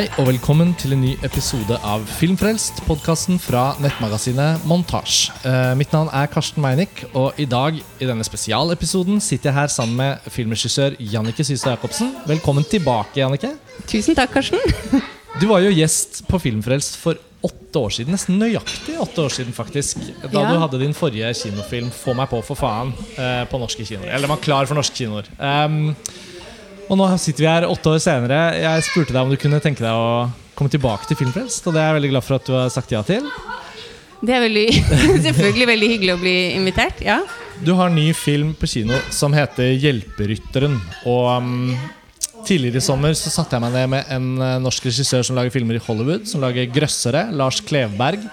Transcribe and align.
Hei 0.00 0.06
og 0.16 0.30
velkommen 0.30 0.70
til 0.80 0.94
en 0.94 1.02
ny 1.04 1.10
episode 1.26 1.76
av 1.84 2.06
Filmfrelst, 2.16 2.78
podkasten 2.86 3.36
fra 3.36 3.74
nettmagasinet 3.84 4.62
Montasj. 4.64 5.26
Eh, 5.44 5.72
mitt 5.76 5.92
navn 5.92 6.08
er 6.16 6.30
Karsten 6.32 6.62
Meinick, 6.64 7.02
og 7.12 7.36
i 7.36 7.44
dag 7.44 7.76
i 7.76 8.08
denne 8.08 8.24
spesialepisoden 8.24 9.20
sitter 9.20 9.50
jeg 9.50 9.58
her 9.58 9.68
sammen 9.68 9.98
med 9.98 10.30
filmregissør 10.32 10.96
Jannike 11.04 11.44
Systad 11.44 11.74
Jacobsen. 11.74 12.14
Velkommen 12.30 12.64
tilbake, 12.64 13.20
Jannike. 13.20 13.50
Tusen 13.92 14.16
takk, 14.16 14.32
Karsten. 14.38 14.64
Du 15.40 15.44
var 15.52 15.60
jo 15.66 15.68
gjest 15.68 16.22
på 16.32 16.40
Filmfrelst 16.46 16.96
for 17.02 17.20
åtte 17.44 17.84
år 17.84 17.92
siden. 17.98 18.16
Nesten 18.16 18.40
nøyaktig 18.40 18.96
åtte 19.04 19.26
år 19.26 19.36
siden, 19.36 19.52
faktisk. 19.52 20.00
Da 20.24 20.32
Ja. 20.32 20.48
du 20.48 20.64
hadde 20.64 20.80
din 20.80 20.96
forrige 20.96 21.28
kinofilm 21.44 21.92
'Få 21.92 22.16
meg 22.16 22.32
på, 22.32 22.40
for 22.42 22.56
faen' 22.56 22.96
eh, 23.18 23.44
på 23.44 23.60
norske 23.60 23.84
kinoer. 23.84 24.16
Eller 24.16 24.32
var 24.32 24.40
klar 24.40 24.64
for 24.64 24.74
norske 24.74 24.96
kinoer. 24.96 25.28
Um, 25.38 25.94
og 26.90 26.98
nå 26.98 27.06
sitter 27.22 27.44
vi 27.44 27.50
her 27.50 27.68
åtte 27.70 27.92
år 27.92 28.00
senere. 28.02 28.38
Jeg 28.58 28.86
spurte 28.88 29.14
deg 29.14 29.22
om 29.22 29.30
du 29.30 29.38
kunne 29.38 29.60
tenke 29.62 29.84
deg 29.84 29.94
å 29.94 30.26
komme 30.58 30.72
tilbake 30.72 31.06
til 31.06 31.20
Filmfrelst, 31.20 31.68
og 31.70 31.76
det 31.76 31.82
er 31.82 31.92
jeg 31.92 31.98
veldig 32.00 32.10
glad 32.16 32.26
for 32.26 32.36
at 32.40 32.48
du 32.48 32.56
har 32.56 32.72
sagt 32.74 32.90
ja 32.90 33.04
til. 33.06 33.28
Det 34.20 34.34
er 34.36 34.42
veldig, 34.42 34.66
selvfølgelig 35.26 35.68
veldig 35.70 35.92
hyggelig 35.94 36.16
å 36.16 36.20
bli 36.20 36.34
invitert. 36.58 36.98
Ja. 37.06 37.22
Du 37.62 37.72
har 37.78 37.88
en 37.88 37.96
ny 37.96 38.10
film 38.16 38.52
på 38.58 38.68
kino 38.68 38.98
som 39.14 39.32
heter 39.36 39.70
'Hjelperytteren'. 39.78 40.76
Og 41.08 41.30
um, 41.38 41.78
Tidligere 42.40 42.80
i 42.80 42.84
sommer 42.84 43.12
så 43.14 43.28
satte 43.28 43.52
jeg 43.52 43.62
meg 43.62 43.74
ned 43.74 43.90
med 43.92 44.12
en 44.14 44.28
eh, 44.40 44.54
norsk 44.64 44.86
regissør 44.88 45.26
som 45.26 45.36
lager 45.36 45.52
filmer 45.52 45.76
i 45.76 45.82
Hollywood, 45.84 46.24
som 46.26 46.40
lager 46.40 46.70
'Grøssere', 46.72 47.28
Lars 47.36 47.60
Klevberg. 47.60 48.24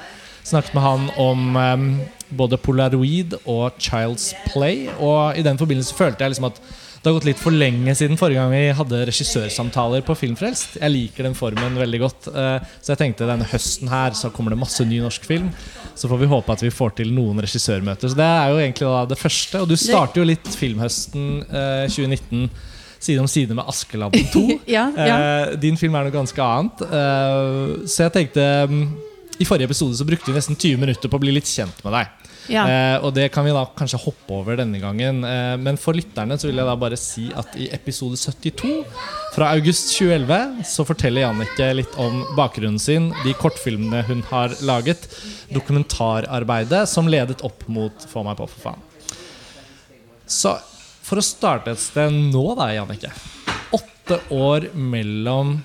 Snakket 0.47 0.73
med 0.77 0.83
han 0.85 1.09
om 1.19 1.57
um, 1.59 1.87
både 2.31 2.57
Polaroid 2.57 3.35
og 3.43 3.75
Child's 3.83 4.31
Play. 4.47 4.87
Og 4.95 5.35
i 5.35 5.43
den 5.43 5.59
forbindelse 5.59 5.95
følte 5.95 6.23
jeg 6.23 6.31
liksom 6.31 6.47
at 6.47 6.61
det 6.97 7.09
har 7.11 7.15
gått 7.19 7.27
litt 7.29 7.39
for 7.39 7.53
lenge 7.55 7.93
siden 7.95 8.17
forrige 8.19 8.41
gang 8.41 8.51
vi 8.51 8.61
hadde 8.75 8.99
regissørsamtaler 9.07 10.01
på 10.07 10.15
Filmfrelst. 10.17 10.77
Jeg 10.81 10.91
liker 10.93 11.27
den 11.27 11.35
formen 11.37 11.77
veldig 11.79 11.99
godt. 12.01 12.27
eh, 12.33 12.59
Så 12.81 12.93
jeg 12.95 13.01
tenkte 13.03 13.27
denne 13.29 13.45
høsten 13.47 13.87
her 13.91 14.11
så 14.17 14.31
kommer 14.33 14.51
det 14.51 14.59
masse 14.59 14.83
ny 14.87 14.99
norsk 15.03 15.23
film. 15.29 15.51
Så 15.95 16.09
får 16.09 16.19
vi 16.23 16.29
håpe 16.31 16.51
at 16.51 16.63
vi 16.65 16.69
får 16.73 16.95
til 16.99 17.13
noen 17.13 17.39
regissørmøter. 17.43 18.09
Så 18.11 18.17
det 18.17 18.25
er 18.27 18.49
jo 18.51 18.57
egentlig 18.63 19.09
det 19.13 19.17
første. 19.21 19.61
Og 19.61 19.69
du 19.69 19.75
starter 19.77 20.21
jo 20.21 20.27
litt 20.27 20.47
filmhøsten 20.57 21.29
eh, 21.47 21.87
2019 21.87 22.49
side 22.99 23.19
om 23.21 23.27
side 23.29 23.53
med 23.53 23.65
Askeladden 23.69 24.27
2. 24.33 24.45
Ja, 24.75 24.87
ja. 24.97 25.17
Eh, 25.17 25.55
din 25.61 25.77
film 25.77 25.95
er 25.95 26.07
noe 26.09 26.15
ganske 26.15 26.41
annet. 26.41 26.81
Eh, 26.81 27.85
så 27.87 28.07
jeg 28.07 28.15
tenkte 28.17 28.45
mm, 28.67 28.85
I 29.39 29.45
forrige 29.45 29.69
episode 29.69 29.95
så 29.99 30.05
brukte 30.07 30.31
vi 30.31 30.37
nesten 30.39 30.57
20 30.57 30.81
minutter 30.81 31.07
på 31.13 31.19
å 31.19 31.21
bli 31.23 31.31
litt 31.37 31.47
kjent 31.49 31.83
med 31.85 31.93
deg. 31.93 32.15
Ja. 32.51 32.63
Eh, 32.67 32.97
og 33.03 33.13
det 33.15 33.27
kan 33.33 33.45
vi 33.45 33.53
da 33.55 33.63
kanskje 33.77 33.99
hoppe 34.01 34.35
over 34.39 34.57
denne 34.59 34.79
gangen. 34.81 35.23
Eh, 35.27 35.55
men 35.61 35.79
for 35.81 35.97
lytterne 35.97 36.37
så 36.39 36.49
vil 36.49 36.59
jeg 36.61 36.69
da 36.69 36.75
bare 36.79 36.99
si 36.99 37.27
at 37.37 37.55
i 37.59 37.69
episode 37.75 38.19
72 38.19 38.83
fra 39.35 39.51
august 39.55 39.91
2011 39.97 40.63
så 40.67 40.85
forteller 40.87 41.25
Jannicke 41.25 41.69
litt 41.75 41.97
om 42.01 42.23
bakgrunnen 42.37 42.79
sin, 42.81 43.11
de 43.25 43.35
kortfilmene 43.37 44.03
hun 44.07 44.23
har 44.31 44.55
laget, 44.65 45.09
dokumentararbeidet 45.53 46.85
som 46.89 47.09
ledet 47.11 47.43
opp 47.47 47.67
mot 47.71 48.07
Få 48.07 48.23
meg 48.25 48.39
på, 48.39 48.47
for 48.49 48.69
faen. 48.69 48.83
Så 50.27 50.55
for 51.07 51.19
å 51.19 51.23
starte 51.23 51.71
et 51.71 51.81
sted 51.81 52.11
nå, 52.11 52.43
da, 52.59 52.71
Jannicke. 52.75 53.11
Åtte 53.75 54.19
år 54.33 54.69
mellom 54.75 55.57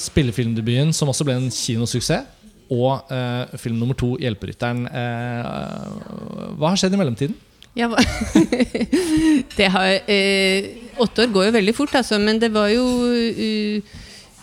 spillefilmdebuten, 0.00 0.94
som 0.96 1.10
også 1.12 1.26
ble 1.28 1.36
en 1.36 1.50
kinosuksess, 1.52 2.39
og 2.70 3.10
eh, 3.10 3.58
film 3.58 3.78
nummer 3.80 3.98
to, 3.98 4.16
'Hjelperytteren'. 4.16 4.86
Eh, 4.86 6.54
hva 6.58 6.70
har 6.70 6.78
skjedd 6.78 6.94
i 6.94 7.00
mellomtiden? 7.00 7.34
Ja, 7.78 7.86
det 9.58 9.68
har, 9.70 9.90
eh, 10.10 10.70
åtte 10.98 11.22
år 11.22 11.34
går 11.34 11.44
jo 11.48 11.56
veldig 11.58 11.74
fort, 11.74 11.94
altså, 11.94 12.18
men 12.18 12.40
det 12.42 12.50
var 12.50 12.66
jo 12.72 12.82
uh, 12.82 13.98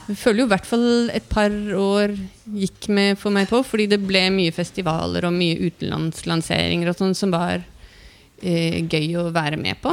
Jeg 0.08 0.16
føler 0.16 0.40
jo 0.40 0.46
i 0.48 0.54
hvert 0.54 0.68
fall 0.68 1.10
et 1.12 1.26
par 1.28 1.52
år 1.76 2.14
gikk 2.56 2.88
med 2.88 3.18
for 3.20 3.36
meg 3.36 3.50
på, 3.52 3.60
fordi 3.68 3.90
det 3.92 4.00
ble 4.00 4.22
mye 4.32 4.54
festivaler 4.56 5.28
og 5.28 5.36
mye 5.36 5.60
utenlandslanseringer 5.68 6.88
og 6.88 6.96
sånn 6.96 7.18
som 7.18 7.34
var 7.36 7.60
eh, 7.60 8.78
gøy 8.88 9.18
å 9.20 9.26
være 9.36 9.60
med 9.60 9.76
på. 9.84 9.92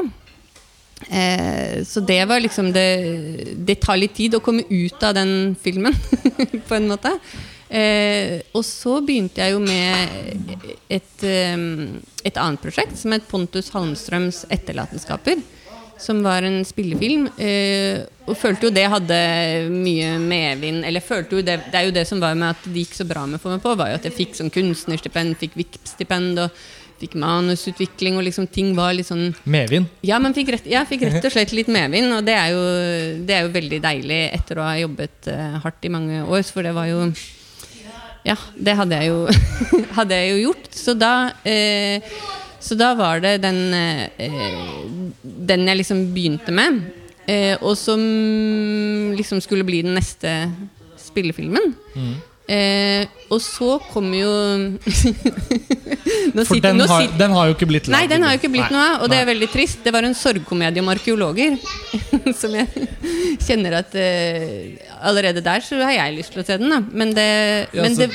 Eh, 1.10 1.82
så 1.82 2.00
det 2.06 2.20
var 2.30 2.40
liksom 2.40 2.70
det 2.72 3.56
Det 3.66 3.74
tar 3.82 3.98
litt 3.98 4.14
tid 4.14 4.36
å 4.38 4.40
komme 4.40 4.62
ut 4.70 5.02
av 5.02 5.16
den 5.18 5.56
filmen, 5.58 5.98
på 6.68 6.78
en 6.78 6.86
måte. 6.92 7.16
Eh, 7.68 8.42
og 8.54 8.64
så 8.66 8.98
begynte 9.04 9.40
jeg 9.40 9.54
jo 9.54 9.60
med 9.62 10.74
et, 10.92 11.24
eh, 11.24 11.56
et 12.24 12.40
annet 12.40 12.62
prosjekt 12.62 12.96
som 13.00 13.14
het 13.16 13.28
Pontus 13.28 13.70
Halmstrøms 13.74 14.44
'Etterlatenskaper'. 14.50 15.42
Som 15.96 16.22
var 16.22 16.42
en 16.42 16.64
spillefilm. 16.64 17.28
Eh, 17.38 18.04
og 18.26 18.36
følte 18.36 18.66
jo 18.66 18.70
det 18.70 18.90
hadde 18.90 19.70
mye 19.70 20.18
medvind. 20.18 20.84
Eller 20.84 21.00
følte 21.00 21.36
jo 21.36 21.42
det, 21.42 21.70
det 21.70 21.74
er 21.74 21.84
jo 21.86 21.94
det 21.94 22.06
som 22.06 22.20
var 22.20 22.34
med 22.34 22.50
at 22.50 22.64
det 22.64 22.84
gikk 22.84 22.94
så 22.94 23.06
bra 23.06 23.24
med 23.26 23.40
For 23.40 23.50
meg 23.50 23.62
på, 23.62 23.76
var 23.76 23.88
jo 23.88 23.94
at 23.94 24.04
jeg 24.04 24.12
fikk 24.12 24.34
sånn 24.34 24.50
kunstnerstipend, 24.50 25.38
fikk 25.38 25.54
VIP-stipend 25.54 26.40
og 26.42 26.50
fikk 27.00 27.14
manusutvikling, 27.18 28.18
og 28.18 28.26
liksom 28.28 28.48
ting 28.50 28.74
var 28.76 28.94
litt 28.94 29.08
sånn 29.08 29.34
Medvind. 29.44 29.90
ja, 30.06 30.18
man 30.22 30.34
fikk 30.36 30.54
rett, 30.54 30.66
jeg 30.70 30.88
fikk 30.88 31.06
rett 31.08 31.24
og 31.26 31.34
slett 31.34 31.54
litt 31.56 31.70
medvind, 31.72 32.12
og 32.14 32.24
det 32.26 32.36
er 32.38 32.52
jo, 32.54 32.60
det 33.26 33.34
er 33.36 33.46
jo 33.46 33.54
veldig 33.54 33.80
deilig 33.84 34.20
etter 34.32 34.60
å 34.60 34.68
ha 34.68 34.76
jobbet 34.78 35.30
eh, 35.32 35.56
hardt 35.64 35.88
i 35.88 35.92
mange 35.92 36.22
år, 36.22 36.44
for 36.46 36.66
det 36.66 36.74
var 36.76 36.86
jo 36.90 37.08
Ja, 38.24 38.36
det 38.56 38.74
hadde 38.78 38.98
jeg 39.00 39.12
jo, 39.12 39.24
hadde 39.98 40.16
jeg 40.16 40.32
jo 40.32 40.42
gjort. 40.48 40.68
Så 40.72 40.94
da, 40.96 41.14
eh, 41.44 42.04
så 42.62 42.76
da 42.80 42.94
var 42.96 43.20
det 43.24 43.36
den, 43.44 43.58
eh, 43.76 44.28
den 45.22 45.66
jeg 45.68 45.80
liksom 45.82 46.06
begynte 46.14 46.54
med, 46.56 46.80
eh, 47.28 47.54
og 47.60 47.76
som 47.76 48.00
liksom 49.16 49.42
skulle 49.44 49.66
bli 49.68 49.82
den 49.84 49.98
neste 49.98 50.32
spillefilmen. 51.00 51.76
Eh, 52.44 53.06
og 53.32 53.38
så 53.40 53.78
kommer 53.88 54.18
jo 54.20 54.32
For 56.44 56.60
den 56.60 56.80
har, 56.82 57.00
sitter- 57.00 57.18
den 57.18 57.32
har 57.32 57.46
jo 57.48 57.54
ikke 57.54 57.68
blitt 57.70 57.88
Nei, 57.92 58.02
den 58.10 58.20
har 58.26 58.34
jo 58.34 58.40
ikke 58.42 58.50
blitt 58.52 58.68
Nei. 58.68 58.74
noe 58.74 58.84
av, 58.90 59.02
og 59.04 59.10
det 59.12 59.18
er 59.22 59.28
veldig 59.30 59.48
trist. 59.52 59.80
Det 59.84 59.92
var 59.94 60.04
en 60.04 60.16
sorgkomedie 60.18 60.82
om 60.82 60.90
arkeologer. 60.92 61.56
som 62.40 62.54
jeg 62.56 62.88
kjenner 63.46 63.78
at 63.80 63.94
eh, 63.96 64.74
Allerede 65.08 65.40
der 65.44 65.64
så 65.64 65.78
har 65.82 65.94
jeg 65.96 66.16
lyst 66.18 66.34
til 66.36 66.42
å 66.42 66.46
se 66.46 66.58
den, 66.60 66.72
da. 66.74 66.80
Men 66.92 67.14
det, 67.16 67.28
Ja, 67.76 67.84
men 67.86 67.96
det 67.96 68.10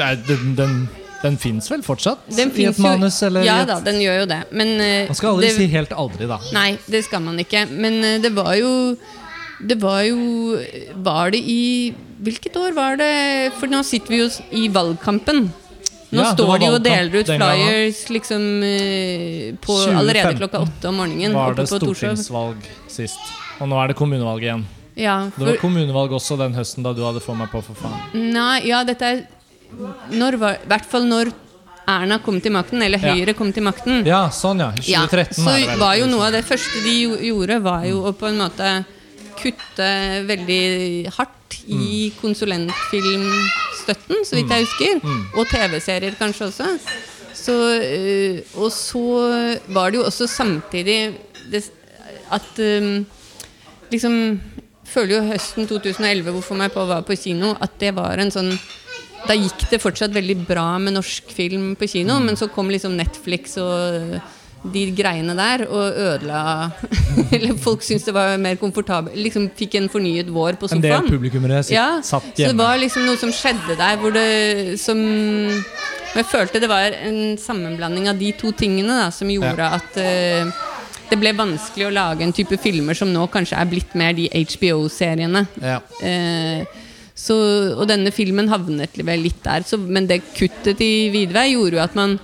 nei, 0.00 0.10
den, 0.28 0.54
den, 0.58 0.76
den 1.24 1.36
fins 1.40 1.68
vel 1.72 1.84
fortsatt? 1.86 2.24
den 2.36 2.52
I 2.56 2.66
et 2.70 2.78
jo- 2.80 2.86
manus? 2.86 3.20
Eller 3.26 3.44
ja 3.48 3.58
et, 3.64 3.68
da, 3.72 3.78
den 3.84 4.00
gjør 4.04 4.22
jo 4.22 4.30
det. 4.32 4.40
Men 4.52 4.74
eh, 4.80 5.04
Man 5.12 5.20
skal 5.20 5.34
aldri 5.34 5.50
det, 5.50 5.58
si 5.60 5.68
helt 5.76 5.92
aldri, 5.92 6.30
da. 6.30 6.40
Nei, 6.56 6.70
det 6.88 7.04
skal 7.08 7.24
man 7.26 7.36
ikke. 7.44 7.66
Men 7.72 8.00
eh, 8.04 8.16
det 8.24 8.32
var 8.36 8.54
jo 8.60 8.72
Det 9.64 9.76
var 9.80 10.00
jo 10.08 10.56
Var 11.06 11.30
det 11.36 11.40
i 11.52 11.62
Hvilket 12.24 12.56
år 12.56 12.72
var 12.76 12.96
det? 13.00 13.10
For 13.58 13.70
nå 13.70 13.82
sitter 13.84 14.14
vi 14.14 14.22
jo 14.22 14.30
i 14.56 14.68
valgkampen. 14.72 15.46
Nå 16.14 16.22
Ja, 16.22 16.30
står 16.32 16.58
de 16.62 16.68
og 16.70 16.82
deler 16.84 17.16
ut 17.20 17.26
flyers 17.26 18.00
liksom 18.14 18.42
eh, 18.62 19.54
på, 19.60 19.76
allerede 19.90 20.36
klokka 20.38 20.60
åtte 20.62 20.88
om 20.92 21.00
morgenen. 21.02 21.34
Var 21.34 21.54
det 21.58 21.64
på 21.66 21.80
stortingsvalg 21.80 22.68
sist? 22.92 23.18
Og 23.60 23.68
nå 23.70 23.78
er 23.82 23.90
det 23.90 23.96
kommunevalg 23.98 24.42
igjen. 24.46 24.64
Ja, 24.94 25.16
Det 25.36 25.42
var 25.48 25.56
kommunevalg 25.58 26.12
også 26.14 26.36
den 26.38 26.54
høsten 26.54 26.84
da 26.86 26.92
du 26.94 27.02
hadde 27.02 27.18
Få 27.22 27.34
meg 27.34 27.50
på, 27.50 27.60
for 27.66 27.74
faen. 27.74 28.30
nei, 28.34 28.60
ja, 28.68 28.84
dette 28.86 29.02
er 29.02 29.24
når 30.14 30.36
var, 30.38 30.60
I 30.62 30.68
hvert 30.70 30.86
fall 30.86 31.08
når 31.10 31.32
Erna 31.90 32.20
kom 32.22 32.38
til 32.40 32.52
makten, 32.54 32.80
eller 32.80 33.02
Ja. 33.02 33.12
Høyre 33.12 33.34
kom 33.36 33.50
til 33.52 33.64
makten. 33.66 34.04
Ja, 34.06 34.28
sånn, 34.30 34.62
ja. 34.62 34.70
2013 34.70 34.92
Ja, 34.92 35.02
2013 35.10 35.44
så 35.74 35.78
var 35.82 35.96
jo 35.98 36.06
noe 36.06 36.28
av 36.30 36.32
det 36.32 36.44
første 36.46 36.80
de 36.86 36.94
gjorde, 37.26 37.58
var 37.60 37.82
jo 37.84 38.04
å 38.06 38.12
på 38.16 38.30
en 38.30 38.38
måte 38.38 38.70
kutte 39.36 39.88
veldig 40.30 41.10
hardt 41.18 41.33
i 41.66 42.12
Mm. 42.12 42.18
konsulentfilmstøtten, 42.20 44.16
så 44.24 44.36
vidt 44.36 44.50
jeg 44.50 44.64
husker. 44.64 45.00
Mm. 45.02 45.24
Og 45.38 45.46
TV-serier 45.50 46.14
kanskje 46.18 46.46
også. 46.50 46.68
Så, 47.34 47.54
øh, 47.82 48.40
og 48.56 48.70
så 48.72 49.58
var 49.68 49.90
det 49.90 49.98
jo 49.98 50.04
også 50.04 50.26
samtidig 50.26 51.14
det, 51.52 51.70
at 52.32 52.58
øh, 52.58 53.04
liksom 53.90 54.40
Føler 54.86 55.16
jo 55.16 55.22
høsten 55.32 55.66
2011, 55.66 56.30
hvorfor 56.30 56.54
meg 56.54 56.70
på 56.72 56.84
var 56.86 57.00
på 57.02 57.16
kino, 57.16 57.54
at 57.60 57.70
det 57.80 57.94
var 57.96 58.14
en 58.20 58.30
sånn 58.30 58.52
da 59.26 59.32
gikk 59.34 59.70
det 59.70 59.80
fortsatt 59.80 60.12
veldig 60.14 60.46
bra 60.46 60.78
med 60.78 60.92
norsk 60.94 61.24
film 61.32 61.74
på 61.74 61.86
kino, 61.88 62.18
Mm. 62.20 62.24
men 62.26 62.36
så 62.36 62.46
kom 62.52 62.68
liksom 62.68 62.92
Netflix 62.96 63.56
og 63.56 64.20
de 64.72 64.84
greiene 64.96 65.34
der 65.36 65.66
og 65.68 65.98
ødela 66.06 66.70
Eller 67.34 67.56
folk 67.60 67.82
syntes 67.84 68.06
det 68.08 68.14
var 68.16 68.36
mer 68.40 68.56
komfortabelt. 68.60 69.16
Liksom 69.18 69.48
fikk 69.56 69.76
en 69.80 69.88
fornyet 69.92 70.30
vår 70.32 70.58
på 70.60 70.68
sofaen. 70.70 70.84
En 70.84 71.04
del 71.04 71.10
publikummere 71.10 71.62
sitt, 71.62 71.76
Ja, 71.76 72.00
satt 72.04 72.30
så 72.32 72.50
det 72.50 72.58
var 72.58 72.78
liksom 72.80 73.04
noe 73.08 73.20
som 73.20 73.32
skjedde 73.34 73.76
der 73.78 73.98
hvor 74.00 74.14
det 74.14 74.78
som 74.80 75.00
Jeg 76.14 76.28
følte 76.30 76.62
det 76.62 76.70
var 76.70 76.94
en 76.94 77.36
sammenblanding 77.40 78.08
av 78.12 78.20
de 78.20 78.30
to 78.38 78.52
tingene 78.54 79.00
da, 79.02 79.08
som 79.14 79.30
gjorde 79.30 79.66
at 79.80 79.98
uh, 79.98 80.52
det 81.10 81.18
ble 81.20 81.34
vanskelig 81.36 81.88
å 81.88 81.94
lage 81.94 82.24
en 82.24 82.34
type 82.34 82.56
filmer 82.62 82.96
som 82.96 83.10
nå 83.12 83.26
kanskje 83.32 83.58
er 83.58 83.68
blitt 83.68 83.96
mer 83.98 84.14
de 84.16 84.28
HBO-seriene. 84.30 85.42
Ja. 85.58 85.80
Uh, 85.98 86.62
så, 87.14 87.34
og 87.78 87.86
denne 87.90 88.10
filmen 88.14 88.50
havnet 88.50 88.94
vel 88.98 89.26
litt 89.26 89.42
der. 89.44 89.66
Så, 89.66 89.78
men 89.78 90.08
det 90.10 90.22
kuttet 90.34 90.80
i 90.82 91.10
Vidvei 91.14 91.52
gjorde 91.52 91.78
jo 91.78 91.82
at 91.84 91.98
man 91.98 92.16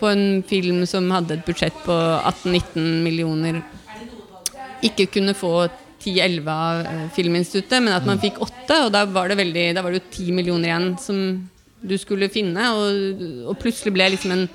på 0.00 0.10
en 0.10 0.42
film 0.46 0.84
som 0.88 1.08
hadde 1.14 1.38
et 1.38 1.46
budsjett 1.46 1.76
på 1.86 1.94
18-19 1.94 3.02
millioner, 3.04 3.60
ikke 4.84 5.08
kunne 5.16 5.34
få 5.36 5.68
10-11 6.06 6.48
av 6.52 6.86
eh, 6.86 7.04
Filminstituttet, 7.16 7.82
men 7.82 7.96
at 7.96 8.06
man 8.06 8.20
fikk 8.22 8.38
8, 8.44 8.80
og 8.86 8.94
da 8.94 9.04
var 9.10 9.30
det, 9.32 9.38
veldig, 9.40 9.66
da 9.74 9.82
var 9.82 9.94
det 9.94 10.02
jo 10.02 10.08
10 10.26 10.36
millioner 10.36 10.70
igjen 10.70 10.88
som 11.02 11.22
du 11.86 11.96
skulle 12.00 12.30
finne, 12.32 12.70
og, 12.76 13.24
og 13.50 13.58
plutselig 13.60 13.94
ble 13.96 14.10
liksom 14.14 14.34
en 14.36 14.46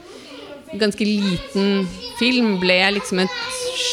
ganske 0.79 1.03
liten 1.05 1.87
film 2.19 2.55
ble 2.61 2.77
liksom 2.95 3.23
et 3.25 3.39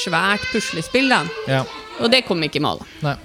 svært 0.05 0.45
puslespill, 0.53 1.11
da. 1.11 1.25
Ja. 1.51 1.65
Og 1.99 2.13
det 2.13 2.23
kom 2.29 2.43
ikke 2.47 2.61
i 2.61 2.65
mål. 2.65 2.85
Nei. 3.03 3.17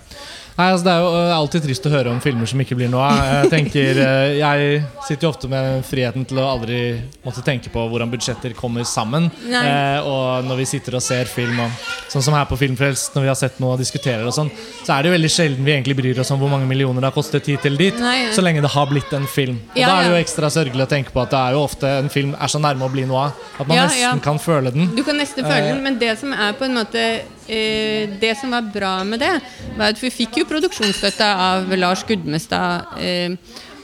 Nei, 0.54 0.68
altså 0.70 0.86
Det 0.86 0.92
er 0.94 1.00
jo 1.02 1.12
øh, 1.18 1.32
alltid 1.34 1.64
trist 1.66 1.88
å 1.90 1.92
høre 1.94 2.12
om 2.14 2.20
filmer 2.22 2.46
som 2.50 2.62
ikke 2.62 2.76
blir 2.78 2.90
noe 2.94 3.02
av. 3.10 3.22
Jeg 3.40 3.50
tenker, 3.50 3.98
øh, 4.04 4.34
jeg 4.38 4.84
sitter 5.08 5.26
jo 5.26 5.32
ofte 5.34 5.50
med 5.50 5.82
friheten 5.88 6.28
til 6.30 6.38
å 6.38 6.46
aldri 6.52 6.80
måtte 7.24 7.42
tenke 7.46 7.72
på 7.74 7.86
hvordan 7.90 8.12
budsjetter 8.12 8.54
kommer 8.58 8.86
sammen. 8.86 9.32
Eh, 9.50 10.06
og 10.06 10.46
når 10.46 10.62
vi 10.62 10.68
sitter 10.76 11.00
og 11.00 11.04
ser 11.06 11.26
film, 11.32 11.58
og, 11.66 11.74
sånn 12.14 12.26
som 12.28 12.38
her 12.38 12.46
på 12.50 12.60
Filmfrelst, 12.62 13.16
når 13.18 13.26
vi 13.26 13.32
har 13.32 13.40
sett 13.40 13.58
noe 13.64 13.74
og 13.74 13.82
diskuterer, 13.82 14.22
og 14.30 14.36
sånn, 14.36 14.52
så 14.84 14.94
er 14.94 15.02
det 15.02 15.10
jo 15.10 15.16
veldig 15.18 15.32
sjelden 15.34 15.66
vi 15.66 15.74
egentlig 15.74 15.98
bryr 15.98 16.22
oss 16.22 16.32
om 16.36 16.42
hvor 16.44 16.54
mange 16.54 16.70
millioner 16.70 17.02
det 17.02 17.10
har 17.10 17.18
kostet 17.18 17.50
hit 17.50 17.66
eller 17.66 17.88
dit, 17.88 18.02
Nei, 18.04 18.16
ja. 18.28 18.32
så 18.38 18.46
lenge 18.46 18.62
det 18.62 18.74
har 18.76 18.90
blitt 18.94 19.18
en 19.18 19.26
film. 19.30 19.58
Og 19.74 19.82
Ja, 19.82 19.90
Da 19.90 19.98
er 19.98 20.06
det 20.06 20.14
jo 20.14 20.22
ekstra 20.22 20.54
sørgelig 20.54 20.86
å 20.86 20.92
tenke 20.94 21.16
på 21.16 21.24
at 21.26 21.34
det 21.34 21.42
er 21.42 21.58
jo 21.58 21.66
ofte 21.66 21.90
en 22.04 22.14
film 22.14 22.38
er 22.38 22.54
så 22.54 22.62
nærme 22.62 22.86
å 22.86 22.94
bli 22.94 23.08
noe 23.10 23.26
av 23.26 23.48
at 23.58 23.68
man 23.68 23.80
Ja, 23.82 23.88
nesten 23.90 24.22
kan 24.30 24.38
føle 24.42 24.70
den. 24.76 24.94
Du 24.94 25.02
kan 25.04 25.18
nesten 25.18 25.42
føle 25.42 25.64
Eh. 25.64 25.74
den, 25.74 25.82
men 25.84 25.98
det 25.98 26.14
som 26.22 26.34
er 26.34 26.54
på 26.54 26.66
en 26.70 26.78
måte 26.78 27.02
eh, 27.02 27.33
Det 27.48 28.34
som 28.40 28.52
var 28.56 28.70
bra 28.74 29.04
med 29.04 29.20
det, 29.20 29.34
var 29.78 29.92
at 29.92 30.00
vi 30.02 30.10
fikk 30.14 30.38
jo 30.42 30.46
produksjonsstøtte 30.50 31.28
av 31.28 31.72
Lars 31.78 32.04
Gudmestad. 32.08 32.96
Eh, 33.00 33.36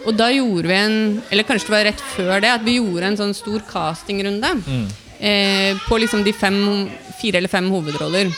og 0.07 0.15
da 0.15 0.29
gjorde 0.31 0.69
vi 0.69 0.75
en 0.79 1.21
Eller 1.29 1.43
kanskje 1.43 1.67
det 1.67 1.73
var 1.75 1.83
rett 1.89 2.03
før 2.15 2.39
det, 2.39 2.53
at 2.53 2.63
vi 2.63 2.77
gjorde 2.77 3.09
en 3.09 3.17
sånn 3.19 3.35
stor 3.35 3.59
castingrunde. 3.67 4.53
Eh, 5.19 5.75
på 5.87 5.97
liksom 5.99 6.23
de 6.23 6.31
fem, 6.31 6.87
fire 7.19 7.41
eller 7.41 7.51
fem 7.51 7.67
hovedroller. 7.69 8.31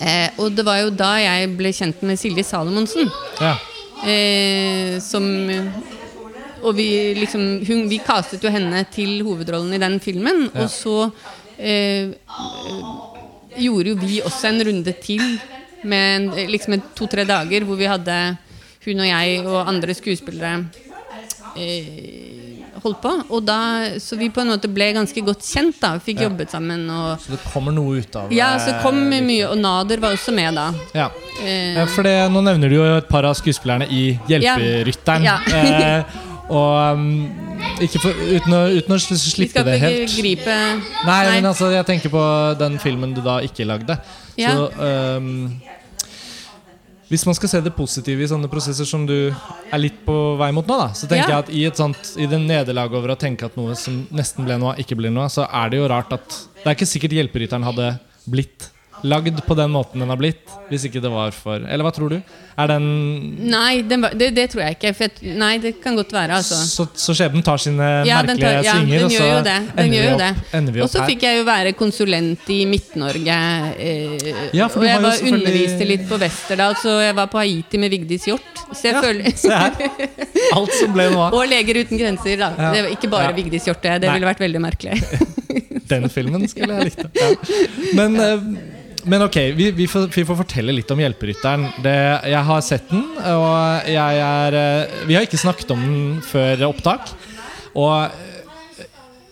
Eh, 0.00 0.28
og 0.38 0.52
det 0.52 0.64
var 0.66 0.82
jo 0.82 0.90
da 0.92 1.14
jeg 1.22 1.50
ble 1.56 1.72
kjent 1.72 2.02
med 2.04 2.20
Silje 2.20 2.44
Salomonsen. 2.44 3.08
Ja. 3.40 3.54
Eh, 4.04 4.98
som 5.00 5.24
Og 6.62 6.74
vi 6.76 7.14
liksom 7.16 7.64
hun, 7.64 7.88
Vi 7.88 7.98
castet 8.04 8.42
jo 8.44 8.50
henne 8.52 8.84
til 8.92 9.22
hovedrollen 9.24 9.72
i 9.72 9.80
den 9.80 9.98
filmen. 10.00 10.50
Ja. 10.52 10.64
Og 10.64 10.68
så 10.68 11.10
eh, 11.56 12.12
gjorde 13.60 13.92
jo 13.94 13.96
vi 14.00 14.20
også 14.24 14.48
en 14.50 14.62
runde 14.70 14.94
til 15.02 15.24
med 15.84 16.34
liksom 16.52 16.76
to-tre 16.98 17.24
dager 17.24 17.64
hvor 17.64 17.76
vi 17.80 17.88
hadde 17.88 18.16
hun 18.84 19.00
og 19.00 19.06
jeg 19.08 19.40
og 19.46 19.68
andre 19.68 19.94
skuespillere 19.96 20.64
eh, 21.56 22.64
holdt 22.80 23.00
på. 23.02 23.12
Og 23.34 23.42
da, 23.44 23.58
så 24.00 24.16
vi 24.16 24.30
på 24.32 24.40
en 24.42 24.52
måte 24.54 24.68
ble 24.72 24.90
ganske 24.96 25.22
godt 25.26 25.44
kjent. 25.44 25.76
da 25.82 25.94
Fikk 26.00 26.20
Ja. 26.20 26.28
jobbet 26.28 26.50
sammen. 26.50 26.88
Og, 26.90 27.18
Så 27.20 27.30
det 27.34 27.40
kommer 27.52 27.72
noe 27.72 27.98
ut 28.00 28.16
av 28.16 28.32
ja, 28.32 28.56
så 28.58 28.80
kom 28.82 29.00
eh, 29.12 29.20
mye 29.20 29.48
Og 29.50 29.58
Nader 29.58 30.00
var 30.00 30.12
også 30.16 30.32
med 30.34 30.54
da. 30.54 30.72
Ja. 30.94 31.10
Eh, 31.44 31.76
Eh, 31.80 31.86
For 31.86 32.02
det, 32.02 32.30
Nå 32.30 32.42
nevner 32.44 32.68
du 32.68 32.76
jo 32.76 32.96
et 32.96 33.08
par 33.08 33.24
av 33.24 33.34
skuespillerne 33.34 33.86
i 33.90 34.18
Hjelperytteren. 34.28 35.22
Ja. 35.24 35.38
og 36.50 36.98
um, 36.98 37.04
for, 38.02 38.10
uten, 38.10 38.54
å, 38.56 38.60
uten 38.74 38.94
å 38.94 38.96
helt 38.98 39.10
vi 39.12 39.18
skal 39.32 39.68
ikke 39.70 39.92
gripe 40.16 40.56
Nei, 41.06 41.18
men 41.36 41.46
altså, 41.50 41.68
jeg 41.70 41.86
tenker 41.86 42.12
på 42.12 42.22
den 42.58 42.78
filmen 42.82 43.12
du 43.14 43.20
da 43.24 43.38
ikke 43.46 43.66
lagde. 43.68 43.96
Ja. 44.40 44.56
Så 44.56 44.66
um, 45.20 45.30
Hvis 47.10 47.24
man 47.26 47.34
skal 47.38 47.52
se 47.52 47.60
det 47.62 47.72
positive 47.76 48.22
i 48.24 48.28
sånne 48.30 48.50
prosesser 48.50 48.88
som 48.88 49.06
du 49.06 49.30
er 49.30 49.82
litt 49.82 50.02
på 50.06 50.16
vei 50.40 50.50
mot 50.56 50.66
nå, 50.66 50.80
da, 50.82 50.90
så 50.94 51.06
tenker 51.10 51.28
Ja. 51.28 51.38
jeg 51.38 51.44
at 51.46 51.54
i 51.54 51.64
et 51.70 51.78
sånt 51.78 52.12
I 52.18 52.26
det 52.30 52.42
nederlaget 52.42 52.98
over 52.98 53.14
å 53.14 53.18
tenke 53.20 53.46
at 53.46 53.56
noe 53.58 53.78
som 53.78 54.02
nesten 54.10 54.46
ble 54.46 54.58
noe, 54.58 54.74
ikke 54.82 54.98
blir 54.98 55.14
noe, 55.14 55.30
så 55.30 55.46
er 55.46 55.70
det 55.70 55.82
jo 55.82 55.88
rart 55.90 56.12
at 56.18 56.28
Det 56.60 56.66
er 56.66 56.78
ikke 56.78 56.92
sikkert 56.92 57.16
Hjelperytteren 57.20 57.66
hadde 57.70 57.92
blitt 58.30 58.70
lagd 59.02 59.38
på 59.46 59.54
den 59.56 59.70
måten 59.72 60.00
den 60.02 60.08
har 60.12 60.18
blitt, 60.20 60.42
hvis 60.70 60.84
ikke 60.88 61.00
det 61.02 61.10
var 61.12 61.30
for 61.34 61.56
Eller 61.64 61.84
hva 61.86 61.92
tror 61.94 62.10
du? 62.12 62.18
Er 62.60 62.68
den 62.68 62.84
Nei, 63.50 63.80
den 63.88 64.02
det, 64.18 64.28
det 64.36 64.44
tror 64.52 64.60
jeg 64.66 64.76
ikke. 64.76 64.90
Jeg, 64.92 65.34
nei, 65.40 65.54
det 65.62 65.72
kan 65.80 65.96
godt 65.96 66.12
være, 66.12 66.36
altså. 66.42 66.58
Så, 66.68 66.84
så 66.98 67.14
skjebnen 67.16 67.42
tar 67.46 67.56
sine 67.62 67.86
Ja, 68.06 68.18
merkelige 68.20 68.44
tar- 68.44 68.66
ja, 68.66 68.74
svinger, 68.76 69.04
og 69.06 69.14
så 69.14 69.22
gjør 69.30 69.44
det. 69.46 69.54
Ender, 69.80 69.94
vi 69.94 70.10
opp, 70.12 70.52
ender 70.58 70.76
vi 70.76 70.82
Og 70.84 70.90
så 70.92 71.04
fikk 71.08 71.24
jeg 71.24 71.38
jo 71.40 71.46
være 71.48 71.72
konsulent 71.78 72.50
i 72.52 72.58
Midt-Norge. 72.68 73.38
Eh, 73.78 74.28
Ja, 74.58 74.66
og 74.68 74.84
jeg 74.84 75.00
var 75.00 75.16
selvfølgelig- 75.16 75.38
underviste 75.40 75.88
litt 75.88 76.04
på 76.10 76.18
Westerdal, 76.20 76.76
så 76.82 76.96
jeg 77.06 77.16
var 77.16 77.30
på 77.32 77.40
Haiti 77.40 77.78
med 77.80 77.90
Vigdis 77.96 78.26
Hjorth. 78.28 78.66
Så 78.74 78.90
jeg 78.90 79.00
føler 79.02 79.32
Se 79.40 79.48
her. 79.48 79.72
Alt 80.58 80.74
som 80.76 80.92
ble 80.94 81.08
noe 81.14 81.30
av. 81.30 81.34
Og 81.40 81.48
Leger 81.48 81.80
uten 81.84 81.98
grenser, 81.98 82.36
da. 82.44 82.50
Det 82.74 82.84
var 82.84 82.90
ikke 82.92 83.10
bare. 83.16 83.32
Vigdis 83.38 83.64
Hjorth. 83.70 83.80
Det, 83.82 83.96
det 84.04 84.10
Nei. 84.10 84.18
ville 84.18 84.28
vært 84.30 84.44
veldig 84.44 84.60
merkelig. 84.62 85.00
Den 85.90 86.06
filmen 86.12 86.44
skulle 86.46 86.76
jeg 86.76 86.92
likt. 86.92 87.16
Ja. 87.18 87.30
Men, 87.98 88.14
eh, 88.20 88.44
men 89.04 89.22
ok, 89.22 89.36
vi, 89.56 89.70
vi, 89.70 89.86
får, 89.88 90.08
vi 90.14 90.24
får 90.26 90.38
fortelle 90.42 90.74
litt 90.74 90.90
om 90.92 91.00
Hjelperytteren. 91.00 91.66
Det, 91.84 91.96
jeg 92.32 92.42
har 92.48 92.64
sett 92.64 92.90
den, 92.90 93.04
og 93.34 93.88
jeg 93.88 94.22
er 94.24 94.56
eh, 94.60 94.96
Vi 95.08 95.16
har 95.16 95.26
ikke 95.26 95.40
snakket 95.40 95.72
om 95.74 95.84
den 95.84 96.02
før 96.26 96.66
opptak. 96.70 97.12
Og 97.78 98.10
eh, 98.10 98.84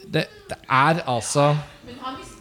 det, 0.09 0.25
det 0.49 0.61
er 0.65 1.03
altså 1.05 1.53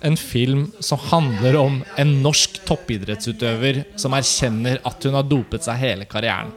en 0.06 0.18
film 0.20 0.68
som 0.80 1.02
handler 1.10 1.58
om 1.60 1.80
en 1.98 2.12
norsk 2.24 2.62
toppidrettsutøver 2.68 3.84
som 4.00 4.14
erkjenner 4.14 4.82
at 4.86 5.08
hun 5.08 5.18
har 5.18 5.26
dopet 5.26 5.66
seg 5.66 5.82
hele 5.82 6.06
karrieren. 6.10 6.54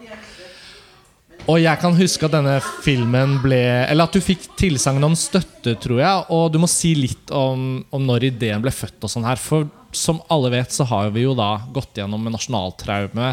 Og 1.49 1.57
jeg 1.63 1.81
kan 1.81 1.97
huske 1.97 2.27
at 2.29 2.35
denne 2.35 2.59
filmen 2.85 3.39
ble 3.41 3.59
Eller 3.89 4.05
at 4.05 4.15
du 4.15 4.21
fikk 4.23 4.45
tilsagn 4.61 5.03
om 5.03 5.17
støtte, 5.19 5.73
tror 5.81 6.03
jeg. 6.03 6.25
Og 6.37 6.51
du 6.53 6.61
må 6.63 6.69
si 6.71 6.93
litt 6.99 7.33
om, 7.35 7.81
om 7.91 8.05
når 8.07 8.29
ideen 8.29 8.63
ble 8.63 8.73
født 8.75 9.09
og 9.09 9.13
sånn 9.13 9.27
her. 9.27 9.41
For 9.41 9.67
som 9.93 10.21
alle 10.31 10.51
vet, 10.51 10.71
så 10.73 10.85
har 10.87 11.11
vi 11.11 11.25
jo 11.25 11.33
da 11.35 11.61
gått 11.75 11.99
gjennom 11.99 12.27
en 12.29 12.33
nasjonaltraume 12.37 13.31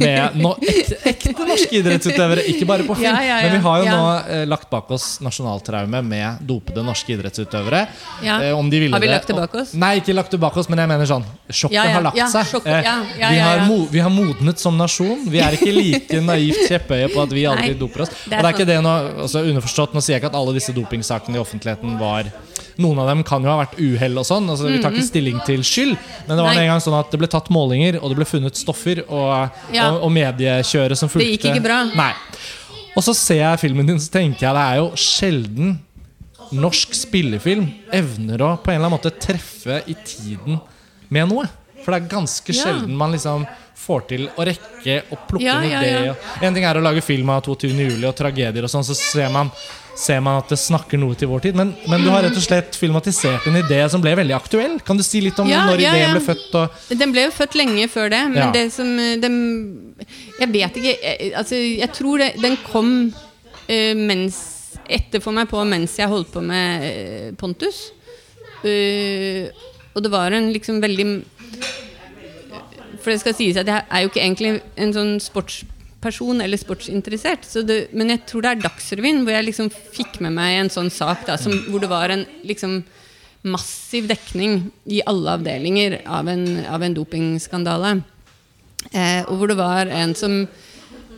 med 0.00 0.36
no, 0.40 0.54
ekte, 0.64 0.96
ekte 1.10 1.32
norske 1.44 1.76
idrettsutøvere. 1.76 2.44
Ikke 2.48 2.64
bare 2.68 2.86
på 2.88 2.96
film. 2.96 3.04
Ja, 3.04 3.20
ja, 3.20 3.40
ja. 3.42 3.48
Men 3.50 3.58
vi 3.58 3.62
har 3.66 3.82
jo 3.82 3.90
nå 3.90 4.06
eh, 4.36 4.44
lagt 4.48 4.70
bak 4.72 4.90
oss 4.96 5.08
nasjonaltraume 5.24 6.00
med 6.06 6.40
dopede 6.48 6.84
norske 6.86 7.12
idrettsutøvere. 7.16 7.82
Ja. 8.24 8.38
Eh, 8.46 8.56
om 8.56 8.70
de 8.72 8.80
ville 8.80 8.96
Har 8.96 9.04
vi 9.04 9.10
lagt 9.12 9.28
det 9.28 9.36
bak 9.36 9.54
oss? 9.60 9.74
Nei, 9.76 9.92
ikke 10.00 10.16
lagt 10.16 10.32
det 10.32 10.40
bak 10.40 10.56
oss, 10.56 10.70
men 10.72 10.80
jeg 10.84 10.92
mener 10.94 11.10
sånn 11.10 11.26
Sjokket 11.50 11.92
har 11.94 12.06
lagt 12.08 12.22
seg. 12.32 12.48
sjokket- 12.54 12.68
Eh, 12.70 13.06
vi, 13.16 13.38
har 13.38 13.64
vi 13.90 13.98
har 14.00 14.10
modnet 14.10 14.58
som 14.58 14.76
nasjon. 14.78 15.26
Vi 15.28 15.40
er 15.42 15.56
ikke 15.58 15.72
like 15.74 16.20
naivt 16.24 16.64
kjepphøye 16.68 17.10
på 17.12 17.22
at 17.22 17.32
vi 17.34 17.44
aldri 17.50 17.74
Nei, 17.74 17.78
doper 17.80 18.06
oss. 18.06 18.14
og 18.24 18.30
det 18.30 18.44
er 18.44 18.52
ikke 18.54 18.66
det 18.68 18.80
nå, 18.84 18.94
altså 19.26 19.44
Underforstått, 19.44 19.92
nå 19.94 20.00
sier 20.00 20.16
jeg 20.16 20.22
ikke 20.22 20.32
at 20.32 20.38
alle 20.40 20.54
disse 20.56 20.72
dopingsakene 20.72 21.36
i 21.36 21.42
offentligheten 21.42 21.98
var 22.00 22.30
Noen 22.80 22.98
av 23.02 23.10
dem 23.10 23.22
kan 23.26 23.44
jo 23.44 23.50
ha 23.52 23.58
vært 23.60 23.76
uhell 23.78 24.16
og 24.22 24.26
sånn. 24.28 24.48
Altså, 24.50 24.70
vi 24.70 24.78
tar 24.82 24.94
ikke 24.96 25.06
stilling 25.10 25.40
til 25.46 25.60
skyld. 25.66 25.94
Men 26.26 26.36
det 26.36 26.44
var. 26.46 26.54
Nei. 26.56 26.62
en 26.64 26.72
gang 26.72 26.80
sånn 26.84 26.96
at 26.98 27.10
det 27.12 27.20
ble 27.20 27.28
tatt 27.30 27.50
målinger, 27.52 27.98
og 28.00 28.10
det 28.12 28.16
ble 28.22 28.28
funnet 28.28 28.56
stoffer. 28.58 29.02
Og, 29.08 29.50
Ja. 29.76 29.90
og, 29.92 30.02
og 30.08 30.12
mediekjøret 30.16 30.96
som 30.98 31.08
fulgte. 31.12 31.26
Det 31.28 31.36
gikk 31.38 31.50
ikke 31.52 31.64
bra. 31.68 31.78
Nei. 31.94 32.12
Og 32.96 33.04
så 33.06 33.14
ser 33.14 33.42
jeg 33.44 33.60
filmen 33.62 33.86
din, 33.86 34.00
så 34.02 34.10
tenker 34.16 34.48
jeg 34.48 34.56
det 34.56 34.64
er 34.66 34.80
jo 34.80 34.90
sjelden 34.98 35.78
norsk 36.50 36.94
spillefilm 36.98 37.68
evner 37.94 38.42
å 38.42 38.48
på 38.58 38.72
en 38.72 38.80
eller 38.80 38.88
annen 38.88 38.96
måte 38.98 39.12
treffe 39.22 39.76
i 39.86 39.94
tiden 40.02 40.56
med 41.12 41.28
noe. 41.30 41.44
For 41.84 41.94
det 41.94 42.00
er 42.02 42.08
ganske 42.10 42.52
sjelden 42.56 42.96
man 42.98 43.14
liksom 43.14 43.44
får 43.80 44.02
til 44.10 44.26
å 44.36 44.44
rekke 44.44 44.96
å 45.14 45.16
plukke 45.30 45.46
Ja, 45.46 45.54
en 45.62 45.70
ja, 45.70 45.78
idé. 45.80 45.92
ja. 46.10 46.16
Og, 46.16 46.42
en 46.44 46.56
ting 46.58 46.66
er 46.68 46.76
å 46.76 46.82
lage 46.84 47.00
film 47.06 47.30
av 47.32 47.44
22. 47.46 47.70
juli 47.78 48.04
og 48.10 48.16
tragedier, 48.18 48.66
og 48.66 48.72
sånn, 48.72 48.84
så 48.84 48.96
ser 48.98 49.30
man, 49.32 49.48
ser 49.98 50.20
man 50.24 50.38
at 50.40 50.50
det 50.52 50.58
snakker 50.60 51.00
noe 51.00 51.16
til 51.18 51.30
vår 51.30 51.44
tid. 51.46 51.58
Men, 51.58 51.72
men 51.90 52.04
du 52.04 52.10
har 52.12 52.24
rett 52.24 52.36
og 52.36 52.44
slett 52.44 52.76
filmatisert 52.78 53.46
en 53.50 53.58
idé 53.60 53.80
som 53.92 54.02
ble 54.02 54.14
veldig 54.18 54.36
aktuell. 54.36 54.78
Kan 54.86 55.00
du 55.00 55.04
si 55.06 55.22
litt 55.24 55.38
om 55.42 55.48
Ja, 55.50 55.64
når 55.68 55.82
ja, 55.82 55.94
ideen 55.96 56.16
ble 56.16 56.22
født? 56.24 56.54
Og, 56.60 56.78
Den 57.00 57.14
ble 57.14 57.26
jo 57.26 57.34
født 57.34 57.58
lenge 57.58 57.88
før 57.92 58.12
det, 58.12 58.22
men 58.32 58.42
Ja. 58.42 58.50
det 58.54 58.66
som 58.72 58.90
den, 58.96 59.36
Jeg 60.38 60.52
vet 60.52 60.76
ikke 60.76 60.94
jeg, 60.94 61.32
Altså, 61.34 61.56
jeg 61.56 61.90
tror 61.92 62.18
det, 62.18 62.34
den 62.42 62.56
kom 62.66 63.12
uh, 63.12 63.94
mens 63.96 64.40
etter 64.90 65.22
for 65.22 65.34
meg 65.36 65.48
på 65.50 65.62
mens 65.66 65.96
jeg 65.98 66.10
holdt 66.10 66.32
på 66.32 66.42
med 66.42 66.86
uh, 66.86 67.36
Pontus. 67.38 67.90
Uh, 68.64 69.50
og 69.94 70.02
det 70.04 70.10
var 70.12 70.32
en 70.32 70.52
liksom 70.52 70.80
veldig 70.82 71.06
For 73.00 73.10
det 73.10 73.20
skal 73.22 73.34
sies 73.34 73.56
at 73.56 73.68
jeg 73.70 73.86
er 73.88 74.02
jo 74.04 74.10
ikke 74.10 74.22
egentlig 74.22 74.60
en 74.76 74.92
sånn 74.94 75.14
sportsperson 76.00 76.40
eller 76.40 76.56
sportsinteressert. 76.56 77.44
Det, 77.66 77.92
men 77.92 78.10
jeg 78.10 78.24
tror 78.26 78.42
det 78.42 78.50
er 78.50 78.62
Dagsrevyen 78.62 79.24
hvor 79.24 79.34
jeg 79.34 79.48
liksom 79.50 79.70
fikk 79.70 80.20
med 80.20 80.32
meg 80.32 80.56
en 80.56 80.70
sånn 80.70 80.90
sak 80.90 81.26
da, 81.26 81.36
som, 81.36 81.52
hvor 81.68 81.80
det 81.80 81.90
var 81.90 82.10
en 82.10 82.24
liksom 82.42 82.82
massiv 83.42 84.08
dekning 84.08 84.70
i 84.84 85.00
alle 85.06 85.36
avdelinger 85.36 86.02
av 86.06 86.28
en, 86.28 86.64
av 86.66 86.82
en 86.82 86.94
dopingskandale. 86.94 88.02
Eh, 88.92 89.24
og 89.28 89.36
hvor 89.36 89.48
det 89.48 89.58
var 89.58 89.86
en 89.86 90.14
som 90.14 90.46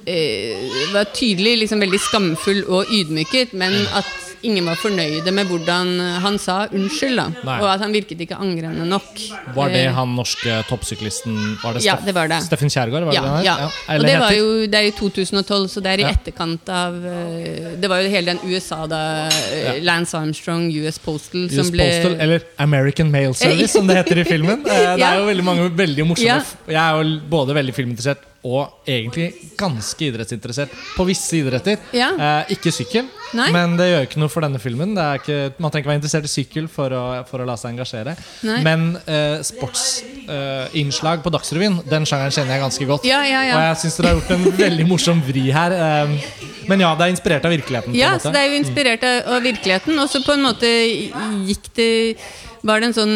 eh, 0.06 0.58
var 0.92 1.10
tydelig 1.14 1.62
liksom 1.62 1.82
veldig 1.82 2.00
skamfull 2.02 2.64
og 2.66 2.90
ydmyket, 2.90 3.54
men 3.54 3.74
at 3.94 4.21
ingen 4.42 4.66
var 4.66 4.80
fornøyde 4.80 5.34
med 5.34 5.50
hvordan 5.50 5.94
han 6.24 6.38
sa 6.40 6.64
unnskyld. 6.72 7.16
da 7.20 7.28
Nei. 7.44 7.60
Og 7.60 7.68
at 7.74 7.84
han 7.84 7.92
virket 7.94 8.24
ikke 8.24 8.40
angrende 8.40 8.86
nok. 8.88 9.26
Var 9.54 9.72
det 9.74 9.82
Eh, 9.82 9.94
han 9.96 10.14
norske 10.16 10.58
toppsyklisten 10.68 11.36
Var 11.62 11.76
det 11.76 11.84
Ja, 11.84 11.96
det 12.04 12.14
var 12.14 12.28
det. 12.30 12.40
Steffen 12.46 12.70
Kjærgaard? 12.70 13.06
Var 13.08 13.16
ja, 13.16 13.22
det 13.22 13.44
ja. 13.46 13.56
ja. 13.64 13.98
Og 13.98 14.06
det, 14.06 14.16
var 14.20 14.32
jo, 14.36 14.48
det 14.66 14.78
er 14.78 14.88
jo 14.88 14.94
2012, 15.00 15.68
så 15.68 15.82
det 15.84 15.92
er 15.92 16.04
i 16.04 16.08
etterkant 16.10 16.72
av 16.72 16.98
eh, 17.06 17.72
Det 17.82 17.90
var 17.90 18.02
jo 18.04 18.12
hele 18.12 18.34
den 18.34 18.42
USA 18.48 18.82
da 18.90 19.02
eh, 19.28 19.80
Lance 19.82 20.16
Armstrong, 20.18 20.68
US 20.82 20.98
Postal, 21.02 21.46
US 21.46 21.56
som 21.58 21.70
ble 21.74 21.88
Postal, 21.88 22.18
eller 22.22 22.46
American 22.62 23.10
Mail 23.12 23.34
Service, 23.34 23.72
som 23.76 23.88
det 23.88 24.00
heter 24.02 24.22
i 24.22 24.28
filmen. 24.28 24.62
Det 24.66 25.06
er 25.06 25.20
jo 25.20 25.28
veldig 25.30 25.46
mange 25.46 25.70
veldig 25.76 26.08
morsomme. 26.12 26.42
Jeg 26.68 26.82
er 26.82 27.00
jo 27.00 27.16
både 27.30 27.58
veldig 27.58 27.74
filminteressert 27.76 28.28
og 28.42 28.88
egentlig 28.90 29.28
ganske 29.58 30.02
idrettsinteressert 30.08 30.72
på 30.96 31.04
visse 31.06 31.36
idretter. 31.38 31.78
Ja. 31.94 32.08
Eh, 32.18 32.54
ikke 32.56 32.72
sykkel, 32.74 33.06
Nei. 33.38 33.46
men 33.54 33.76
det 33.78 33.86
gjør 33.86 34.06
ikke 34.08 34.22
noe 34.22 34.32
for 34.32 34.42
denne 34.42 34.58
filmen. 34.62 34.96
Det 34.96 35.04
er 35.04 35.20
ikke, 35.20 35.36
man 35.62 35.70
trenger 35.70 35.84
ikke 35.84 35.92
være 35.92 36.00
interessert 36.00 36.26
i 36.26 36.32
sykkel 36.32 36.66
for 36.72 36.96
å, 36.98 37.02
for 37.28 37.44
å 37.44 37.46
la 37.46 37.54
seg 37.60 37.76
engasjere. 37.76 38.16
Nei. 38.48 38.58
Men 38.66 38.88
eh, 39.06 39.38
sportsinnslag 39.46 41.22
på 41.22 41.32
Dagsrevyen, 41.36 41.78
den 41.86 42.08
sjangeren 42.08 42.34
kjenner 42.34 42.56
jeg 42.56 42.64
ganske 42.66 42.90
godt. 42.90 43.06
Ja, 43.06 43.22
ja. 43.22 43.44
Og 43.54 43.64
jeg 43.68 43.80
syns 43.84 44.00
dere 44.00 44.10
har 44.10 44.18
gjort 44.20 44.34
en 44.34 44.58
veldig 44.58 44.88
morsom 44.90 45.22
vri 45.28 45.46
her. 45.54 45.78
eh, 45.78 46.50
men 46.66 46.82
ja, 46.82 46.92
det 46.98 47.06
er 47.06 47.14
inspirert 47.14 47.46
av 47.46 47.54
virkeligheten. 47.54 47.94
Ja, 47.98 48.16
så 48.22 48.34
det 48.34 48.42
er 48.42 48.50
jo 48.50 48.58
inspirert 48.60 49.06
av 49.06 49.42
virkeligheten. 49.42 49.98
Og 50.02 50.10
så 50.10 50.22
på 50.26 50.34
en 50.34 50.44
måte 50.46 50.70
gikk 51.46 51.70
det 51.78 51.90
Var 52.62 52.78
det 52.78 52.92
en 52.92 52.94
sånn 52.94 53.14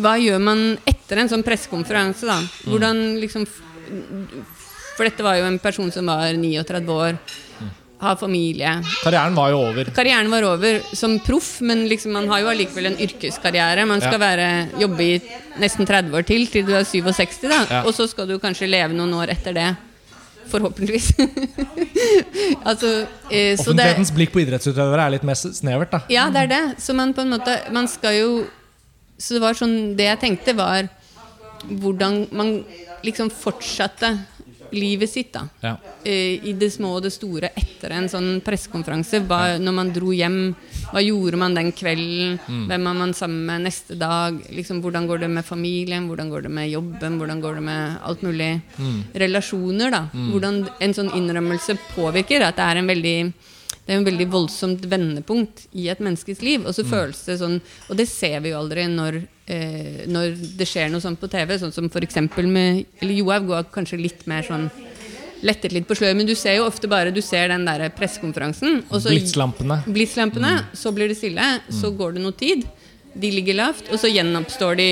Hva 0.00 0.14
gjør 0.16 0.40
man 0.40 0.62
etter 0.88 1.20
en 1.20 1.28
sånn 1.28 1.44
pressekonferanse, 1.44 2.24
da? 2.24 2.38
Hvordan 2.64 3.02
liksom 3.20 3.44
For 4.96 5.04
dette 5.08 5.24
var 5.26 5.38
jo 5.40 5.46
en 5.48 5.58
person 5.58 5.90
som 5.94 6.06
var 6.06 6.32
39 6.38 6.92
år, 6.94 7.16
har 8.04 8.16
familie. 8.20 8.70
Karrieren 9.02 9.34
var 9.34 9.50
jo 9.54 9.60
over. 9.70 9.88
Karrieren 9.96 10.28
var 10.30 10.44
over 10.44 10.80
som 10.94 11.14
proff, 11.24 11.60
men 11.64 11.86
liksom 11.88 12.12
man 12.12 12.28
har 12.28 12.42
jo 12.42 12.50
allikevel 12.52 12.90
en 12.90 12.98
yrkeskarriere. 13.00 13.86
Man 13.88 14.02
skal 14.02 14.18
Ja. 14.18 14.22
være, 14.22 14.48
jobbe 14.82 15.00
i 15.06 15.22
nesten 15.62 15.86
30 15.88 16.12
år 16.18 16.26
til, 16.28 16.46
til 16.52 16.66
du 16.66 16.74
er 16.74 16.84
67, 16.84 17.48
da. 17.48 17.60
Ja. 17.70 17.82
Og 17.86 17.94
så 17.96 18.06
skal 18.10 18.28
du 18.28 18.38
kanskje 18.38 18.68
leve 18.68 18.92
noen 18.94 19.14
år 19.14 19.30
etter 19.32 19.54
det. 19.56 19.70
Forhåpentligvis. 20.52 21.14
altså, 22.68 23.06
eh, 23.30 23.56
så 23.56 23.72
det, 23.72 23.80
Offentlighetens 23.86 24.12
blikk 24.14 24.32
på 24.34 24.42
idrettsutøvere 24.44 25.06
er 25.06 25.14
litt 25.16 25.24
mer 25.26 25.38
snevert. 25.40 25.90
da 25.94 26.02
ja, 26.12 26.26
det 26.30 26.42
er 26.44 26.50
det. 26.52 26.62
Så 26.84 26.94
man 26.94 27.14
på 27.16 27.24
en 27.24 27.32
måte 27.32 27.56
Man 27.72 27.88
skal 27.88 28.18
jo 28.18 28.28
Så 29.18 29.34
det 29.38 29.40
var 29.40 29.54
sånn 29.56 29.94
Det 29.96 30.04
jeg 30.10 30.20
tenkte, 30.20 30.54
var 30.58 30.88
hvordan 31.64 32.26
man 32.36 32.58
liksom 33.04 33.30
fortsatte 33.30 34.16
livet 34.74 35.10
sitt, 35.10 35.32
da. 35.32 35.44
Ja. 35.62 35.76
Eh, 36.04 36.40
I 36.50 36.52
det 36.58 36.70
små 36.74 36.96
og 36.96 37.04
det 37.04 37.12
store 37.14 37.50
etter 37.54 37.92
en 37.94 38.08
sånn 38.10 38.40
pressekonferanse. 38.42 39.20
Når 39.62 39.74
man 39.76 39.92
dro 39.94 40.10
hjem, 40.10 40.38
hva 40.90 41.02
gjorde 41.04 41.38
man 41.38 41.54
den 41.54 41.70
kvelden? 41.76 42.38
Mm. 42.48 42.64
Hvem 42.72 42.88
er 42.90 42.98
man 42.98 43.14
sammen 43.14 43.44
med 43.46 43.66
neste 43.68 43.94
dag? 44.00 44.40
Liksom, 44.50 44.80
hvordan 44.82 45.06
går 45.06 45.22
det 45.22 45.30
med 45.30 45.46
familien? 45.46 46.08
Hvordan 46.10 46.30
går 46.32 46.42
det 46.48 46.50
med 46.58 46.70
jobben? 46.72 47.18
Hvordan 47.20 47.40
går 47.44 47.54
det 47.60 47.62
med 47.70 47.98
alt 48.02 48.22
mulig 48.26 48.50
Mm. 48.78 49.04
relasjoner? 49.14 49.90
da 49.90 50.02
Hvordan 50.12 50.68
en 50.80 50.94
sånn 50.94 51.12
innrømmelse 51.14 51.78
påvirker. 51.94 52.42
At 52.42 52.56
det 52.56 52.64
er 52.64 52.76
en 52.78 52.86
veldig 52.90 53.32
det 53.84 53.92
er 53.92 54.00
en 54.00 54.06
veldig 54.06 54.26
voldsomt 54.32 54.84
vendepunkt 54.88 55.66
i 55.76 55.90
et 55.92 56.00
menneskes 56.00 56.40
liv. 56.40 56.62
Mm. 56.62 56.68
Og 56.70 56.76
så 56.76 56.86
føles 56.88 57.20
det 57.26 57.36
sånn 57.42 57.58
Og 57.90 57.98
det 57.98 58.06
ser 58.08 58.38
vi 58.40 58.54
jo 58.54 58.60
aldri 58.62 58.86
når, 58.88 59.20
eh, 59.44 60.04
når 60.08 60.38
det 60.56 60.68
skjer 60.68 60.88
noe 60.92 61.04
sånt 61.04 61.20
på 61.20 61.28
TV. 61.28 61.58
Sånn 61.60 61.74
som 61.74 61.90
f.eks. 61.90 62.16
med 62.40 62.84
Eller 63.02 63.14
Johaug 63.18 63.50
går 63.52 63.68
kanskje 63.74 64.00
litt 64.00 64.24
mer 64.30 64.46
sånn 64.46 64.70
lettet 65.44 65.74
litt 65.76 65.84
på 65.84 65.92
sløret, 65.98 66.16
men 66.16 66.24
du 66.24 66.32
ser 66.38 66.56
jo 66.56 66.64
ofte 66.64 66.88
bare 66.88 67.12
Du 67.12 67.20
ser 67.20 67.50
den 67.52 67.66
der 67.66 67.90
pressekonferansen, 67.92 68.80
Blitslampene. 68.88 69.82
så 69.84 69.92
Blitslampene. 69.92 70.52
mm. 70.62 70.70
så 70.80 70.92
blir 70.96 71.12
det 71.12 71.18
stille, 71.18 71.48
så 71.68 71.90
går 71.92 72.16
det 72.16 72.22
noe 72.24 72.32
tid. 72.32 72.64
De 73.14 73.30
ligger 73.30 73.54
lavt, 73.54 73.86
og 73.94 74.00
så 74.02 74.08
gjenoppstår 74.10 74.78
de 74.78 74.86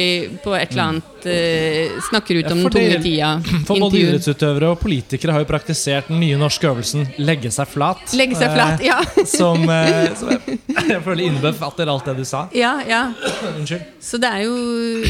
på 0.44 0.52
et 0.54 0.70
eller 0.70 0.82
annet 0.92 1.24
eh, 1.26 1.94
Snakker 2.06 2.38
ut 2.38 2.50
om 2.52 2.60
ja, 2.60 2.68
den 2.68 2.74
tunge 2.76 3.00
tida. 3.02 3.30
For 3.68 3.82
både 3.82 3.98
idrettsutøvere 3.98 4.70
og 4.70 4.78
politikere 4.82 5.34
har 5.34 5.42
jo 5.42 5.48
praktisert 5.50 6.10
den 6.12 6.20
nye 6.22 6.38
norske 6.38 6.68
øvelsen 6.70 7.08
'legge 7.18 7.50
seg 7.50 7.72
flat'. 7.72 8.14
Legge 8.18 8.38
seg 8.38 8.54
flat, 8.54 8.78
eh, 8.78 8.86
ja. 8.92 9.00
Som, 9.38 9.66
eh, 9.66 10.14
som 10.18 10.30
jeg, 10.30 10.60
jeg 10.94 11.02
føler 11.02 11.24
innbefatter 11.26 11.90
alt 11.90 12.06
det 12.12 12.16
du 12.22 12.24
sa. 12.28 12.46
Ja, 12.54 12.76
ja. 12.86 13.02
Unnskyld. 13.58 13.90
Så 14.00 14.22
det 14.22 14.30
er 14.30 14.46
jo 14.46 14.56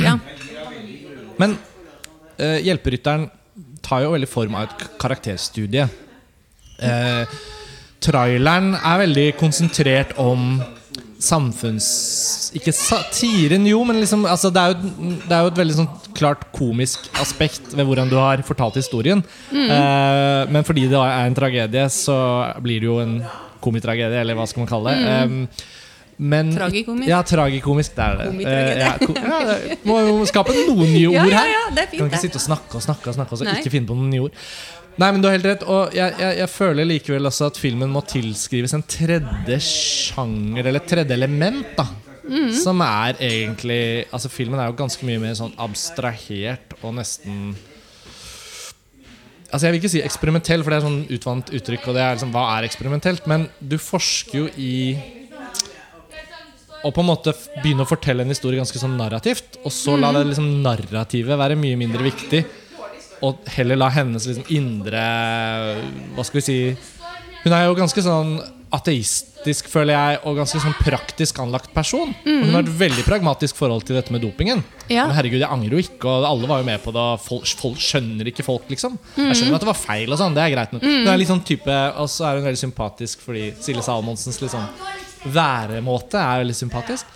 Ja. 0.00 0.16
Men 1.40 1.59
eh, 2.40 2.61
Hjelperytteren 2.64 3.28
tar 3.85 4.07
jo 4.07 4.12
veldig 4.14 4.28
form 4.31 4.57
av 4.57 4.71
et 4.71 4.87
karakterstudie. 5.02 5.88
Eh, 6.81 7.40
traileren 8.02 8.73
er 8.78 9.02
veldig 9.04 9.26
konsentrert 9.40 10.16
om 10.21 10.62
samfunns... 11.23 11.87
Ikke 12.59 12.75
satiren, 12.75 13.67
jo, 13.69 13.83
men 13.88 14.00
liksom, 14.02 14.25
altså, 14.29 14.50
det, 14.52 14.62
er 14.62 14.75
jo, 14.75 15.12
det 15.23 15.37
er 15.37 15.45
jo 15.47 15.52
et 15.52 15.61
veldig 15.62 15.76
sånn 15.79 15.91
klart 16.19 16.45
komisk 16.55 17.07
aspekt 17.23 17.73
ved 17.73 17.87
hvordan 17.88 18.11
du 18.11 18.19
har 18.21 18.43
fortalt 18.47 18.76
historien. 18.81 19.23
Eh, 19.52 20.43
men 20.52 20.67
fordi 20.69 20.88
det 20.91 20.99
er 20.99 21.29
en 21.29 21.38
tragedie, 21.38 21.87
så 21.95 22.17
blir 22.64 22.83
det 22.83 22.91
jo 22.91 22.99
en 23.05 23.21
komitragedie, 23.62 24.21
eller 24.25 24.38
hva 24.38 24.49
skal 24.50 24.64
man 24.64 24.73
kalle 24.73 24.97
det. 24.97 25.14
Eh, 25.14 25.79
men, 26.23 26.52
Tragikomisk? 26.55 27.09
Ja, 27.09 27.23
tragikomisk. 27.26 27.97
Det 27.97 28.05
er 28.05 28.19
det. 28.21 28.26
Eh, 28.47 28.83
ja, 28.83 28.93
ko 29.00 29.14
ja, 29.17 29.57
må 29.88 29.99
jo 30.05 30.19
skape 30.29 30.55
noen 30.55 30.85
nye 30.93 31.09
Ja, 31.17 31.25
ord 31.25 31.33
ja, 31.33 31.41
her. 31.41 31.50
ja, 31.50 31.62
det 31.73 31.87
er 31.87 31.91
fint, 31.91 32.02
kan 32.02 32.12
ikke 32.12 32.23
sitte 32.26 32.38
og 32.38 32.45
snakke 32.45 32.79
og 32.79 32.85
snakke 32.85 33.11
og 33.11 33.17
snakke 33.17 33.38
og 33.38 33.59
ikke 33.62 33.73
finne 33.73 33.88
på 33.88 33.97
noen 33.99 34.12
nye 34.12 34.29
ord. 34.29 34.45
Nei, 35.01 35.09
men 35.09 35.23
du 35.23 35.29
har 35.29 35.37
helt 35.37 35.49
rett. 35.49 35.65
Og 35.65 35.95
jeg, 35.97 36.15
jeg, 36.21 36.39
jeg 36.43 36.53
føler 36.53 36.89
likevel 36.89 37.31
også 37.31 37.49
at 37.49 37.61
filmen 37.61 37.93
må 37.93 38.03
tilskrives 38.09 38.75
en 38.77 38.85
tredje 38.85 39.59
sjanger, 39.65 40.69
eller 40.69 40.85
tredje 40.85 41.17
element, 41.17 41.75
da. 41.79 41.89
Mm. 42.23 42.53
Som 42.55 42.79
er 42.87 43.17
egentlig 43.19 44.05
Altså, 44.15 44.29
filmen 44.31 44.61
er 44.63 44.69
jo 44.71 44.77
ganske 44.79 45.03
mye 45.03 45.19
mer 45.19 45.33
sånn 45.35 45.57
abstrahert 45.59 46.77
og 46.79 46.93
nesten 46.95 47.49
Altså 49.51 49.67
Jeg 49.67 49.75
vil 49.75 49.81
ikke 49.81 49.91
si 49.91 50.03
eksperimentell, 50.07 50.63
for 50.63 50.71
det 50.71 50.79
er 50.79 50.87
sånn 50.87 51.01
utvannet 51.13 51.51
uttrykk. 51.59 51.89
Og 51.91 51.99
det 51.99 52.05
er 52.05 52.15
liksom, 52.15 52.31
Hva 52.33 52.45
er 52.55 52.69
eksperimentelt? 52.69 53.27
Men 53.29 53.49
du 53.59 53.77
forsker 53.83 54.39
jo 54.39 54.47
i 54.55 54.77
å 56.83 56.91
på 56.91 57.03
en 57.03 57.11
måte 57.11 57.35
begynne 57.61 57.85
å 57.85 57.91
fortelle 57.91 58.25
en 58.25 58.33
historie 58.33 58.59
ganske 58.59 58.81
sånn 58.81 58.97
narrativt. 58.99 59.61
Og 59.63 59.75
så 59.75 59.95
la 60.01 60.11
det 60.17 60.25
liksom 60.31 60.49
narrativet 60.65 61.39
være 61.39 61.59
mye 61.59 61.79
mindre 61.79 62.07
viktig. 62.09 62.41
Og 63.23 63.45
heller 63.55 63.79
la 63.79 63.91
hennes 63.95 64.25
liksom 64.26 64.49
indre 64.50 65.02
Hva 66.17 66.25
skal 66.26 66.41
vi 66.41 66.47
si 66.47 66.57
Hun 67.45 67.55
er 67.55 67.69
jo 67.69 67.79
ganske 67.79 68.02
sånn 68.05 68.37
ateistisk, 68.73 69.67
føler 69.69 69.93
jeg, 69.93 70.21
og 70.25 70.38
ganske 70.38 70.57
sånn 70.62 70.73
praktisk 70.79 71.37
anlagt 71.43 71.75
person. 71.75 72.14
Og 72.25 72.45
hun 72.47 72.55
har 72.57 72.62
et 72.64 72.71
veldig 72.81 73.02
pragmatisk 73.05 73.59
forhold 73.59 73.85
til 73.85 73.99
dette 73.99 74.14
med 74.14 74.23
dopingen. 74.25 74.62
Ja. 74.88 75.02
Men 75.05 75.12
herregud, 75.19 75.43
jeg 75.43 75.52
angrer 75.52 75.76
jo 75.76 75.83
ikke, 75.83 76.09
og 76.09 76.25
alle 76.25 76.49
var 76.49 76.62
jo 76.62 76.67
med 76.71 76.81
på 76.81 76.95
det. 76.97 77.05
Folk, 77.21 77.45
folk 77.61 77.83
skjønner 77.85 78.31
ikke 78.31 78.47
folk, 78.47 78.64
liksom. 78.73 78.97
Jeg 79.19 79.37
skjønner 79.37 79.59
at 79.59 79.67
det 79.67 79.69
var 79.69 79.76
feil, 79.76 80.09
og 80.09 80.17
sånn, 80.23 80.33
det 80.38 80.47
er 80.47 80.55
greit. 80.55 80.73
Men 80.73 80.87
hun 80.87 81.11
er 81.12 81.21
litt 81.21 81.29
sånn 81.29 81.45
type 81.45 81.76
Og 82.00 82.09
så 82.09 82.31
er 82.31 82.41
hun 82.41 82.49
veldig 82.49 82.62
sympatisk 82.62 83.26
fordi 83.26 83.45
Silje 83.61 83.85
Salmonsens 83.85 84.41
liksom 84.41 84.64
væremåte 85.37 86.17
er 86.23 86.41
veldig 86.47 86.57
sympatisk. 86.57 87.12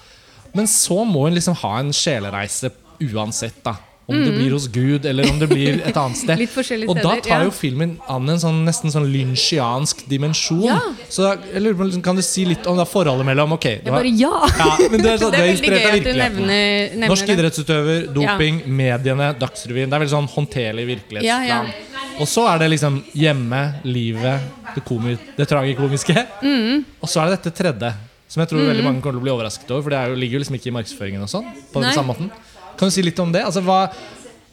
Men 0.52 0.68
så 0.68 1.02
må 1.08 1.24
hun 1.24 1.40
liksom 1.40 1.56
ha 1.64 1.72
en 1.80 1.94
sjelereise 1.96 2.74
uansett, 3.00 3.62
da. 3.64 3.78
Om 4.06 4.20
det 4.22 4.32
blir 4.36 4.52
hos 4.54 4.68
Gud, 4.70 5.06
eller 5.10 5.26
om 5.26 5.38
det 5.40 5.48
blir 5.50 5.80
et 5.82 5.96
annet 5.98 6.18
sted. 6.22 6.38
Litt 6.38 6.52
forskjellige 6.54 6.92
og 6.92 6.98
da 7.00 7.16
steder, 7.16 7.24
tar 7.26 7.40
ja. 7.42 7.48
jo 7.48 7.54
filmen 7.54 7.96
an 8.12 8.30
en 8.30 8.38
sånn, 8.38 8.60
nesten 8.68 8.92
sånn 8.94 9.08
lynsjiansk 9.10 10.04
dimensjon. 10.06 10.68
Ja. 10.68 10.78
Så 11.10 11.24
da, 11.24 11.32
jeg 11.50 11.64
lurer 11.64 11.78
på, 11.80 11.88
kan 12.06 12.18
du 12.18 12.22
si 12.22 12.44
litt 12.46 12.68
om 12.70 12.78
forholdet 12.86 13.26
mellom 13.26 13.56
Ok, 13.56 13.66
det 13.82 13.90
var, 13.90 14.06
ja! 14.06 14.30
ja, 14.46 14.70
men 14.92 15.00
det, 15.02 15.16
er, 15.16 15.18
så, 15.24 15.32
det 15.34 15.42
er 15.42 15.50
veldig 15.50 15.72
gøy 15.72 15.88
at 15.90 16.06
du 16.06 16.12
nevner, 16.12 16.46
nevner 16.46 17.10
Norsk 17.10 17.26
det. 17.26 17.38
idrettsutøver, 17.40 18.08
doping, 18.14 18.62
mediene, 18.78 19.32
Dagsrevyen. 19.40 19.90
Det 19.90 19.98
er 19.98 20.06
veldig 20.06 20.14
sånn 20.14 20.32
håndterlig 20.36 20.88
virkelighetsplan. 20.94 21.50
Ja, 21.50 21.66
ja. 21.66 22.12
Og 22.22 22.30
så 22.30 22.46
er 22.48 22.62
det 22.62 22.70
liksom 22.76 23.02
hjemme, 23.18 23.62
livet, 23.84 24.44
det, 24.70 24.86
komi 24.86 25.18
det 25.36 25.50
tragikomiske. 25.50 26.14
Mm. 26.46 26.84
Og 27.02 27.10
så 27.10 27.24
er 27.24 27.32
det 27.32 27.40
dette 27.40 27.58
tredje, 27.58 27.90
som 28.30 28.42
jeg 28.42 28.52
tror 28.52 28.68
veldig 28.70 28.86
mange 28.86 29.02
kommer 29.02 29.18
til 29.18 29.24
å 29.24 29.26
bli 29.26 29.34
overrasket 29.34 29.72
over. 29.74 29.88
For 29.88 29.96
det 29.96 30.04
jo, 30.12 30.20
ligger 30.22 30.38
jo 30.38 30.44
liksom 30.44 30.60
ikke 30.60 30.70
i 30.70 30.76
markedsføringen 30.78 31.26
og 31.26 31.32
sånn. 31.32 31.50
På 31.72 31.82
den 31.82 31.90
Nei. 31.90 31.96
samme 31.98 32.14
måten 32.14 32.30
Kan 32.76 32.90
du 32.90 32.94
si 32.94 33.04
litt 33.04 33.18
om 33.22 33.32
det? 33.34 33.44
Altså, 33.46 33.62
hva, 33.64 33.84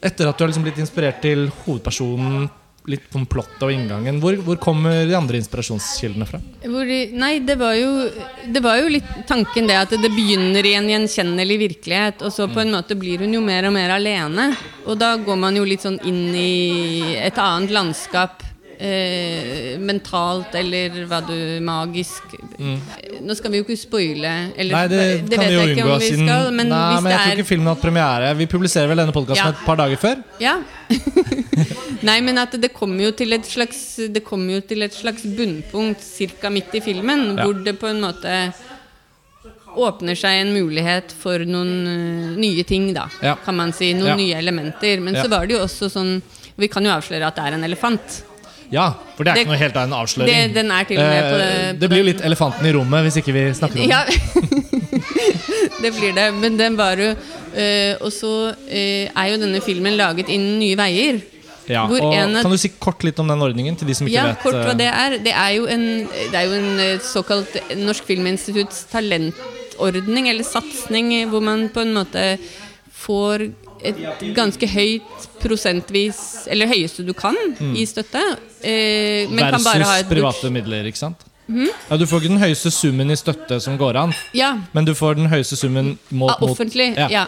etter 0.04 0.28
at 0.28 0.36
du 0.36 0.44
har 0.44 0.52
liksom 0.52 0.66
blitt 0.66 0.82
inspirert 0.82 1.22
til 1.24 1.48
hovedpersonen, 1.64 2.48
litt 2.90 3.14
om 3.16 3.22
plottet 3.24 3.62
og 3.64 3.72
inngangen, 3.72 4.18
hvor, 4.20 4.36
hvor 4.44 4.58
kommer 4.60 5.06
de 5.08 5.14
andre 5.16 5.38
inspirasjonskildene 5.40 6.26
fra? 6.28 6.40
Hvor, 6.68 6.90
nei, 7.16 7.38
det 7.46 7.56
var, 7.56 7.72
jo, 7.78 8.10
det 8.52 8.60
var 8.64 8.82
jo 8.82 8.90
litt 8.92 9.08
tanken 9.28 9.70
det 9.70 9.78
at 9.80 9.94
det 9.96 10.10
begynner 10.12 10.66
i 10.68 10.74
en 10.76 10.90
gjenkjennelig 10.92 11.56
virkelighet, 11.62 12.24
og 12.26 12.34
så 12.34 12.48
på 12.52 12.60
en 12.60 12.74
måte 12.76 12.96
blir 13.00 13.24
hun 13.24 13.32
jo 13.38 13.40
mer 13.44 13.70
og 13.70 13.76
mer 13.76 13.96
alene. 13.96 14.50
Og 14.84 15.00
da 15.00 15.14
går 15.16 15.40
man 15.40 15.56
jo 15.56 15.64
litt 15.64 15.84
sånn 15.84 15.96
inn 16.04 16.36
i 16.36 17.16
et 17.24 17.40
annet 17.40 17.72
landskap 17.72 18.44
eh, 18.78 19.76
mentalt 19.78 20.54
eller 20.58 21.04
hva 21.10 21.20
du 21.26 21.34
magisk 21.64 22.34
Nå 23.24 23.34
skal 23.36 23.50
vi 23.52 23.58
jo 23.60 23.64
ikke 23.66 23.76
spoile. 23.78 24.32
Eller, 24.56 24.74
Mm. 24.74 24.78
Nei, 24.78 24.88
det, 24.88 25.30
kan 25.36 25.44
vet 25.44 25.52
jeg 25.54 25.76
ikke 25.76 25.84
om 25.86 25.98
vi 26.00 26.10
skal, 26.14 26.50
men 26.52 26.68
Nei, 26.68 26.80
hvis 26.94 27.02
men 27.04 27.12
jeg 27.12 27.20
tror 27.24 27.38
ikke 27.38 27.48
filmen 27.48 27.66
har 27.70 27.74
hatt 27.76 27.82
premiere. 27.84 28.30
Vi 28.38 28.46
publiserer 28.46 28.88
vel 28.90 29.00
denne 29.02 29.14
podkasten 29.14 29.44
Ja. 29.44 29.50
et 29.54 29.64
par 29.66 29.76
dager 29.76 29.96
før. 30.00 30.22
Ja. 30.40 30.56
Nei, 32.08 32.18
men 32.20 32.38
at 32.38 32.52
det 32.60 32.72
kommer 32.76 33.04
jo 33.06 33.12
til 33.16 33.32
et 33.32 33.46
slags 33.48 33.96
Det 34.12 34.22
kommer 34.26 34.58
jo 34.58 34.60
til 34.68 34.82
et 34.84 34.92
slags 34.92 35.22
bunnpunkt 35.24 36.02
ca. 36.40 36.50
midt 36.50 36.74
i 36.74 36.80
filmen, 36.84 37.36
Ja. 37.38 37.44
hvor 37.44 37.64
det 37.64 37.78
på 37.80 37.88
en 37.88 38.00
måte 38.02 38.52
åpner 39.74 40.14
seg 40.14 40.40
en 40.44 40.52
mulighet 40.54 41.10
for 41.18 41.38
noen 41.50 41.72
øh, 41.90 42.36
nye 42.38 42.62
ting, 42.62 42.92
da, 42.94 43.08
Ja. 43.22 43.34
kan 43.44 43.56
man 43.56 43.72
si. 43.72 43.92
Noen 43.94 44.16
nye 44.20 44.36
elementer. 44.38 45.00
Men 45.02 45.14
så 45.18 45.28
var 45.28 45.46
det 45.46 45.56
jo 45.56 45.64
også 45.64 45.90
sånn 45.90 46.20
Vi 46.56 46.68
kan 46.68 46.84
jo 46.84 46.90
avsløre 46.94 47.26
at 47.26 47.34
det 47.34 47.44
er 47.44 47.54
en 47.56 47.64
elefant. 47.66 48.22
Ja, 48.74 48.88
for 49.16 49.22
det 49.24 49.30
er 49.30 49.34
Det- 49.38 49.44
ikke 49.44 49.52
noe 49.54 49.60
helt 49.60 49.76
av 49.78 49.84
en 49.86 49.92
avsløring. 50.00 50.54
Det, 50.54 50.64
er 50.66 50.84
på 50.88 51.36
det, 51.38 51.50
Eh, 51.54 51.72
det 51.78 51.88
blir 51.90 52.00
jo 52.02 52.06
litt 52.10 52.22
elefanten 52.26 52.66
i 52.66 52.72
rommet 52.74 53.04
hvis 53.06 53.18
ikke 53.22 53.32
vi 53.36 53.44
snakker 53.54 53.84
om 53.84 53.90
Ja, 53.90 54.00
det 55.82 55.92
blir 55.94 56.12
det. 56.16 56.26
Men 56.42 56.56
den 56.58 56.76
var 56.78 56.96
jo 57.00 57.10
øh, 57.12 57.94
Og 58.00 58.10
så 58.12 58.32
øh, 58.50 59.06
er 59.14 59.28
jo 59.30 59.38
denne 59.44 59.60
filmen 59.64 59.96
laget 59.98 60.28
innen 60.32 60.58
Nye 60.62 60.76
Veier. 60.80 61.20
Ja, 61.68 61.86
og 61.88 62.10
en 62.12 62.34
Kan 62.42 62.50
du 62.52 62.58
si 62.60 62.68
kort 62.82 63.04
litt 63.06 63.18
om 63.22 63.28
den 63.30 63.40
ordningen 63.40 63.76
til 63.80 63.88
de 63.88 63.94
som 63.96 64.06
ikke 64.08 64.18
Ja, 64.18 64.26
vet? 64.34 64.42
kort 64.42 64.58
hva 64.58 64.74
eh, 64.74 64.78
det 64.82 64.88
er. 64.90 65.18
Det 65.24 65.32
er 65.32 65.50
jo 65.56 65.66
en, 65.72 65.84
det 66.32 66.34
er 66.36 66.44
jo 66.50 66.58
en 66.58 66.80
eh, 66.84 66.98
såkalt 67.00 67.54
Norsk 67.80 68.04
Filminstitutts 68.10 68.82
talentordning, 68.92 70.28
eller 70.28 70.44
satsing, 70.44 71.12
eh, 71.22 71.28
hvor 71.30 71.40
man 71.40 71.68
på 71.72 71.80
en 71.86 71.94
måte 71.96 72.26
får 73.04 73.46
et 73.84 74.00
ganske 74.36 74.68
høyt 74.68 75.28
prosentvis 75.42 76.18
Eller 76.50 76.70
høyeste 76.70 77.04
du 77.06 77.12
kan 77.16 77.36
i 77.74 77.84
støtte. 77.88 78.22
Eh, 78.64 79.30
men 79.30 79.44
kan 79.44 79.60
Versus 79.60 80.08
private 80.08 80.50
midler, 80.50 80.88
ikke 80.88 80.98
sant? 80.98 81.24
Ja, 81.48 81.96
Du 82.00 82.06
får 82.08 82.22
ikke 82.22 82.32
den 82.32 82.40
høyeste 82.40 82.70
summen 82.72 83.10
i 83.12 83.16
støtte 83.20 83.58
som 83.60 83.76
går 83.78 83.98
an, 84.00 84.14
Ja, 84.32 84.54
men 84.72 84.86
du 84.88 84.94
får 84.96 85.18
den 85.18 85.28
høyeste 85.28 85.58
summen 85.60 85.98
målt 86.10 86.40
av 86.40 86.50
offentlig. 86.54 86.94
Ja. 86.96 87.08
Ja. 87.12 87.26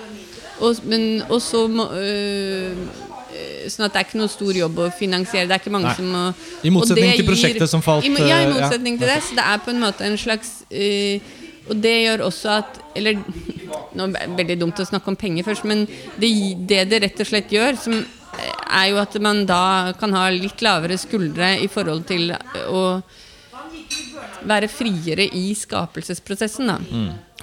Og, 0.60 0.78
men, 0.88 1.22
og 1.28 1.42
så 1.44 1.66
må 1.68 1.90
øh, 1.92 2.72
øh, 2.72 3.68
Sånn 3.68 3.84
at 3.84 3.92
det 3.92 4.00
er 4.00 4.06
ikke 4.06 4.20
noe 4.22 4.32
stor 4.32 4.56
jobb 4.56 4.78
å 4.80 4.86
finansiere. 4.96 5.44
Det 5.50 5.56
er 5.58 5.60
ikke 5.60 5.75
mange 5.75 5.90
Nei. 5.90 5.96
som 5.98 6.06
må 6.08 6.22
I 6.64 6.72
motsetning 6.72 7.12
til 7.18 7.26
prosjektet 7.28 7.68
som 7.68 7.82
falt, 7.84 8.06
i, 8.08 8.12
Ja, 8.25 8.38
i 8.40 8.46
øh, 8.48 8.54
motsetning 8.56 8.96
til 8.96 9.10
det. 9.10 9.18
Så 9.26 9.36
det 9.36 9.44
er 9.44 9.60
på 9.66 9.75
en 9.75 9.82
måte 9.84 10.06
en 10.08 10.16
slags 10.16 10.62
øh, 10.70 11.20
Og 11.66 11.80
det 11.82 11.94
gjør 12.04 12.26
også 12.28 12.52
at 12.61 12.80
Eller 12.96 13.18
nå 13.96 14.06
er 14.06 14.14
det 14.14 14.37
veldig 14.38 14.58
dumt 14.61 14.80
å 14.80 14.87
snakke 14.87 15.11
om 15.11 15.18
penger 15.18 15.44
først, 15.44 15.64
men 15.68 15.85
det, 16.20 16.30
det 16.68 16.85
det 16.90 17.00
rett 17.02 17.20
og 17.20 17.28
slett 17.28 17.52
gjør, 17.52 17.76
som 17.80 17.96
er 17.96 18.90
jo 18.90 18.99
at 19.00 19.16
man 19.23 19.44
da 19.49 19.92
kan 20.00 20.12
ha 20.16 20.26
litt 20.32 20.62
lavere 20.64 20.99
skuldre 21.00 21.54
i 21.61 21.68
forhold 21.73 22.04
til 22.08 22.32
å 22.68 22.82
være 24.46 24.68
friere 24.70 25.26
i 25.28 25.49
skapelsesprosessen. 25.56 26.73
da 26.73 26.78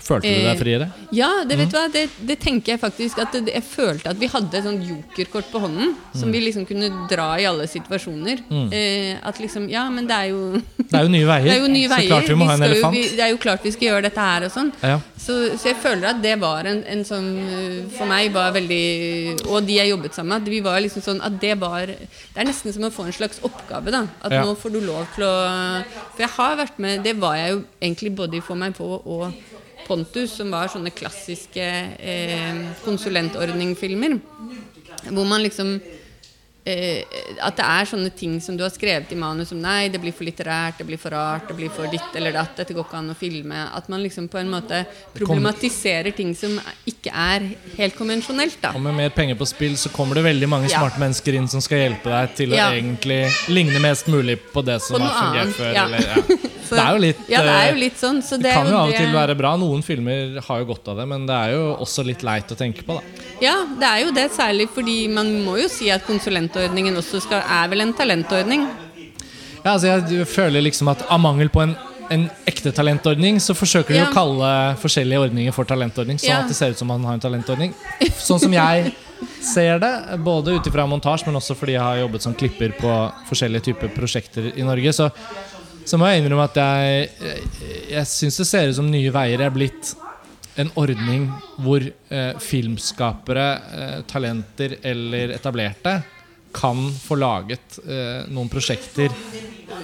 Følte 0.02 0.26
du 0.26 0.34
Eh, 0.34 0.48
deg 0.50 0.58
friere? 0.60 0.88
ja, 1.14 1.28
det 1.46 1.56
vet 1.60 1.70
du 1.70 1.76
hva, 1.78 1.84
det, 1.94 2.10
det 2.26 2.40
tenker 2.42 2.74
jeg 2.74 2.80
faktisk 2.82 3.20
at 3.22 3.32
det, 3.34 3.54
Jeg 3.54 3.64
følte 3.64 4.10
at 4.10 4.18
vi 4.20 4.26
hadde 4.28 4.58
et 4.58 4.64
sånt 4.66 4.82
jokerkort 4.90 5.52
på 5.52 5.60
hånden 5.62 5.94
som 6.18 6.32
vi 6.34 6.40
liksom 6.42 6.66
kunne 6.66 6.90
dra 7.08 7.28
i 7.40 7.46
alle 7.46 7.68
situasjoner. 7.70 8.42
Eh, 8.74 9.16
at 9.22 9.38
liksom 9.40 9.70
Ja, 9.70 9.86
men 9.94 10.08
det 10.10 10.16
er 10.18 10.32
jo 10.34 10.62
Det 10.92 10.98
er 10.98 11.04
jo 11.06 11.12
nye 11.14 11.28
veier. 11.30 11.46
Det 11.50 11.54
er 11.54 11.62
jo 11.62 11.70
nye 11.72 11.88
veier. 11.94 12.08
Så 12.10 12.14
klart 12.16 12.30
vi 12.34 12.36
må 12.42 12.46
ha 12.50 12.56
en 12.58 12.64
elefant. 12.68 12.96
jo, 12.98 13.02
vi, 13.04 13.16
det 13.16 13.24
er 13.28 13.32
jo 13.32 13.38
klart 13.46 13.64
vi 13.64 13.72
skal 13.78 13.88
gjøre 13.92 14.02
dette 14.10 14.20
her 14.28 14.48
og 14.50 14.52
sånn. 14.58 14.72
Ja. 14.82 14.98
Så, 15.24 15.38
så 15.62 15.70
jeg 15.72 15.78
føler 15.80 16.10
at 16.10 16.22
det 16.26 16.36
var 16.42 16.66
en, 16.68 16.82
en 16.90 17.06
sånn 17.08 17.30
øh, 17.40 17.78
For 17.96 18.10
meg 18.10 18.34
var 18.36 18.52
veldig 18.52 19.46
Og 19.48 19.64
de 19.64 19.78
jeg 19.78 19.88
jobbet 19.94 20.18
sammen 20.18 20.34
med, 20.42 20.50
vi 20.52 20.60
var 20.66 20.82
liksom 20.84 21.06
sånn 21.06 21.22
at 21.24 21.38
det 21.40 21.54
var 21.62 21.86
Det 21.88 22.42
er 22.42 22.50
nesten 22.50 22.74
som 22.76 22.84
å 22.84 22.92
få 22.92 23.06
en 23.08 23.16
slags 23.16 23.40
oppgave, 23.46 23.94
da. 23.94 24.02
At 24.26 24.34
Ja. 24.36 24.42
nå 24.44 24.58
får 24.60 24.74
du 24.76 24.82
lov 24.84 25.06
til 25.16 25.24
å 25.30 25.34
For 26.18 26.26
jeg 26.26 26.34
har 26.36 26.58
vært 26.60 26.80
med 26.84 27.04
Det 27.08 27.16
var 27.22 27.38
jeg 27.40 27.54
jo 27.54 27.64
egentlig 27.80 28.16
både 28.18 28.42
i 28.42 28.44
For 28.44 28.60
meg 28.60 28.76
på 28.76 28.90
og 29.00 29.32
Pontus, 29.88 30.38
som 30.38 30.52
var 30.54 30.72
sånne 30.72 30.94
klassiske 30.96 31.66
eh, 32.00 32.64
konsulentordningfilmer. 32.86 34.18
Hvor 35.12 35.28
man 35.28 35.44
liksom 35.44 35.76
eh, 36.66 37.04
At 37.44 37.58
det 37.58 37.66
er 37.66 37.86
sånne 37.90 38.12
ting 38.16 38.40
som 38.42 38.56
du 38.58 38.64
har 38.64 38.72
skrevet 38.72 39.12
i 39.12 39.16
manus 39.20 39.50
som 39.50 39.60
Nei, 39.62 39.90
det 39.90 40.00
blir 40.02 40.14
for 40.16 40.24
litterært, 40.28 40.78
det 40.80 40.86
blir 40.88 40.98
for 41.02 41.12
rart, 41.16 41.48
det 41.50 41.56
blir 41.58 41.70
for 41.74 41.88
ditt 41.92 42.16
eller 42.16 42.32
datt, 42.36 42.56
dette 42.58 42.74
går 42.74 42.86
ikke 42.88 42.98
an 43.02 43.12
å 43.14 43.18
filme. 43.18 43.66
At 43.76 43.90
man 43.90 44.04
liksom 44.04 44.28
på 44.32 44.40
en 44.40 44.50
måte 44.54 44.86
problematiserer 45.18 46.12
ting 46.16 46.34
som 46.38 46.56
ikke 46.90 47.12
er 47.14 47.46
helt 47.78 47.98
konvensjonelt, 47.98 48.60
da. 48.64 48.74
Og 48.78 48.82
med 48.84 48.96
mer 48.98 49.14
penger 49.16 49.38
på 49.40 49.48
spill 49.50 49.76
så 49.80 49.92
kommer 49.94 50.20
det 50.20 50.26
veldig 50.28 50.50
mange 50.50 50.70
Ja. 50.70 50.80
smarte 50.80 51.00
mennesker 51.02 51.34
inn 51.40 51.48
som 51.48 51.62
skal 51.62 51.78
hjelpe 51.84 52.10
deg 52.10 52.36
til 52.36 52.50
Ja. 52.54 52.70
å 52.70 52.74
egentlig 52.78 53.32
ligne 53.50 53.80
mest 53.80 54.08
mulig 54.08 54.40
på 54.54 54.64
det 54.66 54.82
som 54.82 54.98
På 55.00 55.08
har 55.08 55.24
fungert 55.24 55.56
før. 55.56 55.74
ja. 55.74 55.86
Eller, 55.86 56.24
Det 56.74 56.80
er 56.82 56.94
jo 56.96 57.02
litt 57.04 57.20
Ja, 57.30 57.42
det 57.44 57.50
er 57.54 57.68
eh, 57.68 57.72
jo 57.74 57.80
litt 57.80 57.98
sånn. 58.00 58.22
Så 58.24 58.38
Det 58.38 58.44
det, 58.50 58.54
kan 58.54 58.66
jo 58.68 58.78
av 58.78 58.90
og 58.90 58.96
til 58.96 59.12
være 59.14 59.36
bra. 59.38 59.56
Noen 59.58 59.84
filmer 59.84 60.40
har 60.42 60.60
jo 60.60 60.66
godt 60.66 60.88
av 60.88 60.98
det, 60.98 61.08
men 61.08 61.26
det 61.28 61.36
er 61.36 61.52
jo 61.54 61.76
også 61.78 62.06
litt 62.08 62.24
leit 62.24 62.50
å 62.50 62.56
tenke 62.58 62.84
på. 62.88 62.96
da 62.98 63.02
Ja, 63.44 63.66
det 63.78 63.84
er 63.90 64.00
jo 64.06 64.12
det, 64.12 64.32
særlig 64.32 64.70
fordi 64.74 65.08
man 65.10 65.44
må 65.46 65.58
jo 65.62 65.68
si 65.68 65.92
at 65.92 66.02
konsulentordningen 66.54 66.98
også 67.00 67.22
skal, 67.24 67.42
er 67.42 67.70
vel 67.72 67.82
en 67.82 67.94
talentordning. 67.98 68.68
Ja, 69.64 69.74
altså 69.74 69.88
Jeg 69.88 70.28
føler 70.28 70.62
liksom 70.62 70.90
at 70.92 71.04
av 71.10 71.20
mangel 71.20 71.50
på 71.50 71.62
en, 71.64 71.76
en 72.12 72.28
ekte 72.48 72.72
talentordning, 72.76 73.40
så 73.40 73.54
forsøker 73.56 73.94
de 73.94 74.00
Ja. 74.02 74.10
å 74.10 74.14
kalle 74.14 74.76
forskjellige 74.82 75.20
ordninger 75.30 75.54
for 75.54 75.64
talentordning, 75.66 76.18
sånn 76.20 76.30
Ja. 76.30 76.42
at 76.42 76.48
det 76.48 76.56
ser 76.56 76.72
ut 76.72 76.78
som 76.78 76.88
man 76.88 77.04
har 77.04 77.14
en 77.14 77.20
talentordning. 77.20 77.74
Sånn 78.20 78.40
som 78.40 78.52
jeg 78.54 78.94
ser 79.42 79.80
det, 79.80 80.20
både 80.20 80.54
ut 80.60 80.68
ifra 80.68 80.86
montasje, 80.88 81.26
men 81.28 81.36
også 81.36 81.56
fordi 81.56 81.74
jeg 81.74 81.82
har 81.82 81.98
jobbet 81.98 82.22
som 82.22 82.34
klipper 82.36 82.74
på 82.78 83.12
forskjellige 83.30 83.64
typer 83.72 83.88
prosjekter 83.96 84.52
i 84.58 84.64
Norge, 84.64 84.92
så, 84.94 85.10
så 85.86 85.98
må 85.98 86.06
jeg 86.12 86.22
innrømme 86.24 86.44
at 86.44 86.56
jeg, 86.56 87.10
jeg, 87.22 87.88
jeg 87.90 88.06
syns 88.06 88.38
det 88.38 88.48
ser 88.48 88.68
ut 88.70 88.76
som 88.76 88.92
Nye 88.92 89.10
Veier 89.12 89.42
er 89.42 89.50
blitt 89.50 89.96
en 90.58 90.70
ordning 90.76 91.32
hvor 91.58 91.82
eh, 91.82 92.34
filmskapere, 92.38 93.48
eh, 93.74 94.02
talenter 94.06 94.76
eller 94.84 95.32
etablerte 95.34 96.04
kan 96.54 96.86
få 97.04 97.18
laget 97.20 97.80
eh, 97.84 98.24
noen 98.32 98.52
prosjekter 98.52 99.14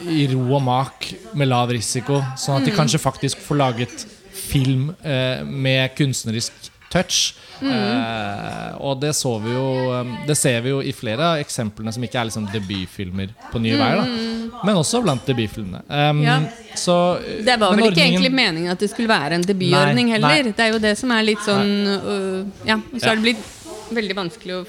i 0.10 0.27
ro 0.32 0.45
og 0.55 0.63
mak 0.63 1.10
med 1.38 1.49
lav 1.49 1.71
risiko, 1.73 2.21
sånn 2.39 2.62
at 2.62 2.69
de 2.69 2.75
kanskje 2.75 3.01
faktisk 3.01 3.41
får 3.43 3.60
laget 3.60 4.05
film 4.39 4.91
eh, 5.03 5.41
med 5.45 5.95
kunstnerisk 5.97 6.69
touch. 6.89 7.34
Eh, 7.60 8.69
og 8.79 9.01
det 9.01 9.12
så 9.17 9.34
vi 9.43 9.51
jo 9.51 9.65
eh, 9.91 10.12
Det 10.29 10.36
ser 10.39 10.62
vi 10.63 10.71
jo 10.71 10.77
i 10.79 10.93
flere 10.95 11.34
av 11.34 11.41
eksemplene 11.43 11.91
som 11.91 12.05
ikke 12.05 12.21
er 12.21 12.29
liksom 12.29 12.45
debutfilmer 12.53 13.34
på 13.51 13.60
Nye 13.60 13.75
Veier, 13.75 13.99
da. 13.99 14.62
men 14.63 14.79
også 14.79 15.01
blant 15.03 15.27
debutfilmene. 15.27 15.84
Um, 15.89 16.23
Ja. 16.23 16.39
Så 16.79 16.95
eh, 17.19 17.43
Det 17.45 17.60
var 17.60 17.75
vel 17.75 17.89
ikke 17.91 18.05
egentlig 18.05 18.32
meningen 18.32 18.71
at 18.71 18.79
det 18.79 18.91
skulle 18.93 19.12
være 19.12 19.39
en 19.39 19.45
debutordning 19.45 20.13
heller. 20.15 20.43
nei. 20.43 20.55
Det 20.55 20.65
er 20.65 20.73
jo 20.73 20.82
det 20.82 20.95
som 20.99 21.12
er 21.12 21.25
litt 21.27 21.43
sånn 21.45 21.73
uh, 21.89 22.67
Ja, 22.67 22.79
så 22.95 23.12
har 23.12 23.19
det 23.19 23.27
blitt 23.27 23.47
veldig 23.91 24.15
vanskelig 24.15 24.62
å 24.62 24.65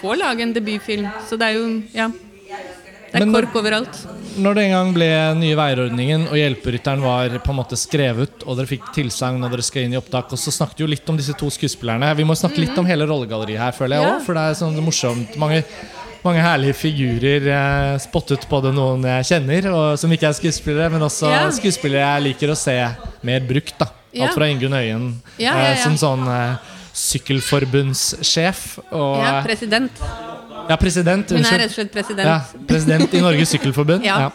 få 0.00 0.14
lage 0.18 0.42
en 0.42 0.52
debutfilm. 0.54 1.08
Så 1.28 1.38
det 1.38 1.42
er 1.50 1.58
jo 1.58 1.82
Ja. 1.94 2.08
Det 3.12 3.22
er 3.22 3.32
kork 3.32 3.54
overalt. 3.54 3.96
Når 4.36 4.54
det 4.54 4.62
en 4.66 4.72
gang 4.74 4.88
ble 4.92 5.06
Nye 5.38 5.56
Veier-ordningen, 5.56 6.26
og 6.28 6.34
Hjelperytteren 6.36 7.00
var 7.00 7.28
på 7.38 7.52
en 7.54 7.56
måte 7.56 7.76
skrevet, 7.78 8.42
og 8.44 8.58
dere 8.58 8.66
fikk 8.68 8.90
tilsagn 8.92 9.42
og 9.46 9.50
dere 9.54 9.62
skal 9.64 9.86
inn 9.86 9.94
i 9.94 9.96
opptak, 9.96 10.32
og 10.34 10.38
så 10.38 10.52
snakket 10.52 10.82
jo 10.82 10.86
litt 10.90 11.08
om 11.08 11.16
disse 11.16 11.32
to 11.38 11.48
skuespillerne. 11.48 12.10
Vi 12.18 12.24
må 12.28 12.36
snakke 12.36 12.58
litt 12.60 12.76
om 12.76 12.84
hele 12.84 13.06
rollegalleriet 13.08 13.58
her, 13.62 13.72
føler 13.72 13.96
jeg 13.96 14.04
Ja. 14.10 14.18
for 14.26 14.34
det 14.34 14.42
er 14.42 14.54
sånn 14.58 14.76
morsomt. 14.84 15.36
Mange, 15.38 15.64
mange 16.24 16.42
herlige 16.42 16.74
figurer. 16.74 17.46
Eh, 17.48 17.98
spottet 17.98 18.46
både 18.50 18.74
noen 18.74 19.00
jeg 19.02 19.24
kjenner, 19.24 19.72
og 19.72 19.98
som 19.98 20.10
ikke 20.10 20.28
er 20.28 20.32
skuespillere, 20.34 20.90
men 20.90 21.00
også 21.00 21.30
Ja. 21.30 21.48
skuespillere 21.50 22.04
jeg 22.20 22.22
liker 22.34 22.48
å 22.52 22.56
se 22.56 22.76
mer 23.22 23.40
brukt. 23.40 23.78
da 23.78 23.86
Alt 24.20 24.34
fra 24.34 24.44
Ingunn 24.46 24.72
Øyen 24.72 25.14
eh, 25.38 25.76
som 25.76 25.94
sånn 25.96 26.26
eh, 26.28 26.56
sykkelforbundssjef. 26.96 28.78
Og, 28.90 29.18
Ja, 29.22 29.42
president. 29.44 29.92
ja, 30.68 30.76
president. 30.80 31.30
Hun 31.30 31.44
er 31.44 31.58
rett 31.64 31.70
og 31.70 31.76
slett 31.80 31.92
president. 31.92 32.26
Ja, 32.26 32.40
president 32.68 33.14
i 33.14 33.20
Norges 33.24 33.52
Sykkelforbund. 33.54 34.04
Ja. 34.10 34.28
ja. 34.28 34.30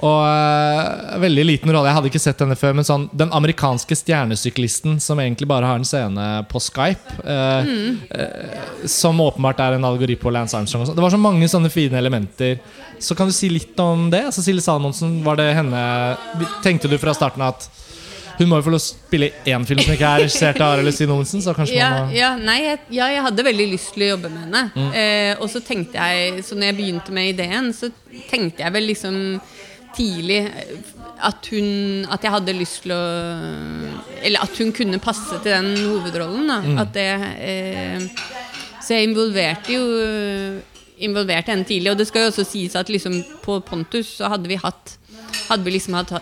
Og 0.00 0.22
uh, 0.24 1.18
veldig 1.20 1.42
liten 1.44 1.68
rolle. 1.74 1.90
Jeg 1.90 1.96
hadde 1.98 2.08
ikke 2.08 2.20
sett 2.22 2.38
henne 2.40 2.54
før. 2.56 2.72
Men 2.78 2.86
sånn, 2.88 3.02
den 3.12 3.28
amerikanske 3.36 3.92
stjernesyklisten 4.00 4.94
som 5.04 5.20
egentlig 5.20 5.44
bare 5.50 5.68
har 5.68 5.76
en 5.76 5.84
scene 5.84 6.28
på 6.48 6.62
Skype. 6.64 7.18
uh, 7.20 7.60
Mm. 7.68 7.98
uh, 8.08 8.86
som 8.88 9.20
åpenbart 9.20 9.60
er 9.60 9.76
en 9.76 9.84
algori 9.84 10.16
på 10.16 10.32
Lance 10.32 10.56
Armstrong. 10.56 10.86
Sånn. 10.88 10.96
det 10.96 11.04
var 11.04 11.12
så 11.12 11.20
mange 11.20 11.44
sånne 11.52 11.68
fine 11.68 11.98
elementer. 12.00 12.60
Så 12.98 13.14
kan 13.14 13.28
du 13.28 13.32
si 13.36 13.50
litt 13.52 13.76
om 13.78 14.08
det? 14.10 14.22
Cecilie 14.32 14.64
Salomonsen, 14.64 15.18
var 15.24 15.36
det 15.36 15.50
henne 15.54 16.16
Tenkte 16.64 16.88
du 16.88 16.96
fra 16.96 17.12
starten 17.12 17.42
at 17.44 17.68
hun 18.40 18.48
må 18.48 18.58
jo 18.58 18.64
få 18.64 18.72
lov 18.72 18.80
å 18.80 18.82
spille 18.82 19.30
én 19.44 19.64
film 19.68 19.82
som 19.84 19.92
ikke 19.92 20.10
er 20.10 20.22
regissert 20.24 20.60
av 20.64 20.74
Arild 20.78 20.94
Stine 20.96 21.12
Olsen? 21.12 21.42
Så 21.44 21.52
kanskje 21.56 21.76
Ja, 21.76 21.90
man 21.92 22.08
må 22.08 22.16
ja, 22.16 22.30
nei, 22.40 22.56
jeg, 22.64 22.78
ja, 22.96 23.08
jeg 23.12 23.24
hadde 23.26 23.44
veldig 23.50 23.66
lyst 23.74 23.92
til 23.92 24.06
å 24.06 24.08
jobbe 24.14 24.30
med 24.32 24.46
henne. 24.46 24.62
Mm. 24.72 24.86
Eh, 25.02 25.32
og 25.36 25.50
så 25.52 25.60
tenkte 25.64 26.00
jeg, 26.00 26.44
så 26.46 26.56
når 26.56 26.70
jeg 26.70 26.78
begynte 26.78 27.16
med 27.16 27.34
ideen, 27.34 27.68
så 27.76 27.90
tenkte 28.30 28.64
jeg 28.64 28.76
vel 28.78 28.88
liksom 28.88 29.20
tidlig 29.96 30.40
eh, 30.46 30.72
at 31.20 31.50
hun 31.52 32.06
At 32.08 32.22
jeg 32.24 32.32
hadde 32.32 32.56
lyst 32.56 32.78
til 32.86 32.94
å 32.96 33.00
Eller 34.24 34.40
at 34.40 34.56
hun 34.56 34.70
kunne 34.72 35.02
passe 35.02 35.36
til 35.42 35.52
den 35.52 35.74
hovedrollen. 35.76 36.48
Da. 36.48 36.58
Mm. 36.64 36.78
At 36.80 36.94
det 36.96 37.08
eh, 37.44 38.06
Så 38.80 38.96
jeg 38.96 39.10
involverte 39.10 39.74
jo 39.74 39.84
Involverte 41.04 41.52
henne 41.52 41.68
tidlig. 41.68 41.92
Og 41.92 42.00
det 42.00 42.08
skal 42.08 42.24
jo 42.24 42.32
også 42.32 42.46
sies 42.48 42.76
at 42.76 42.88
liksom 42.88 43.20
på 43.44 43.60
Pontus 43.68 44.16
så 44.16 44.32
hadde 44.32 44.48
vi 44.48 44.56
hatt 44.60 44.96
Hadde 45.50 45.66
vi 45.66 45.76
liksom 45.76 45.98
hatt 46.00 46.14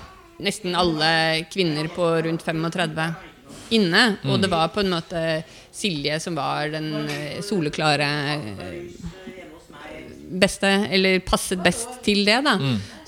nesten 0.42 0.77
alle 0.79 1.11
kvinner 1.53 1.88
på 1.92 2.11
rundt 2.27 2.44
35 2.46 3.09
inne. 3.77 4.05
Og 4.29 4.40
det 4.42 4.51
var 4.53 4.70
på 4.72 4.85
en 4.85 4.92
måte 4.94 5.22
Silje 5.79 6.16
som 6.22 6.35
var 6.38 6.72
den 6.72 6.90
eh, 7.07 7.40
soleklare 7.44 8.09
eh, 8.35 8.79
beste, 10.29 10.70
eller 10.90 11.20
passet 11.24 11.61
best 11.62 12.01
til 12.05 12.24
det. 12.27 12.40
da 12.46 12.57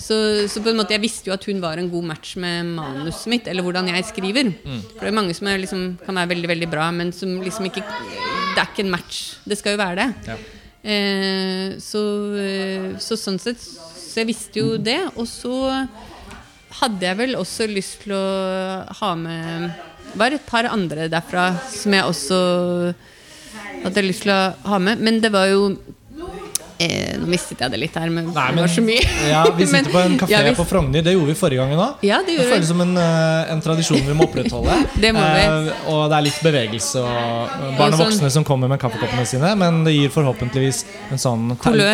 så, 0.01 0.17
så 0.49 0.63
på 0.65 0.73
en 0.73 0.79
måte 0.81 0.95
jeg 0.95 1.03
visste 1.03 1.29
jo 1.29 1.35
at 1.35 1.45
hun 1.45 1.61
var 1.61 1.81
en 1.81 1.91
god 1.93 2.07
match 2.09 2.33
med 2.41 2.71
manuset 2.73 3.29
mitt, 3.33 3.49
eller 3.51 3.65
hvordan 3.67 3.91
jeg 3.93 4.07
skriver. 4.09 4.49
For 4.95 5.05
det 5.05 5.11
er 5.11 5.19
mange 5.19 5.35
som 5.37 5.51
er 5.51 5.61
liksom, 5.61 5.83
kan 6.07 6.17
være 6.17 6.33
veldig 6.33 6.51
veldig 6.55 6.69
bra, 6.73 6.87
men 6.95 7.13
som 7.13 7.37
liksom 7.45 7.69
ikke 7.69 7.85
Det 7.85 8.59
er 8.59 8.71
ikke 8.73 8.83
en 8.87 8.95
match. 8.95 9.19
Det 9.47 9.59
skal 9.61 9.77
jo 9.77 9.83
være 9.83 9.99
det. 10.01 10.09
Ja. 10.27 10.39
Eh, 10.81 11.77
så, 11.85 12.01
eh, 12.41 12.87
så 13.05 13.19
sånn 13.21 13.37
sett 13.37 13.61
Så 13.61 14.23
jeg 14.23 14.31
visste 14.31 14.63
jo 14.63 14.79
det. 14.81 14.99
Og 15.15 15.29
så 15.29 15.53
hadde 16.79 17.07
jeg 17.07 17.19
vel 17.19 17.39
også 17.39 17.67
lyst 17.71 18.05
til 18.05 18.15
å 18.15 18.27
ha 19.01 19.15
med 19.19 19.71
bare 20.19 20.39
et 20.39 20.47
par 20.47 20.67
andre 20.71 21.09
derfra 21.11 21.53
som 21.71 21.95
jeg 21.95 22.07
også 22.07 22.39
hadde 23.85 24.05
lyst 24.07 24.25
til 24.27 24.33
å 24.35 24.43
ha 24.71 24.79
med. 24.83 25.03
Men 25.03 25.21
det 25.23 25.33
var 25.35 25.51
jo 25.51 25.73
eh, 26.81 27.17
Nå 27.21 27.27
mistet 27.31 27.61
jeg 27.61 27.71
det 27.75 27.79
litt 27.83 27.95
her, 28.01 28.09
men, 28.11 28.31
Nei, 28.33 28.47
det 28.57 28.63
var 28.65 28.73
så 28.73 28.83
mye. 28.87 29.03
Ja, 29.31 29.43
vi 29.57 29.67
sitter 29.69 29.85
Men- 29.85 29.93
på 29.97 30.01
en 30.07 30.17
kafé 30.23 30.33
Ja, 30.33 30.41
vi- 30.47 30.55
på 30.59 30.67
Frogner. 30.71 31.03
Det 31.05 31.13
gjorde 31.15 31.31
vi 31.33 31.37
forrige 31.39 31.61
gangen 31.63 31.79
òg. 31.85 32.03
Ja, 32.09 32.19
det 32.27 32.39
Det 32.39 32.47
føles 32.49 32.65
vi. 32.65 32.71
som 32.73 32.81
en, 32.87 32.97
eh, 32.97 33.53
en 33.53 33.61
tradisjon 33.65 34.01
vi 34.07 34.15
må 34.17 34.27
opprettholde. 34.29 34.79
Det 35.05 35.13
må 35.15 35.21
vi. 35.21 35.45
Eh, 35.45 35.89
og 35.93 36.09
det 36.11 36.17
er 36.19 36.27
litt 36.29 36.41
bevegelse 36.45 37.03
og 37.05 37.13
eh, 37.13 37.77
barn 37.79 37.79
og 37.79 37.87
Og 37.93 37.99
sånn- 38.01 38.07
voksne 38.15 38.31
som 38.39 38.45
kommer 38.49 38.69
med 38.73 38.81
kaffekoppene 38.81 39.27
sine. 39.29 39.53
Men 39.61 39.85
det 39.85 39.95
gir 39.99 40.09
forhåpentligvis 40.15 40.85
en 41.13 41.19
sånn 41.21 41.47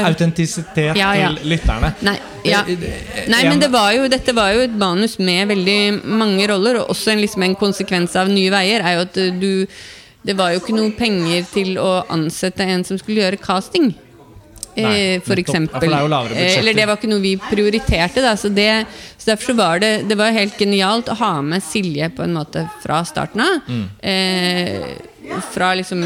autentisitet 0.07 0.97
Ja, 0.97 1.13
til 1.17 1.39
lytterne. 1.51 1.93
Nei, 2.07 2.17
ja. 2.47 2.63
Nei, 2.67 3.43
men 3.49 3.61
det 3.63 3.71
var 3.73 3.93
jo, 3.97 4.07
dette 4.13 4.33
var 4.37 4.53
jo 4.55 4.65
et 4.67 4.75
manus 4.79 5.19
med 5.19 5.49
veldig 5.51 6.05
mange 6.05 6.47
roller, 6.51 6.81
og 6.83 6.91
også 6.95 7.13
en, 7.15 7.23
liksom 7.25 7.43
en 7.47 7.57
konsekvens 7.59 8.17
av 8.21 8.29
Nye 8.33 8.51
Veier 8.55 8.85
er 8.87 8.99
jo 8.99 9.07
at 9.09 9.17
eh, 9.23 9.31
du 9.37 9.67
Det 10.27 10.35
var 10.35 10.51
jo 10.51 10.59
ikke 10.59 10.75
noe 10.75 10.91
penger 10.99 11.45
til 11.53 11.77
å 11.79 12.01
ansette 12.11 12.65
en 12.67 12.83
som 12.83 12.99
skulle 12.99 13.21
gjøre 13.23 13.39
casting. 13.39 13.93
Nei, 14.77 14.95
eh, 15.17 15.21
for 15.25 15.41
eksempel. 15.41 15.91
Ja, 15.91 16.01
for 16.03 16.09
det 16.09 16.37
Eh. 16.37 16.59
Eller 16.61 16.77
det 16.77 16.87
var 16.87 16.99
ikke 16.99 17.11
noe 17.11 17.23
vi 17.23 17.35
prioriterte. 17.41 18.23
Da, 18.25 18.37
så, 18.37 18.51
det, 18.53 18.87
så 19.17 19.33
derfor 19.33 19.53
så 19.53 19.57
var 19.59 19.81
det 19.83 20.09
Det 20.09 20.17
var 20.19 20.35
helt 20.37 20.57
genialt 20.59 21.09
å 21.09 21.19
ha 21.19 21.35
med 21.43 21.65
Silje 21.65 22.11
på 22.15 22.25
en 22.27 22.37
måte 22.37 22.67
fra 22.83 23.03
starten 23.05 23.45
av. 23.45 23.61
Mm. 23.69 23.85
Eh, 24.01 24.89
fra 25.53 25.73
liksom 25.75 26.03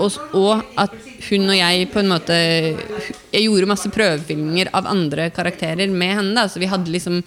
og, 0.00 0.14
og 0.32 0.62
at 0.80 0.94
hun 1.28 1.50
og 1.50 1.56
jeg 1.58 1.88
på 1.92 2.00
en 2.00 2.08
måte 2.08 2.34
Jeg 2.34 3.44
gjorde 3.44 3.68
masse 3.68 3.90
prøvefilminger 3.92 4.70
av 4.72 4.88
andre 4.90 5.30
karakterer 5.34 5.90
med 5.90 6.16
henne. 6.16 6.36
Da, 6.36 6.48
så 6.48 6.62
vi 6.62 6.70
hadde 6.70 6.92
liksom 6.94 7.22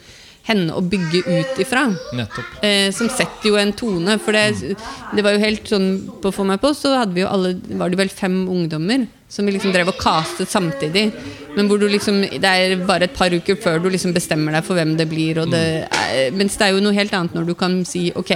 henne 0.45 0.75
å 0.77 0.83
bygge 0.85 1.23
ut 1.25 1.59
ifra. 1.61 1.87
Eh, 2.61 2.91
som 2.93 3.09
setter 3.09 3.49
jo 3.49 3.57
en 3.59 3.73
tone. 3.77 4.17
For 4.21 4.35
det, 4.35 4.75
det 5.15 5.25
var 5.25 5.35
jo 5.35 5.43
helt 5.43 5.69
sånn 5.69 5.87
På 6.21 6.31
Få 6.35 6.45
meg 6.47 6.61
på 6.61 6.71
så 6.77 6.93
hadde 6.99 7.15
vi 7.15 7.23
jo 7.23 7.29
alle 7.31 7.55
Var 7.79 7.91
det 7.91 7.99
vel 7.99 8.11
fem 8.13 8.43
ungdommer 8.51 9.07
som 9.35 9.47
vi 9.47 9.55
liksom 9.55 9.73
drev 9.73 9.89
og 9.89 9.97
castet 9.99 10.47
samtidig. 10.47 11.09
Men 11.57 11.67
hvor 11.67 11.81
du 11.81 11.87
liksom 11.89 12.21
Det 12.21 12.45
er 12.45 12.75
bare 12.87 13.09
et 13.09 13.15
par 13.17 13.33
uker 13.33 13.57
før 13.59 13.81
du 13.83 13.89
liksom 13.89 14.13
bestemmer 14.15 14.53
deg 14.55 14.63
for 14.67 14.77
hvem 14.77 14.93
det 14.99 15.09
blir. 15.11 15.41
Og 15.41 15.49
det 15.51 15.63
mm. 15.89 16.37
mens 16.37 16.55
det 16.59 16.67
er 16.67 16.75
jo 16.75 16.83
noe 16.85 16.95
helt 16.95 17.15
annet 17.17 17.35
når 17.35 17.49
du 17.49 17.55
kan 17.57 17.81
si 17.89 18.07
ok, 18.15 18.31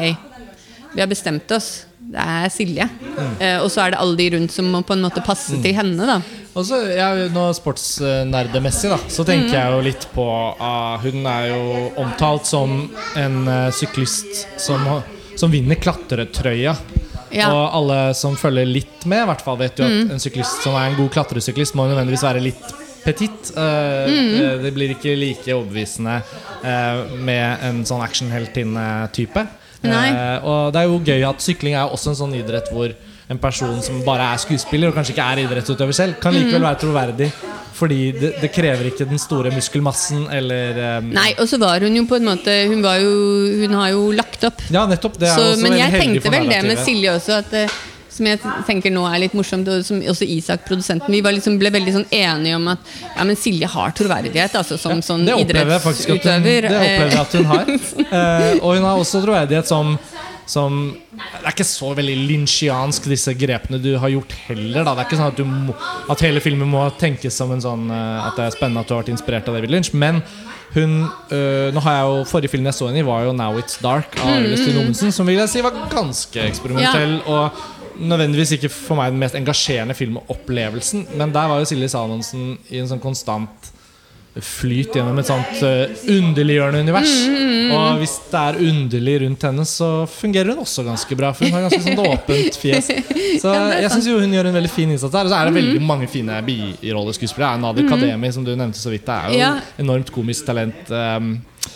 vi 0.95 1.03
har 1.03 1.07
bestemt 1.07 1.51
oss. 1.55 1.85
Det 2.09 2.19
er 2.19 2.49
Silje. 2.51 2.89
Eh, 3.37 3.59
og 3.61 3.69
så 3.69 3.85
er 3.85 3.93
det 3.93 4.01
alle 4.01 4.17
de 4.17 4.31
rundt 4.33 4.51
som 4.55 4.67
må 4.73 4.81
på 4.81 4.97
en 4.97 5.05
måte 5.05 5.23
passe 5.23 5.61
til 5.61 5.77
henne. 5.77 6.09
da 6.09 6.19
Og 6.57 6.65
jeg, 6.65 7.27
nå 7.33 7.43
Sportsnerdemessig, 7.55 8.89
da, 8.91 8.97
så 9.11 9.23
tenker 9.27 9.53
jeg 9.53 9.73
jo 9.75 9.83
litt 9.85 10.07
på 10.15 10.25
uh, 10.59 10.95
Hun 11.03 11.27
er 11.29 11.45
jo 11.51 11.61
omtalt 12.01 12.49
som 12.49 12.73
en 13.19 13.37
uh, 13.47 13.67
syklist 13.75 14.47
som, 14.59 14.81
som 15.37 15.53
vinner 15.53 15.77
klatretrøya. 15.79 16.73
Ja. 17.29 17.51
Og 17.53 17.61
alle 17.77 17.99
som 18.17 18.33
følger 18.39 18.65
litt 18.65 19.05
med, 19.05 19.21
i 19.21 19.29
hvert 19.29 19.43
fall 19.45 19.59
vet 19.61 19.77
jo 19.77 19.85
at 19.85 20.13
en 20.15 20.21
syklist 20.23 20.63
som 20.65 20.73
er 20.79 20.89
en 20.89 20.97
god 20.97 21.11
klatresyklist, 21.13 21.75
må 21.77 21.85
nødvendigvis 21.91 22.25
være 22.25 22.41
litt 22.41 22.71
petit. 23.05 23.51
Eh, 23.53 24.09
det- 24.09 24.61
Det 24.63 24.71
blir 24.73 24.89
ikke 24.95 25.13
like 25.15 25.53
overbevisende 25.53 26.17
med 27.21 27.59
en 27.69 27.83
sånn 27.85 28.01
actionheltinne-type. 28.01 29.45
Og 29.85 30.73
det 30.73 30.81
er 30.81 30.89
jo 30.89 30.97
gøy 31.05 31.29
at 31.29 31.39
sykling 31.45 31.75
er 31.77 31.87
også 31.93 32.09
en 32.09 32.19
sånn 32.23 32.35
idrett 32.35 32.73
hvor 32.73 32.89
en 33.29 33.37
person 33.37 33.77
som 33.85 34.01
bare 34.05 34.31
er 34.33 34.41
skuespiller 34.41 34.89
og 34.89 34.97
kanskje 34.97 35.13
ikke 35.13 35.25
er 35.31 35.43
idrettsutøver 35.43 35.93
selv, 35.95 36.17
kan 36.21 36.33
likevel 36.33 36.65
være 36.65 36.79
troverdig. 36.81 37.29
Fordi 37.79 37.99
det, 38.11 38.31
det 38.41 38.49
krever 38.51 38.89
ikke 38.89 39.05
den 39.07 39.21
store 39.21 39.53
muskelmassen 39.53 40.25
eller 40.35 40.79
um... 40.99 41.13
Nei, 41.15 41.29
og 41.39 41.47
så 41.47 41.59
var 41.61 41.85
hun 41.85 41.93
jo 41.95 42.03
på 42.09 42.17
en 42.17 42.25
måte 42.27 42.55
Hun, 42.67 42.81
var 42.83 42.97
jo, 42.99 43.13
hun 43.61 43.77
har 43.79 43.93
jo 43.93 44.09
lagt 44.17 44.43
opp. 44.49 44.65
Ja, 44.67 44.83
nettopp. 44.89 45.15
Det 45.21 45.29
er 45.29 45.37
Så, 45.37 45.53
også 45.53 45.63
men 45.63 45.77
jeg 45.79 45.93
tenkte 45.93 46.33
vel 46.33 46.49
det 46.49 46.59
med. 46.65 46.81
Silje 46.83 47.13
også, 47.13 47.37
at, 47.39 47.55
eh, 47.55 47.77
som 48.11 48.27
jeg 48.27 48.41
tenker 48.67 48.91
nå 48.91 49.05
er 49.07 49.21
litt 49.23 49.37
morsomt, 49.37 49.69
og 49.71 49.85
som 49.87 50.01
også 50.11 50.27
Isak, 50.27 50.65
produsenten 50.67 51.13
Vi 51.13 51.21
var 51.23 51.37
liksom, 51.37 51.55
ble 51.61 51.71
veldig 51.71 51.93
sånn 52.01 52.07
enige 52.11 52.57
om 52.57 52.67
at 52.73 52.91
ja, 53.05 53.23
men 53.29 53.39
Silje 53.39 53.69
har 53.71 53.95
troverdighet 53.95 54.57
altså, 54.59 54.75
som 54.81 54.99
sånn 55.05 55.23
jeg 55.29 55.79
faktisk 55.85 56.17
at 56.17 56.27
hun, 56.27 56.43
det 56.49 56.57
opplever 56.65 57.13
jeg 57.13 57.21
at 57.21 57.37
hun 57.37 57.47
har. 57.53 57.69
uh, 57.69 58.65
og 58.65 58.73
hun 58.73 58.89
har 58.89 58.97
også 58.97 59.23
troverdighet 59.23 59.71
som, 59.71 59.95
som 60.49 60.77
Det 61.13 61.43
er 61.43 61.51
ikke 61.51 61.67
så 61.67 61.91
veldig 61.97 62.15
lynsjiansk, 62.29 63.05
disse 63.11 63.33
grepene 63.37 63.79
du 63.81 63.91
har 64.01 64.09
gjort 64.09 64.33
heller. 64.47 64.83
Da. 64.83 64.95
Det 64.95 65.03
er 65.03 65.07
ikke 65.07 65.19
sånn 65.19 65.33
at, 65.33 65.39
du 65.39 65.45
må, 65.45 65.75
at 66.09 66.23
hele 66.25 66.41
filmen 66.43 66.71
må 66.71 66.83
tenkes 66.99 67.37
som 67.37 67.53
en 67.53 67.63
sånn 67.63 67.89
eh, 67.93 68.27
At 68.27 68.39
det 68.39 68.47
er 68.47 68.55
spennende 68.57 68.81
at 68.83 68.89
du 68.89 68.95
har 68.95 69.03
vært 69.03 69.13
inspirert 69.13 69.49
av 69.49 69.59
David 69.59 69.73
Lynch. 69.75 69.91
Men 69.93 70.23
hun 70.73 70.95
øh, 71.05 71.69
Nå 71.73 71.83
har 71.85 71.99
jeg 71.99 72.09
jo 72.09 72.27
Forrige 72.29 72.53
film 72.53 72.69
jeg 72.69 72.77
så 72.77 72.89
henne 72.89 73.01
i, 73.01 73.05
var 73.05 73.25
jo 73.27 73.33
'Now 73.33 73.57
It's 73.61 73.77
Dark' 73.81 74.17
av 74.21 74.39
Mm, 74.39 74.53
Øystein 74.53 75.11
som 75.11 75.27
vil 75.27 75.39
jeg 75.41 75.49
si 75.49 75.61
var 75.65 75.77
ganske 75.93 76.45
eksperimentell. 76.49 77.19
Og 77.25 77.51
nødvendigvis 77.99 78.55
ikke 78.57 78.69
for 78.71 78.95
meg 78.99 79.11
den 79.11 79.19
mest 79.21 79.35
engasjerende 79.35 79.95
filmopplevelsen. 79.97 81.07
Men 81.17 81.33
der 81.35 81.49
var 81.51 81.59
jo 81.59 81.67
Silje 81.69 81.89
Salmonsen 81.91 82.57
i 82.69 82.79
en 82.79 82.87
sånn 82.87 83.01
konstant 83.03 83.73
flyt 84.39 84.93
gjennom 84.95 85.17
et 85.19 85.27
sånt 85.27 85.61
uh, 85.65 85.89
underliggjørende 86.13 86.83
univers. 86.85 87.13
Og 87.73 87.97
hvis 87.99 88.13
det 88.31 88.39
er 88.39 88.59
underlig 88.69 89.15
rundt 89.23 89.43
henne, 89.49 89.65
så 89.67 89.89
fungerer 90.09 90.53
hun 90.53 90.61
også 90.63 90.85
ganske 90.87 91.17
bra. 91.19 91.31
For 91.35 91.45
hun 91.49 91.57
har 91.57 91.65
ganske 91.67 91.81
sånn 91.83 92.03
åpent 92.05 92.59
fjes. 92.61 92.91
Så 93.43 93.51
jeg 93.53 93.89
syns 93.93 94.07
hun 94.11 94.33
gjør 94.35 94.49
en 94.49 94.55
veldig 94.57 94.71
fin 94.73 94.89
innsats 94.93 95.13
her. 95.15 95.27
Og 95.27 95.31
så 95.33 95.37
er 95.39 95.49
det 95.49 95.55
veldig 95.59 95.81
mange 95.85 96.07
fine 96.11 96.39
birolleskuespillere. 96.47 97.59
Nadir 97.61 97.87
Kademi, 97.89 98.31
som 98.35 98.45
du 98.47 98.51
nevnte 98.55 98.79
så 98.79 98.91
vidt, 98.93 99.07
er 99.09 99.29
jo 99.33 99.37
Ja. 99.39 99.51
enormt 99.79 100.11
komisk 100.15 100.45
talent. 100.49 100.89
Um, 100.89 101.29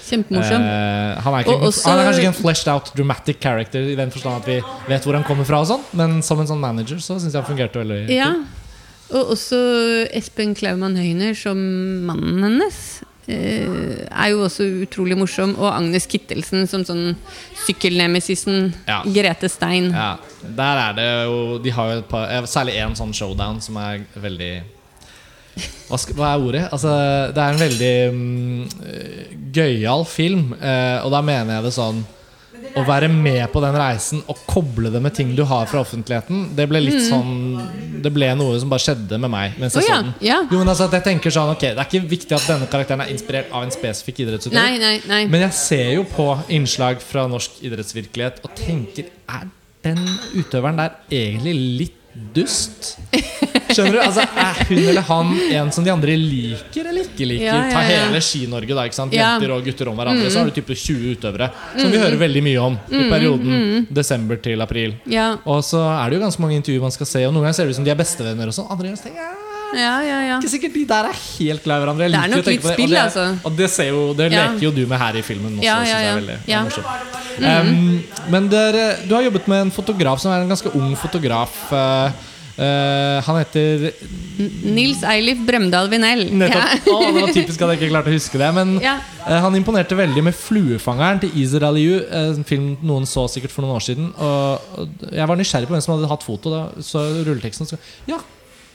Kjempemorsom. 0.08 0.64
Uh, 0.64 1.22
han, 1.24 1.34
er 1.34 1.44
ikke, 1.46 1.54
Og 1.58 1.68
også- 1.70 1.90
han 1.90 2.00
er 2.00 2.08
kanskje 2.10 2.24
ikke 2.24 2.34
en 2.34 2.42
fleshed 2.42 2.72
out 2.74 2.92
dramatic 2.96 3.38
character 3.42 3.80
i 3.94 3.96
den 4.00 4.12
forstand 4.12 4.42
at 4.42 4.48
vi 4.48 4.58
vet 4.90 5.04
hvor 5.06 5.14
han 5.18 5.24
kommer 5.28 5.46
fra, 5.48 5.60
og 5.62 5.68
sånn 5.70 5.84
men 5.94 6.22
som 6.26 6.40
en 6.40 6.48
sånn 6.50 6.60
manager 6.60 6.98
så 7.04 7.18
syns 7.20 7.34
jeg 7.34 7.42
han 7.42 7.48
fungerte 7.50 7.80
veldig 7.84 8.10
Ja. 8.12 8.34
Og 9.14 9.34
også 9.36 9.58
Espen 10.16 10.56
Klaumann 10.58 10.98
Høyner 10.98 11.36
som 11.38 11.58
mannen 12.08 12.44
hennes. 12.48 12.78
eh, 13.28 14.04
er 14.10 14.30
jo 14.34 14.42
også 14.48 14.66
utrolig 14.84 15.16
morsom. 15.18 15.54
Og 15.60 15.70
Agnes 15.72 16.08
Kittelsen 16.12 16.68
som 16.68 16.84
sånn 16.88 17.14
sykkelnemesisen. 17.66 18.74
Ja. 18.90 19.02
Grete 19.06 19.50
Stein. 19.50 19.92
Ja, 19.94 20.18
der 20.44 20.82
er 20.88 20.98
det 20.98 21.10
jo 21.30 21.58
De 21.64 21.72
har 21.72 21.92
jo 21.94 22.00
et 22.04 22.10
par, 22.10 22.28
særlig 22.50 22.76
én 22.84 22.96
sånn 23.00 23.14
showdown 23.16 23.62
som 23.64 23.78
er 23.78 24.04
veldig 24.20 24.54
hva, 25.88 25.98
skal, 26.02 26.16
hva 26.18 26.32
er 26.34 26.44
ordet? 26.48 26.64
Altså, 26.74 26.90
det 27.36 27.44
er 27.44 27.54
en 27.54 27.62
veldig 27.62 27.96
eh, 28.90 29.34
gøyal 29.54 30.06
film, 30.10 30.56
eh, 30.58 30.98
og 31.06 31.12
da 31.14 31.20
mener 31.22 31.60
jeg 31.60 31.68
det 31.68 31.74
sånn 31.76 32.00
å 32.80 32.84
være 32.88 33.08
med 33.12 33.44
på 33.54 33.62
den 33.64 33.76
reisen 33.78 34.22
og 34.32 34.40
koble 34.50 34.92
det 34.94 35.02
med 35.04 35.14
ting 35.16 35.34
du 35.38 35.44
har 35.48 35.68
fra 35.70 35.84
offentligheten, 35.84 36.50
det 36.58 36.66
ble 36.70 36.82
litt 36.84 37.02
sånn 37.06 37.34
Det 38.04 38.12
ble 38.14 38.32
noe 38.38 38.58
som 38.62 38.72
bare 38.72 38.84
skjedde 38.84 39.20
med 39.22 39.32
meg 39.32 39.58
mens 39.62 39.78
jeg 39.78 39.86
oh, 39.86 39.90
så 39.90 40.00
den. 40.02 40.12
ja. 40.26 40.40
Jo, 40.50 40.60
men 40.62 40.72
altså 40.74 40.88
at 40.90 40.98
jeg 40.98 41.06
tenker 41.08 41.34
sånn 41.34 41.54
Ok, 41.54 41.66
Det 41.70 41.74
er 41.78 41.90
ikke 41.90 42.12
viktig 42.16 42.38
at 42.38 42.48
denne 42.50 42.70
karakteren 42.72 43.06
er 43.06 43.14
inspirert 43.14 43.54
av 43.54 43.66
en 43.66 43.74
spesifikk 43.74 44.24
idrettsutøver. 44.26 45.28
Men 45.32 45.46
jeg 45.48 45.58
ser 45.58 45.90
jo 46.00 46.06
på 46.10 46.28
innslag 46.56 47.04
fra 47.04 47.28
norsk 47.32 47.62
idrettsvirkelighet 47.64 48.42
og 48.44 48.56
tenker 48.58 49.12
Er 49.28 49.50
den 49.86 50.02
utøveren 50.34 50.80
der 50.80 50.98
egentlig 51.12 51.58
litt 51.84 52.00
dust? 52.36 52.96
Skjønner 53.70 53.96
du? 53.96 54.00
Altså, 54.04 54.26
Er 54.44 54.60
hun 54.70 54.82
eller 54.92 55.06
han 55.08 55.32
en 55.60 55.72
som 55.76 55.86
de 55.86 55.92
andre 55.94 56.16
liker 56.20 56.90
eller 56.90 57.08
ikke 57.08 57.28
liker? 57.30 57.46
Ja, 57.48 57.60
ja, 57.64 57.72
Ta 57.74 57.84
hele 57.88 58.22
Ski-Norge, 58.24 58.76
da. 58.76 58.86
ikke 58.90 58.98
sant? 59.00 59.14
Mm. 59.14 59.20
Jenter 59.22 59.54
og 59.56 59.64
gutter 59.70 59.92
om 59.94 59.98
hverandre. 60.02 60.32
Så 60.34 60.42
har 60.44 60.50
du 60.52 60.56
type 60.58 60.76
20 60.76 61.16
utøvere 61.18 61.50
som 61.78 61.92
vi 61.94 62.02
hører 62.02 62.20
veldig 62.22 62.44
mye 62.50 62.60
om 62.68 62.78
i 62.92 63.06
perioden 63.12 63.88
desember 63.94 64.42
til 64.44 64.62
april. 64.66 64.98
Ja, 65.10 65.32
Og 65.46 65.64
så 65.64 65.82
er 65.86 66.10
det 66.12 66.20
jo 66.20 66.26
ganske 66.26 66.42
mange 66.44 66.60
intervjuer 66.60 66.82
man 66.90 66.92
skal 66.96 67.10
se, 67.10 67.24
og 67.28 67.34
noen 67.34 67.48
ganger 67.48 67.60
ser 67.62 67.70
det 67.70 67.76
ut 67.76 67.82
som 67.82 67.88
de 67.88 67.94
er 67.96 68.00
bestevenner. 68.04 68.48
og 68.52 68.58
sånn 68.58 68.70
Andre 68.70 68.92
ganger 68.92 69.04
tenker 69.08 69.24
jeg 69.24 69.42
«Ja, 69.74 69.80
ja, 69.82 70.06
ja. 70.06 70.18
ja. 70.28 70.36
ikke 70.38 70.52
sikkert 70.52 70.76
de 70.78 70.84
der 70.86 71.08
er 71.10 71.16
helt 71.18 71.64
glad 71.66 71.80
i 71.80 71.82
hverandre. 71.82 72.10
Det 72.14 72.20
er 72.20 72.30
nok 72.30 72.46
litt 72.46 72.66
spill, 72.68 72.92
det, 72.94 73.00
altså. 73.08 73.24
Og 73.42 73.56
det, 73.58 73.70
ser 73.74 73.88
jo, 73.90 74.04
det 74.14 74.28
leker 74.30 74.62
jo 74.62 74.70
du 74.76 74.84
med 74.86 75.00
her 75.02 75.18
i 75.18 75.24
filmen 75.26 75.56
også. 75.58 75.66
Ja, 75.66 75.78
ja, 75.88 76.02
ja. 76.04 76.12
veldig 76.20 76.36
Ja. 76.46 76.60
Mm. 77.40 77.48
Um, 77.70 78.04
men 78.30 78.50
der, 78.52 78.78
du 79.10 79.16
har 79.16 79.24
jobbet 79.26 79.48
med 79.50 79.64
en 79.66 79.72
fotograf 79.74 80.22
som 80.22 80.30
er 80.36 80.44
en 80.46 80.54
ganske 80.54 80.70
ung 80.78 80.94
fotograf. 81.00 81.56
eh, 81.74 82.12
Eh, 82.54 83.18
han 83.26 83.38
heter 83.40 83.88
Nils 84.76 85.00
Eilif 85.10 85.40
Bremdal 85.48 85.88
Vinell. 85.90 86.28
Nettopp. 86.38 86.86
Å, 86.92 86.98
det 87.16 87.22
var 87.24 87.32
typisk 87.34 87.64
at 87.66 87.72
jeg 87.74 87.80
ikke 87.82 87.90
klarte 87.96 88.12
å 88.12 88.14
huske 88.14 88.38
det. 88.42 88.50
Men 88.54 88.76
Ja. 88.84 89.00
uh, 89.26 89.40
han 89.48 89.56
imponerte 89.58 89.98
veldig 89.98 90.24
med 90.28 90.36
'Fluefangeren' 90.38 91.22
til 91.24 91.32
Izer 91.42 91.66
Aliyu. 91.66 92.04
eh, 92.06 92.30
En 92.36 92.44
film 92.44 92.78
noen 92.84 93.06
så 93.10 93.26
sikkert 93.30 93.52
for 93.56 93.64
noen 93.66 93.76
år 93.80 93.82
siden. 93.88 94.14
Og, 94.18 94.62
og 94.78 95.10
jeg 95.12 95.28
var 95.28 95.36
nysgjerrig 95.38 95.68
på 95.68 95.74
hvem 95.74 95.82
som 95.82 95.96
hadde 95.98 96.10
hatt 96.14 96.24
foto. 96.24 96.50
Da 96.54 96.62
så 96.82 97.02
rulleteksten. 97.26 97.66
Så, 97.74 97.78
ja, 98.08 98.20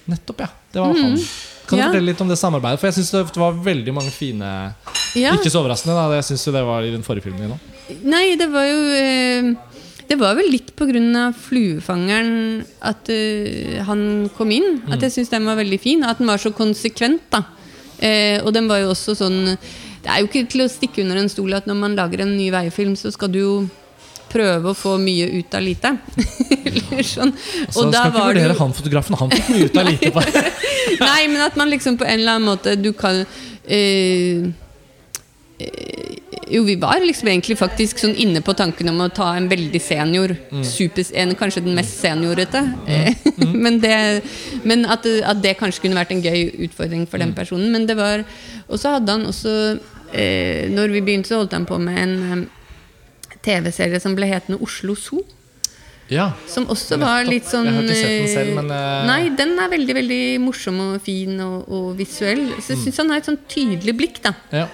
nettopp, 0.08 0.40
ja. 0.40 0.48
Det 0.72 0.80
var 0.82 0.94
han. 0.94 0.96
Kan 0.98 1.14
du 1.14 1.22
Mm. 1.68 1.78
Ja. 1.84 1.86
fortelle 1.92 2.06
litt 2.08 2.20
om 2.24 2.28
det 2.28 2.38
samarbeidet? 2.40 2.80
For 2.80 2.86
jeg 2.88 2.94
syns 2.96 3.10
det 3.12 3.36
var 3.36 3.52
veldig 3.52 3.92
mange 3.92 4.10
fine 4.10 4.72
Ja. 5.14 5.34
Ikke 5.36 5.50
så 5.52 5.60
overraskende, 5.62 5.94
da. 5.94 6.14
Jeg 6.16 6.24
syns 6.24 6.44
det 6.50 6.64
var 6.64 6.80
i 6.82 6.90
den 6.90 7.02
forrige 7.04 7.24
filmen 7.28 7.40
din 7.44 7.52
òg. 7.52 7.60
Nei, 8.04 8.34
det 8.36 8.48
var 8.52 8.64
jo 8.64 8.78
eh, 8.96 9.54
Det 10.08 10.16
var 10.16 10.38
vel 10.38 10.48
litt 10.50 10.72
pga. 10.76 11.32
fluefangeren 11.36 12.64
at 12.80 13.10
uh, 13.12 13.82
han 13.84 14.30
kom 14.36 14.50
inn. 14.50 14.80
At 14.88 15.02
jeg 15.04 15.12
syns 15.18 15.32
den 15.34 15.48
var 15.48 15.58
veldig 15.60 15.80
fin. 15.80 16.04
At 16.04 16.18
den 16.18 16.30
var 16.30 16.40
så 16.40 16.52
konsekvent. 16.52 17.26
da 17.30 17.42
eh, 18.00 18.40
Og 18.44 18.52
den 18.54 18.68
var 18.68 18.80
jo 18.80 18.94
også 18.94 19.14
sånn 19.18 19.56
Det 20.02 20.08
er 20.08 20.22
jo 20.22 20.28
ikke 20.30 20.46
til 20.48 20.64
å 20.64 20.70
stikke 20.70 21.02
under 21.02 21.18
en 21.20 21.28
stol 21.28 21.52
at 21.58 21.66
når 21.68 21.76
man 21.76 21.96
lager 21.98 22.22
en 22.24 22.36
ny 22.36 22.48
veifilm, 22.54 22.94
så 22.96 23.12
skal 23.12 23.32
du 23.32 23.38
jo 23.38 23.54
prøve 24.28 24.72
å 24.72 24.76
få 24.76 24.94
mye 25.00 25.26
ut 25.40 25.54
av 25.56 25.64
lite. 25.64 25.92
Eller 26.68 27.04
sånn. 27.06 27.32
Så 27.68 27.84
Og 27.84 27.92
da 27.92 28.04
skal 28.06 28.14
ikke 28.14 28.26
vurdere 28.30 28.54
du... 28.54 28.60
han 28.60 28.74
fotografen. 28.76 29.18
Han 29.20 29.32
fikk 29.32 29.50
mye 29.52 29.68
ut 29.68 29.78
av 29.80 29.88
lite. 29.88 30.24
Nei, 31.10 31.20
men 31.32 31.42
at 31.44 31.58
man 31.60 31.72
liksom 31.72 31.98
på 32.00 32.06
en 32.08 32.16
eller 32.20 32.38
annen 32.38 32.48
måte 32.48 32.74
Du 32.80 32.90
kan 32.96 33.20
eh, 33.64 34.48
Jo, 36.48 36.62
vi 36.64 36.76
var 36.80 37.00
liksom 37.02 37.28
egentlig 37.28 37.58
faktisk 37.60 37.98
sånn 38.00 38.14
inne 38.16 38.40
på 38.44 38.54
tanken 38.56 38.88
om 38.92 39.00
å 39.04 39.08
ta 39.12 39.32
en 39.36 39.48
veldig 39.50 39.80
senior. 39.82 40.32
Super, 40.64 41.04
en, 41.18 41.34
kanskje 41.36 41.64
den 41.66 41.76
mest 41.76 41.98
seniorete. 42.00 42.62
Mm. 42.86 43.56
men 43.64 43.80
det, 43.82 43.96
men 44.68 44.86
at, 44.88 45.04
at 45.04 45.42
det 45.44 45.56
kanskje 45.60 45.84
kunne 45.84 45.98
vært 45.98 46.14
en 46.14 46.22
gøy 46.24 46.68
utfordring 46.68 47.04
for 47.10 47.20
den 47.20 47.34
personen. 47.36 47.72
Men 47.74 47.88
det 47.90 47.98
var 47.98 48.24
Og 48.68 48.78
så 48.80 48.94
hadde 48.96 49.12
han 49.16 49.26
også 49.28 49.52
eh, 50.12 50.68
Når 50.72 50.94
vi 50.94 51.02
begynte, 51.04 51.28
så 51.32 51.42
holdt 51.42 51.56
han 51.56 51.68
på 51.68 51.78
med 51.82 52.00
en 52.00 52.14
eh, 52.24 52.46
TV-serie 53.44 54.00
som 54.00 54.16
ble 54.16 54.30
hetende 54.30 54.60
Oslo 54.64 54.96
Zoo. 54.98 55.24
Ja. 56.08 56.30
Som 56.48 56.64
også 56.72 56.96
var 57.00 57.26
litt 57.28 57.44
sånn 57.50 57.66
Jeg 57.68 57.74
har 57.76 57.84
ikke 57.84 57.96
sett 57.98 58.14
den 58.14 58.24
eh, 58.24 58.32
selv, 58.32 58.52
men, 58.56 58.70
uh... 58.72 59.04
Nei, 59.08 59.22
den 59.36 59.58
er 59.60 59.68
veldig 59.74 59.96
veldig 59.98 60.22
morsom 60.40 60.78
og 60.86 61.00
fin 61.04 61.34
og, 61.44 61.68
og 61.68 61.88
visuell. 61.98 62.46
Så 62.56 62.72
Mm. 62.72 62.72
jeg 62.72 62.84
syns 62.86 63.00
han 63.02 63.12
har 63.12 63.20
et 63.20 63.28
sånn 63.28 63.42
tydelig 63.50 63.96
blikk, 63.98 64.22
da. 64.24 64.32
ja. 64.54 64.68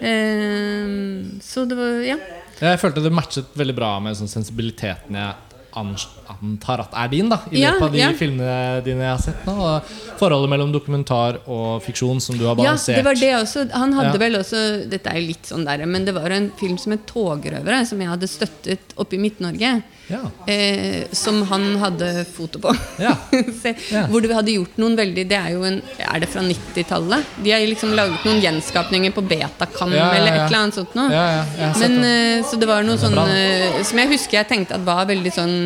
Eh, 0.00 1.38
så 1.42 1.66
det 1.68 1.76
var 1.78 2.02
Ja. 2.06 2.16
Jeg 2.60 2.80
følte 2.80 3.02
det 3.04 3.12
matchet 3.14 3.52
veldig 3.54 3.74
bra 3.76 4.00
med 4.02 4.16
sånn 4.18 4.26
sensibiliteten 4.30 5.14
jeg 5.14 5.34
antar 5.78 6.80
at 6.80 6.94
er 6.96 7.08
din. 7.12 7.28
da 7.28 7.36
I 7.52 7.60
Ja, 7.60 7.70
løpet 7.72 7.82
av 7.82 7.92
de 7.92 7.98
ja. 7.98 8.08
filmene 8.18 8.82
dine 8.84 9.04
jeg 9.04 9.12
har 9.12 9.18
sett 9.22 9.44
nå. 9.46 9.54
Og 9.54 9.82
forholdet 10.18 10.50
mellom 10.50 10.72
dokumentar 10.74 11.38
og 11.46 11.82
fiksjon 11.84 12.20
som 12.20 12.36
du 12.38 12.46
har 12.46 12.56
Ja, 12.58 12.74
det 12.74 13.04
var 13.04 13.14
det 13.14 13.32
også. 13.36 13.70
Han 13.72 13.92
hadde 13.92 14.12
Ja. 14.14 14.18
vel 14.18 14.34
også 14.40 14.88
Dette 14.90 15.06
er 15.06 15.20
litt 15.20 15.44
sånn 15.46 15.64
der, 15.64 15.86
men 15.86 16.04
det 16.04 16.14
var 16.14 16.30
en 16.30 16.50
film 16.58 16.76
som 16.78 16.92
het 16.92 17.06
'Togrøvere', 17.06 17.86
som 17.86 18.00
jeg 18.00 18.08
hadde 18.08 18.26
støttet 18.28 18.80
oppe 18.96 19.14
i 19.14 19.18
Midt-Norge. 19.18 19.82
Ja. 20.08 20.22
Eh, 20.48 21.06
som 21.12 21.42
han 21.50 21.76
hadde 21.82 22.24
foto 22.32 22.60
på. 22.62 22.72
Ja. 23.00 23.12
Se. 23.62 23.74
Hvor 24.08 24.24
de 24.24 24.32
hadde 24.32 24.54
gjort 24.54 24.78
noen 24.80 24.96
veldig 24.98 25.24
Det 25.28 25.36
er 25.36 25.52
jo 25.52 25.64
en 25.68 25.78
Er 26.00 26.22
det 26.22 26.30
fra 26.32 26.40
90-tallet? 26.44 27.34
De 27.44 27.52
har 27.52 27.64
liksom 27.68 27.92
laget 27.96 28.24
noen 28.24 28.40
gjenskapninger 28.42 29.12
på 29.14 29.24
Betacam 29.28 29.92
eller 29.92 30.30
et 30.32 30.40
eller 30.46 30.58
annet 30.62 30.78
sånt 30.78 30.96
noe. 30.96 31.22
Men, 31.82 31.98
eh, 32.08 32.46
så 32.48 32.58
det 32.60 32.68
var 32.70 32.86
noe 32.86 32.98
sånn 33.00 33.16
eh, 33.26 33.80
Som 33.84 34.00
jeg 34.02 34.12
husker 34.14 34.40
jeg 34.40 34.50
tenkte 34.50 34.78
at 34.78 34.86
var 34.86 35.04
veldig 35.10 35.32
sånn 35.34 35.56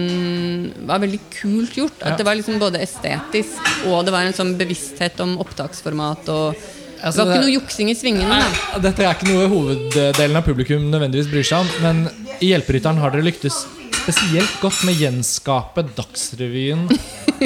Var 0.90 1.02
veldig 1.07 1.22
kult 1.38 1.78
gjort. 1.78 2.02
At 2.02 2.18
det 2.18 2.26
var 2.26 2.38
liksom 2.38 2.59
både 2.62 2.83
estetisk 2.83 3.70
og 3.87 4.05
det 4.07 4.12
var 4.14 4.26
en 4.26 4.37
sånn 4.37 4.55
bevissthet 4.59 5.18
om 5.24 5.37
opptaksformat 5.42 6.28
og 6.33 6.62
Altså, 7.02 7.24
Det 7.24 7.26
var 7.26 7.33
ikke 7.35 7.46
noe 7.48 7.55
juksing 7.57 7.88
i 7.90 7.94
svingene. 7.98 8.37
Dette 8.78 9.02
er 9.02 9.16
ikke 9.16 9.26
noe 9.26 9.48
hoveddelen 9.50 10.38
av 10.38 10.44
publikum 10.46 10.85
nødvendigvis 10.87 11.33
bryr 11.33 11.48
seg 11.48 11.64
om, 11.64 11.72
men 11.83 12.05
i 12.38 12.52
Hjelperytteren 12.52 13.00
har 13.02 13.11
dere 13.11 13.26
lyktes 13.26 13.57
spesielt 13.94 14.55
godt 14.62 14.85
med 14.87 14.94
gjenskape 14.98 15.85
Dagsrevyen 15.96 16.87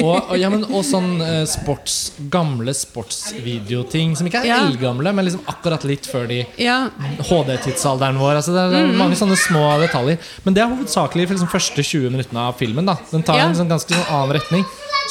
og, 0.03 0.29
og, 0.29 0.33
ja, 0.39 0.49
men, 0.53 0.63
og 0.69 0.83
sånn 0.85 1.21
eh, 1.25 1.43
sports, 1.49 2.13
gamle 2.33 2.73
sportsvideoting 2.75 4.15
som 4.17 4.27
ikke 4.29 4.41
er 4.43 4.49
Ja. 4.51 4.57
eldgamle, 4.67 5.13
men 5.13 5.25
liksom 5.25 5.41
akkurat 5.49 5.83
litt 5.89 6.05
før 6.09 6.27
de 6.29 6.43
Ja, 6.61 6.89
HD-tidsalderen 7.29 8.17
vår. 8.21 8.35
Altså 8.39 8.53
det 8.55 8.65
er 8.65 8.87
Mm. 8.87 8.97
mange 8.97 9.15
sånne 9.15 9.37
små 9.37 9.63
detaljer. 9.81 10.17
Men 10.45 10.53
det 10.53 10.63
er 10.63 10.69
hovedsakelig 10.75 11.27
for 11.27 11.33
liksom 11.35 11.49
første 11.51 11.83
20 11.83 12.09
minuttene 12.11 12.39
av 12.47 12.57
filmen. 12.57 12.85
da 12.85 12.97
Den 13.11 13.23
tar 13.23 13.37
Ja. 13.37 13.45
en 13.47 13.55
sånn 13.55 13.69
ganske 13.69 13.89
sånn 13.93 14.09
annen 14.11 14.35
retning. 14.39 14.65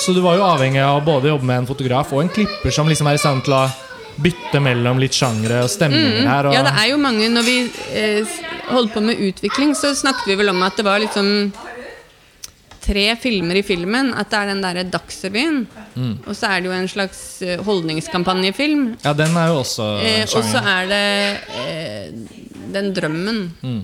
Så 0.04 0.14
du 0.14 0.20
var 0.20 0.36
jo 0.36 0.42
avhengig 0.42 0.82
av 0.84 1.00
å 1.02 1.04
både 1.04 1.28
jobbe 1.28 1.42
med 1.44 1.58
en 1.58 1.66
fotograf 1.66 2.12
og 2.12 2.20
en 2.22 2.28
klipper 2.28 2.70
som 2.72 2.86
liksom 2.88 3.06
er 3.08 3.14
i 3.14 3.16
stand 3.18 3.44
til 3.44 3.54
å 3.54 3.70
bytte 4.20 4.60
mellom 4.62 4.98
litt 4.98 5.12
sjangre 5.12 5.62
og 5.62 5.68
stemninger 5.70 6.26
her. 6.26 6.46
Og, 6.46 6.52
Mm. 6.52 6.54
ja, 6.54 6.62
det 6.62 6.72
er 6.78 6.88
jo 6.90 6.96
mange 6.96 7.28
Når 7.28 7.42
vi 7.44 7.70
eh, 7.94 8.20
s- 8.22 8.40
holdt 8.70 8.94
på 8.94 9.02
med 9.04 9.20
utvikling, 9.28 9.74
så 9.78 9.94
snakket 9.94 10.30
vi 10.30 10.38
vel 10.40 10.52
om 10.52 10.62
at 10.66 10.76
det 10.78 10.86
var 10.86 11.00
liksom 11.02 11.52
tre 12.86 13.16
filmer 13.18 13.58
i 13.58 13.64
filmen. 13.66 14.12
At 14.14 14.30
det 14.30 14.38
er 14.40 14.50
den 14.52 14.62
derre 14.64 14.86
Dagsrevyen. 14.90 15.60
Mm. 15.96 16.14
Og 16.26 16.32
så 16.36 16.52
er 16.52 16.62
det 16.62 16.70
jo 16.70 16.76
en 16.76 16.90
slags 16.90 17.20
eh, 17.42 17.62
holdningskampanjefilm. 17.66 18.88
ja, 19.04 19.12
den 19.16 19.36
er 19.36 19.52
jo 19.52 19.60
også 19.64 19.90
Eh, 20.06 20.24
og 20.24 20.44
så 20.44 20.62
er 20.62 20.90
det 20.90 21.04
eh, 21.60 22.10
Den 22.72 22.92
drømmen. 22.94 23.40
Mm. 23.62 23.80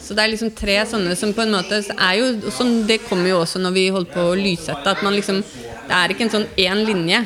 Så 0.00 0.14
det 0.16 0.22
er 0.24 0.32
liksom 0.32 0.50
tre 0.56 0.78
sånne 0.88 1.14
som 1.16 1.32
på 1.36 1.44
en 1.44 1.52
måte 1.54 1.82
er 1.92 2.14
jo 2.18 2.50
sånn, 2.50 2.86
Det 2.88 3.02
kommer 3.06 3.28
jo 3.30 3.42
også 3.42 3.60
når 3.60 3.74
vi 3.76 3.88
holder 3.92 4.12
på 4.14 4.24
å 4.32 4.38
lyssette. 4.38 4.90
At 4.90 5.04
man 5.06 5.14
liksom 5.14 5.42
Det 5.42 5.94
er 5.96 6.12
ikke 6.12 6.26
en 6.28 6.36
sånn 6.38 6.48
én 6.56 6.84
linje 6.86 7.24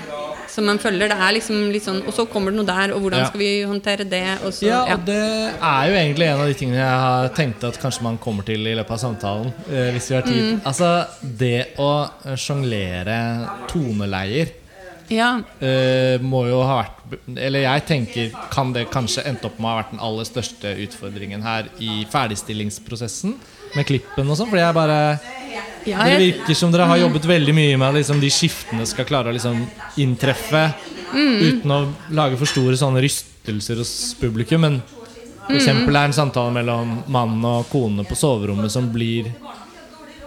som 0.54 0.64
man 0.70 0.78
følger. 0.78 1.08
Det 1.10 1.16
er 1.18 1.32
liksom 1.34 1.56
litt 1.74 1.82
sånn 1.82 2.00
Og 2.06 2.14
så 2.14 2.24
kommer 2.30 2.52
det 2.54 2.60
noe 2.60 2.68
der, 2.68 2.92
og 2.94 3.02
hvordan 3.02 3.24
Ja. 3.24 3.26
skal 3.30 3.40
vi 3.42 3.50
håndtere 3.66 4.04
det? 4.08 4.22
Og 4.46 4.52
så, 4.54 4.66
Ja, 4.68 4.84
ja. 4.86 4.94
og 4.94 5.04
det 5.08 5.18
er 5.18 5.86
jo 5.90 5.94
egentlig 5.98 6.28
en 6.30 6.40
av 6.40 6.46
de 6.46 6.54
tingene 6.60 6.78
jeg 6.78 7.00
har 7.04 7.28
tenkt 7.34 7.64
at 7.66 7.78
kanskje 7.82 8.02
man 8.06 8.18
kommer 8.22 8.46
til 8.46 8.62
i 8.66 8.74
løpet 8.78 8.90
av 8.94 8.98
samtalen. 9.02 9.52
eh, 9.68 9.90
hvis 9.92 10.08
vi 10.10 10.14
har 10.14 10.22
tid 10.22 10.42
Mm. 10.44 10.60
Altså, 10.64 11.06
det 11.22 11.66
å 11.78 11.90
eh, 12.26 12.36
sjonglere 12.36 13.18
toneleier 13.68 14.48
ja. 15.10 15.40
eh, 15.60 16.18
må 16.22 16.46
jo 16.48 16.62
ha 16.64 16.82
vært 16.82 16.93
Eller 17.36 17.66
jeg 17.66 17.84
tenker 17.88 18.32
kan 18.52 18.72
det 18.74 18.86
kanskje 18.92 19.24
endte 19.28 19.48
opp 19.50 19.58
med 19.58 19.68
å 19.68 19.72
ha 19.72 19.80
vært 19.82 19.92
den 19.92 20.02
aller 20.04 20.28
største 20.28 20.72
utfordringen 20.86 21.44
her 21.44 21.68
i 21.82 22.04
ferdigstillingsprosessen 22.12 23.36
med 23.74 23.88
klippen 23.88 24.30
og 24.30 24.38
sånn. 24.38 24.50
Fordi 24.50 24.62
jeg 24.64 24.76
bare 24.76 24.98
ja 25.84 26.00
Det 26.04 26.16
virker 26.16 26.56
som 26.56 26.72
dere 26.72 26.88
har 26.88 27.02
jobbet 27.02 27.26
veldig 27.28 27.54
mye 27.54 27.76
med 27.80 27.98
liksom, 27.98 28.20
de 28.22 28.30
skiftene 28.32 28.86
skal 28.88 29.06
klare 29.08 29.28
å 29.28 29.36
liksom, 29.36 29.60
inntreffe 30.00 30.70
uten 31.14 31.70
å 31.70 31.80
lage 32.16 32.38
for 32.40 32.48
store 32.50 32.78
sånne 32.80 33.02
rystelser 33.04 33.82
hos 33.82 33.92
publikum. 34.18 34.64
Men 34.64 34.80
for 35.44 35.58
eksempel 35.58 35.96
er 35.98 36.08
en 36.08 36.16
samtale 36.16 36.54
mellom 36.56 36.96
mann 37.12 37.36
og 37.44 37.68
kone 37.72 38.06
på 38.08 38.16
soverommet 38.18 38.72
som 38.72 38.88
blir 38.92 39.32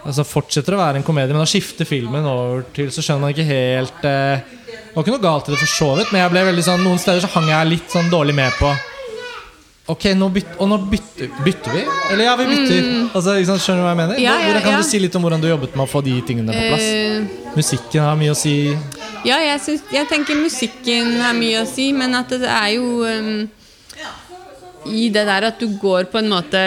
Altså 0.06 0.22
Fortsetter 0.24 0.72
å 0.72 0.78
være 0.78 1.00
en 1.00 1.04
komedie, 1.04 1.34
men 1.34 1.42
da 1.42 1.50
skifter 1.50 1.84
filmen 1.84 2.24
over 2.24 2.62
til 2.72 2.86
Så 2.94 3.02
skjønner 3.02 3.26
man 3.26 3.32
ikke 3.34 3.48
helt 3.48 4.04
eh, 4.06 4.46
Det 4.68 4.94
var 4.94 5.04
ikke 5.04 5.14
noe 5.16 5.22
galt 5.24 5.48
i 5.48 5.52
det 5.54 5.58
for 5.62 5.70
så 5.72 5.88
vidt, 5.98 6.12
men 6.12 6.22
jeg 6.24 6.32
ble 6.34 6.44
veldig 6.50 6.64
sånn 6.66 6.84
noen 6.84 6.98
steder 7.00 7.22
så 7.24 7.30
hang 7.36 7.48
jeg 7.50 7.68
litt 7.72 7.92
sånn 7.92 8.08
dårlig 8.12 8.34
med 8.38 8.54
på 8.60 8.70
Ok, 9.88 10.02
nå 10.20 10.26
byt, 10.28 10.48
og 10.60 10.68
nå 10.68 10.76
bytter, 10.90 11.30
bytter 11.46 11.72
vi? 11.72 11.82
Eller 12.12 12.26
ja, 12.26 12.34
vi 12.36 12.44
bytter. 12.50 12.88
Altså, 13.16 13.38
ikke 13.40 13.48
sant, 13.48 13.62
skjønner 13.64 13.80
du 13.80 13.84
hva 13.86 13.92
jeg 13.94 13.98
mener? 14.02 14.18
Mm. 14.18 14.20
Ja, 14.20 14.34
ja, 14.36 14.48
hvordan 14.50 14.64
Kan 14.66 14.74
ja. 14.74 14.80
du 14.82 14.88
si 14.90 14.98
litt 15.00 15.14
om 15.16 15.22
hvordan 15.24 15.40
du 15.40 15.46
jobbet 15.48 15.78
med 15.80 15.84
å 15.86 15.88
få 15.88 16.02
de 16.04 16.16
tingene 16.28 16.52
på 16.52 16.64
plass? 16.66 16.88
Uh, 16.92 17.54
Musikken 17.56 18.04
har 18.04 18.18
mye 18.20 18.34
å 18.34 18.36
si. 18.36 18.52
ja, 19.24 19.38
jeg, 19.46 19.62
synes, 19.64 19.86
jeg 19.96 20.10
tenker 20.10 20.36
musikken 20.36 21.14
har 21.22 21.32
mye 21.38 21.62
å 21.62 21.70
si, 21.70 21.86
men 21.96 22.18
at 22.20 22.36
det 22.36 22.50
er 22.52 22.74
jo 22.74 23.00
um, 23.00 23.48
I 24.92 25.08
det 25.16 25.24
der 25.30 25.48
at 25.48 25.64
du 25.64 25.72
går 25.80 26.10
på 26.12 26.20
en 26.20 26.28
måte 26.36 26.62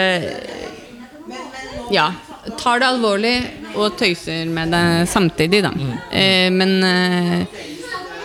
Ja. 1.94 2.10
Tar 2.58 2.82
det 2.82 2.88
alvorlig 2.90 3.36
og 3.78 3.94
tøyser 4.02 4.48
med 4.50 4.72
det 4.74 5.06
samtidig, 5.06 5.60
da. 5.62 5.70
Eh, 6.10 6.48
men 6.50 6.72
eh, 6.82 7.44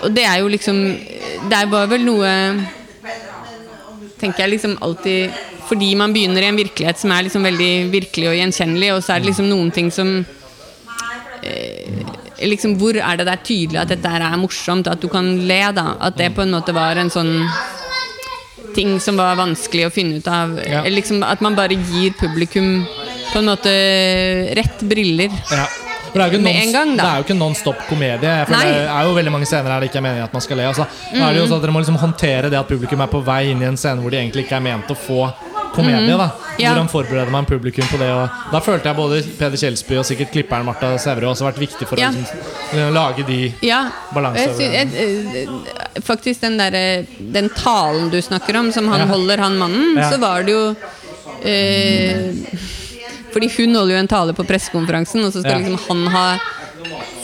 Og 0.03 0.13
det 0.13 0.25
er 0.29 0.41
jo 0.41 0.49
liksom 0.51 0.77
Det 1.49 1.61
var 1.71 1.87
vel 1.91 2.03
noe 2.05 2.31
Tenker 4.21 4.43
jeg 4.45 4.55
liksom 4.55 4.77
alltid 4.81 5.37
Fordi 5.69 5.93
man 5.99 6.13
begynner 6.15 6.45
i 6.45 6.49
en 6.51 6.59
virkelighet 6.59 6.99
som 7.01 7.13
er 7.13 7.27
liksom 7.27 7.45
veldig 7.47 7.71
virkelig 7.93 8.29
og 8.31 8.37
gjenkjennelig, 8.37 8.91
og 8.95 9.01
så 9.03 9.15
er 9.15 9.23
det 9.23 9.31
liksom 9.31 9.49
noen 9.51 9.71
ting 9.75 9.89
som 9.93 10.13
liksom, 12.41 12.77
Hvor 12.79 12.97
er 12.99 13.19
det 13.19 13.27
der 13.27 13.41
tydelig 13.43 13.81
at 13.81 13.91
dette 13.91 14.13
er 14.13 14.37
morsomt, 14.39 14.87
at 14.87 15.01
du 15.01 15.09
kan 15.11 15.27
le? 15.47 15.61
da 15.75 15.95
At 15.99 16.17
det 16.19 16.33
på 16.35 16.45
en 16.45 16.55
måte 16.55 16.75
var 16.75 16.99
en 17.01 17.11
sånn 17.13 17.33
ting 18.77 18.99
som 19.01 19.17
var 19.17 19.37
vanskelig 19.39 19.87
å 19.87 19.93
finne 19.93 20.19
ut 20.19 20.27
av. 20.29 20.51
Ja. 20.61 20.83
Eller 20.83 20.99
Liksom 20.99 21.23
At 21.25 21.41
man 21.41 21.57
bare 21.57 21.77
gir 21.89 22.13
publikum 22.19 22.85
på 23.31 23.41
en 23.41 23.49
måte 23.49 23.73
rett 24.57 24.83
briller. 24.87 25.33
Ja. 25.51 25.65
For 26.11 26.19
det 26.19 26.21
er 26.23 26.31
jo 26.31 26.37
ikke 26.37 26.43
non- 26.47 26.61
en 26.63 26.71
gang, 26.73 26.95
da. 26.97 27.03
Det 27.03 27.11
er 27.11 27.17
jo 27.17 27.23
ikke 27.27 27.37
non 27.39 27.55
stop 27.55 27.77
komedie. 27.89 28.45
For 28.47 28.55
Nei. 28.55 28.63
det 28.65 28.87
er 28.89 29.03
jo 29.03 29.13
veldig 29.17 29.31
mange 29.31 29.45
scener 29.45 29.71
her 29.71 29.79
det 29.79 29.89
ikke 29.91 29.97
er 30.01 30.05
meningen 30.07 30.23
at 30.23 30.33
man 30.33 30.41
skal 30.41 30.57
le. 30.57 30.63
Altså. 30.67 30.85
Mm. 31.13 31.21
er 31.21 31.33
det 31.33 31.41
jo 31.41 31.47
sånn 31.47 31.57
at 31.57 31.61
Dere 31.67 31.71
må 31.75 31.79
liksom 31.83 31.97
håndtere 32.01 32.49
det 32.49 32.57
at 32.59 32.67
publikum 32.67 33.01
er 33.01 33.07
på 33.07 33.23
vei 33.23 33.41
inn 33.51 33.61
i 33.61 33.65
en 33.65 33.77
scene 33.77 34.01
hvor 34.01 34.09
de 34.11 34.17
egentlig 34.17 34.45
ikke 34.45 34.55
er 34.57 34.65
ment 34.65 34.87
å 34.87 34.95
få 34.97 35.33
komedie. 35.75 36.17
Da. 36.17 36.29
Ja. 36.57 36.71
Hvordan 36.73 36.87
forbereder 36.89 37.29
man 37.29 37.45
publikum 37.45 37.85
på 37.91 37.97
det? 37.99 38.09
Og 38.09 38.29
da 38.51 38.59
følte 38.65 38.89
jeg 38.89 38.95
både 38.97 39.21
Peder 39.37 39.57
Kjelsby 39.61 39.97
og 39.99 40.05
sikkert 40.05 40.31
klipperen 40.33 40.65
Marta 40.65 40.93
Sæverud 40.97 41.29
også 41.35 41.45
vært 41.45 41.59
viktig 41.61 41.85
for 41.87 41.99
Ja. 41.99 42.09
å 42.09 42.15
liksom, 42.15 42.93
lage 42.93 43.25
de 43.27 43.53
Ja. 43.61 43.89
Balanse 44.13 44.39
Jeg 44.39 44.49
over 44.49 44.57
sy- 44.57 44.71
jeg, 44.73 44.87
eh, 45.45 46.01
faktisk 46.01 46.41
den 46.41 46.57
der, 46.57 47.05
Den 47.19 47.49
talen 47.49 48.09
du 48.09 48.17
snakker 48.21 48.55
om, 48.57 48.71
som 48.71 48.87
han 48.87 48.99
Ja. 49.01 49.05
holder, 49.05 49.37
han 49.37 49.57
mannen, 49.57 49.97
så 50.09 50.17
var 50.19 50.41
det 50.43 50.51
jo 50.53 50.75
eh, 51.43 52.31
Fordi 53.33 53.49
hun 53.57 53.75
holder 53.75 53.95
jo 53.95 53.99
en 54.03 54.07
tale 54.11 54.33
på 54.37 54.45
pressekonferansen, 54.47 55.23
og 55.25 55.33
så 55.33 55.41
skal 55.43 55.61
Ja. 55.61 55.67
liksom 55.67 55.87
han 55.87 56.07
ha 56.13 56.27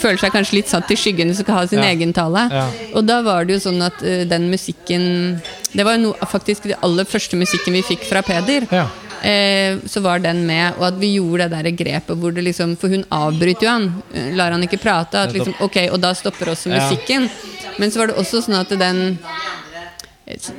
Føler 0.03 0.19
seg 0.19 0.33
kanskje 0.33 0.53
litt 0.57 0.67
satt 0.67 0.89
i 0.91 0.95
skyggen 0.99 1.29
og 1.29 1.35
skal 1.37 1.55
ha 1.55 1.67
sin 1.67 1.79
Ja. 1.79 1.85
egen 1.93 2.11
tale. 2.11 2.49
Ja. 2.51 2.65
Og 2.95 3.05
da 3.07 3.21
var 3.21 3.45
det 3.45 3.53
jo 3.55 3.69
sånn 3.71 3.81
at 3.85 4.01
uh, 4.03 4.25
den 4.27 4.49
musikken 4.51 5.41
Det 5.73 5.85
var 5.85 5.97
no, 5.97 6.11
faktisk 6.27 6.63
den 6.63 6.75
aller 6.83 7.05
første 7.05 7.37
musikken 7.39 7.73
vi 7.73 7.81
fikk 7.81 8.03
fra 8.09 8.21
Peder. 8.21 8.67
Ja. 8.71 8.87
Eh, 9.23 9.77
så 9.87 10.01
var 10.03 10.19
den 10.19 10.45
med, 10.45 10.73
og 10.77 10.83
at 10.89 10.97
vi 10.99 11.13
gjorde 11.15 11.47
det 11.47 11.63
der 11.63 11.71
grepet 11.85 12.17
hvor 12.19 12.33
det 12.35 12.43
liksom 12.43 12.75
For 12.77 12.89
hun 12.89 13.05
avbryter 13.09 13.63
jo 13.63 13.69
han, 13.69 14.03
lar 14.35 14.51
han 14.51 14.61
ikke 14.63 14.81
prate. 14.83 15.15
At 15.15 15.31
liksom, 15.31 15.55
ok, 15.61 15.77
Og 15.93 16.01
da 16.01 16.11
stopper 16.13 16.51
også 16.51 16.67
musikken. 16.73 17.29
Men 17.79 17.89
så 17.89 17.99
var 18.03 18.07
det 18.07 18.17
også 18.17 18.43
sånn 18.43 18.59
at 18.59 18.69
den 18.77 19.17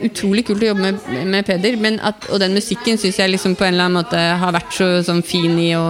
Utrolig 0.06 0.44
kult 0.46 0.62
å 0.62 0.66
jobbe 0.70 0.80
med, 0.92 1.26
med 1.26 1.46
Peder, 1.46 1.76
men 1.80 1.98
at, 2.00 2.28
og 2.30 2.38
den 2.42 2.54
musikken 2.54 2.98
syns 3.00 3.18
jeg 3.18 3.30
liksom 3.32 3.54
på 3.58 3.64
en 3.66 3.74
eller 3.74 3.88
annen 3.88 3.98
måte 4.02 4.20
har 4.40 4.52
vært 4.54 4.72
så 4.76 4.88
sånn 5.06 5.22
fin 5.26 5.56
i 5.58 5.72
å, 5.76 5.84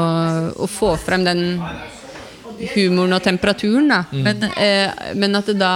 å 0.57 0.67
få 0.71 0.95
frem 1.01 1.25
den 1.27 1.45
humoren 2.75 3.17
og 3.17 3.23
temperaturen, 3.25 3.89
da. 3.91 4.03
Mm. 4.13 4.23
Men, 4.25 4.45
eh, 4.57 5.09
men 5.19 5.37
at 5.41 5.49
det 5.51 5.57
da 5.61 5.73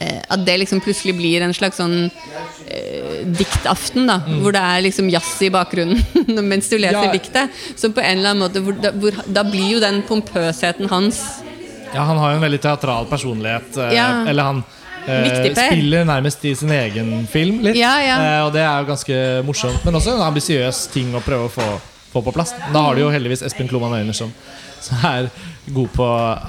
eh, 0.00 0.20
At 0.28 0.44
det 0.46 0.56
liksom 0.64 0.80
plutselig 0.84 1.14
blir 1.18 1.42
en 1.46 1.54
slags 1.56 1.78
sånn 1.80 1.96
eh, 2.66 3.22
diktaften, 3.38 4.06
da. 4.10 4.18
Hvor 4.42 4.52
det 4.56 4.62
er 4.62 4.84
liksom 4.88 5.08
jazz 5.12 5.36
i 5.46 5.50
bakgrunnen 5.54 6.02
mens 6.50 6.68
du 6.70 6.76
leser 6.78 7.06
Ja. 7.08 7.12
diktet. 7.14 7.54
Så 7.78 7.92
på 7.94 8.02
en 8.02 8.18
eller 8.18 8.34
annen 8.34 8.44
måte 8.44 8.62
hvor, 8.64 8.76
da, 8.82 8.92
hvor, 8.92 9.14
da 9.26 9.44
blir 9.46 9.76
jo 9.76 9.80
den 9.84 10.02
pompøsheten 10.08 10.90
hans 10.92 11.22
Ja, 11.94 12.02
han 12.04 12.18
har 12.20 12.34
jo 12.34 12.40
en 12.42 12.44
veldig 12.44 12.60
teatral 12.66 13.06
personlighet. 13.08 13.76
eh, 13.78 13.94
Ja. 13.96 14.08
Eller 14.28 14.42
han 14.52 14.64
Per. 15.06 15.54
spiller 15.54 16.04
nærmest 16.08 16.44
i 16.44 16.54
sin 16.58 16.70
egen 16.74 17.26
film 17.30 17.60
litt. 17.64 17.76
Ja, 17.78 17.94
ja. 18.02 18.18
Eh, 18.24 18.40
og 18.46 18.52
det 18.52 18.62
er 18.64 18.82
jo 18.82 18.90
ganske 18.92 19.20
morsomt, 19.46 19.84
men 19.84 19.94
også 19.94 20.16
en 20.16 20.26
ambisiøs 20.28 20.86
ting 20.92 21.14
å 21.16 21.22
prøve 21.24 21.48
å 21.48 21.52
få, 21.52 21.68
få 22.12 22.22
på 22.28 22.34
plass. 22.36 22.54
Da 22.74 22.82
har 22.88 22.94
du 22.98 23.04
jo 23.06 23.10
heldigvis 23.14 23.42
Espen 23.46 23.68
Kloman 23.70 23.94
Øyner 24.00 24.16
som, 24.16 24.32
er 25.04 25.26
god 25.74 25.88
på 25.90 26.04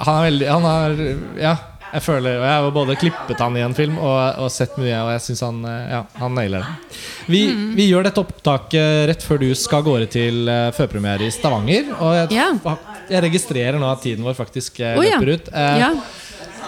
Han 0.06 0.14
er 0.20 0.22
veldig 0.30 0.46
Han 0.54 0.64
er 0.70 1.00
Ja. 1.40 1.56
Jeg 1.90 2.04
føler, 2.04 2.36
og 2.38 2.44
jeg 2.46 2.54
har 2.62 2.70
både 2.70 2.94
klippet 3.00 3.40
han 3.42 3.56
i 3.58 3.62
en 3.66 3.72
film 3.74 3.96
og, 3.98 4.18
og 4.44 4.50
sett 4.54 4.76
mye, 4.78 4.94
og 5.02 5.08
jeg 5.10 5.22
syns 5.24 5.40
han 5.42 5.56
eh, 5.66 5.88
Ja, 5.90 6.04
han 6.20 6.36
nailer 6.38 6.62
det. 6.62 7.00
Vi, 7.26 7.40
Mm. 7.50 7.64
vi 7.74 7.88
gjør 7.90 8.06
dette 8.06 8.22
opptaket 8.22 9.08
rett 9.10 9.24
før 9.26 9.40
du 9.42 9.48
skal 9.58 9.80
av 9.82 9.88
gårde 9.88 10.06
til 10.12 10.46
uh, 10.46 10.70
førpremiere 10.76 11.26
i 11.26 11.32
Stavanger. 11.34 11.90
Og 11.98 12.14
jeg, 12.14 12.30
Ja. 12.38 12.76
jeg 13.10 13.24
registrerer 13.26 13.78
nå 13.82 13.90
at 13.90 14.02
tiden 14.06 14.22
vår 14.22 14.38
faktisk 14.38 14.78
ja. 14.78 14.94
løper 14.94 15.32
ut. 15.34 15.50
Eh, 15.50 15.78
Ja. 15.82 15.90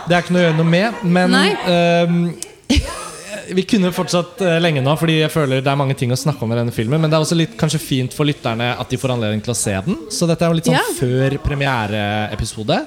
Det 0.09 0.17
er 0.17 0.25
ikke 0.25 0.35
noe 0.35 0.43
å 0.43 0.47
gjøre 0.49 0.59
noe 0.59 0.73
med, 0.73 1.07
men 1.17 1.39
ehm, 1.39 2.19
vi 3.57 3.65
kunne 3.69 3.93
fortsatt 3.95 4.41
uh, 4.45 4.57
lenge 4.63 4.83
nå, 4.85 4.95
fordi 4.99 5.19
jeg 5.21 5.33
føler 5.33 5.63
det 5.65 5.71
er 5.71 5.79
mange 5.79 5.97
ting 5.99 6.13
å 6.15 6.19
snakke 6.19 6.45
om 6.45 6.53
i 6.55 6.59
denne 6.59 6.75
filmen. 6.75 7.01
Men 7.03 7.11
det 7.13 7.19
er 7.19 7.25
også 7.25 7.39
litt 7.39 7.55
kanskje 7.61 7.81
fint 7.83 8.17
for 8.17 8.29
lytterne 8.29 8.73
at 8.79 8.93
de 8.93 8.99
får 9.01 9.15
anledning 9.15 9.43
til 9.45 9.55
å 9.55 9.59
se 9.59 9.75
den. 9.87 9.99
Så 10.13 10.29
dette 10.31 10.47
er 10.47 10.53
jo 10.53 10.59
litt 10.59 10.69
sånn. 10.69 10.79
Mm. 10.79 10.99
før 10.99 11.39
premiereepisode. 11.45 12.79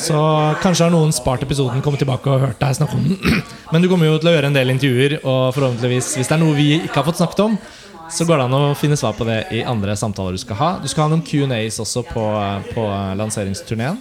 Så 0.00 0.18
kanskje 0.62 0.86
har 0.86 0.94
noen 0.94 1.14
spart 1.14 1.44
episoden, 1.46 1.82
kommet 1.84 2.02
tilbake 2.04 2.30
og 2.30 2.44
hørt 2.48 2.60
deg 2.60 2.76
snakke 2.78 2.98
om 2.98 3.08
den. 3.08 3.40
Men 3.72 3.84
du 3.84 3.90
kommer 3.90 4.10
jo 4.10 4.20
til 4.20 4.30
å 4.30 4.36
gjøre 4.36 4.52
en 4.52 4.58
del 4.58 4.74
intervjuer, 4.74 5.18
og 5.22 5.48
forhåpentligvis, 5.56 6.14
hvis 6.18 6.30
det 6.30 6.38
er 6.38 6.44
noe 6.44 6.58
vi 6.58 6.70
ikke 6.82 7.00
har 7.00 7.08
fått 7.08 7.22
snakket 7.22 7.46
om, 7.48 7.58
så 8.12 8.26
går 8.28 8.38
det 8.38 8.46
an 8.46 8.56
å 8.58 8.74
finne 8.78 8.98
svar 9.00 9.14
på 9.16 9.24
det 9.26 9.38
i 9.56 9.62
andre 9.66 9.96
samtaler 9.96 10.36
du 10.36 10.40
skal 10.42 10.58
ha. 10.60 10.70
Du 10.82 10.88
skal 10.90 11.06
ha 11.06 11.14
noen 11.14 11.24
Q&As 11.24 11.80
også 11.82 12.04
på, 12.06 12.24
på 12.74 12.84
lanseringsturneen. 13.18 14.00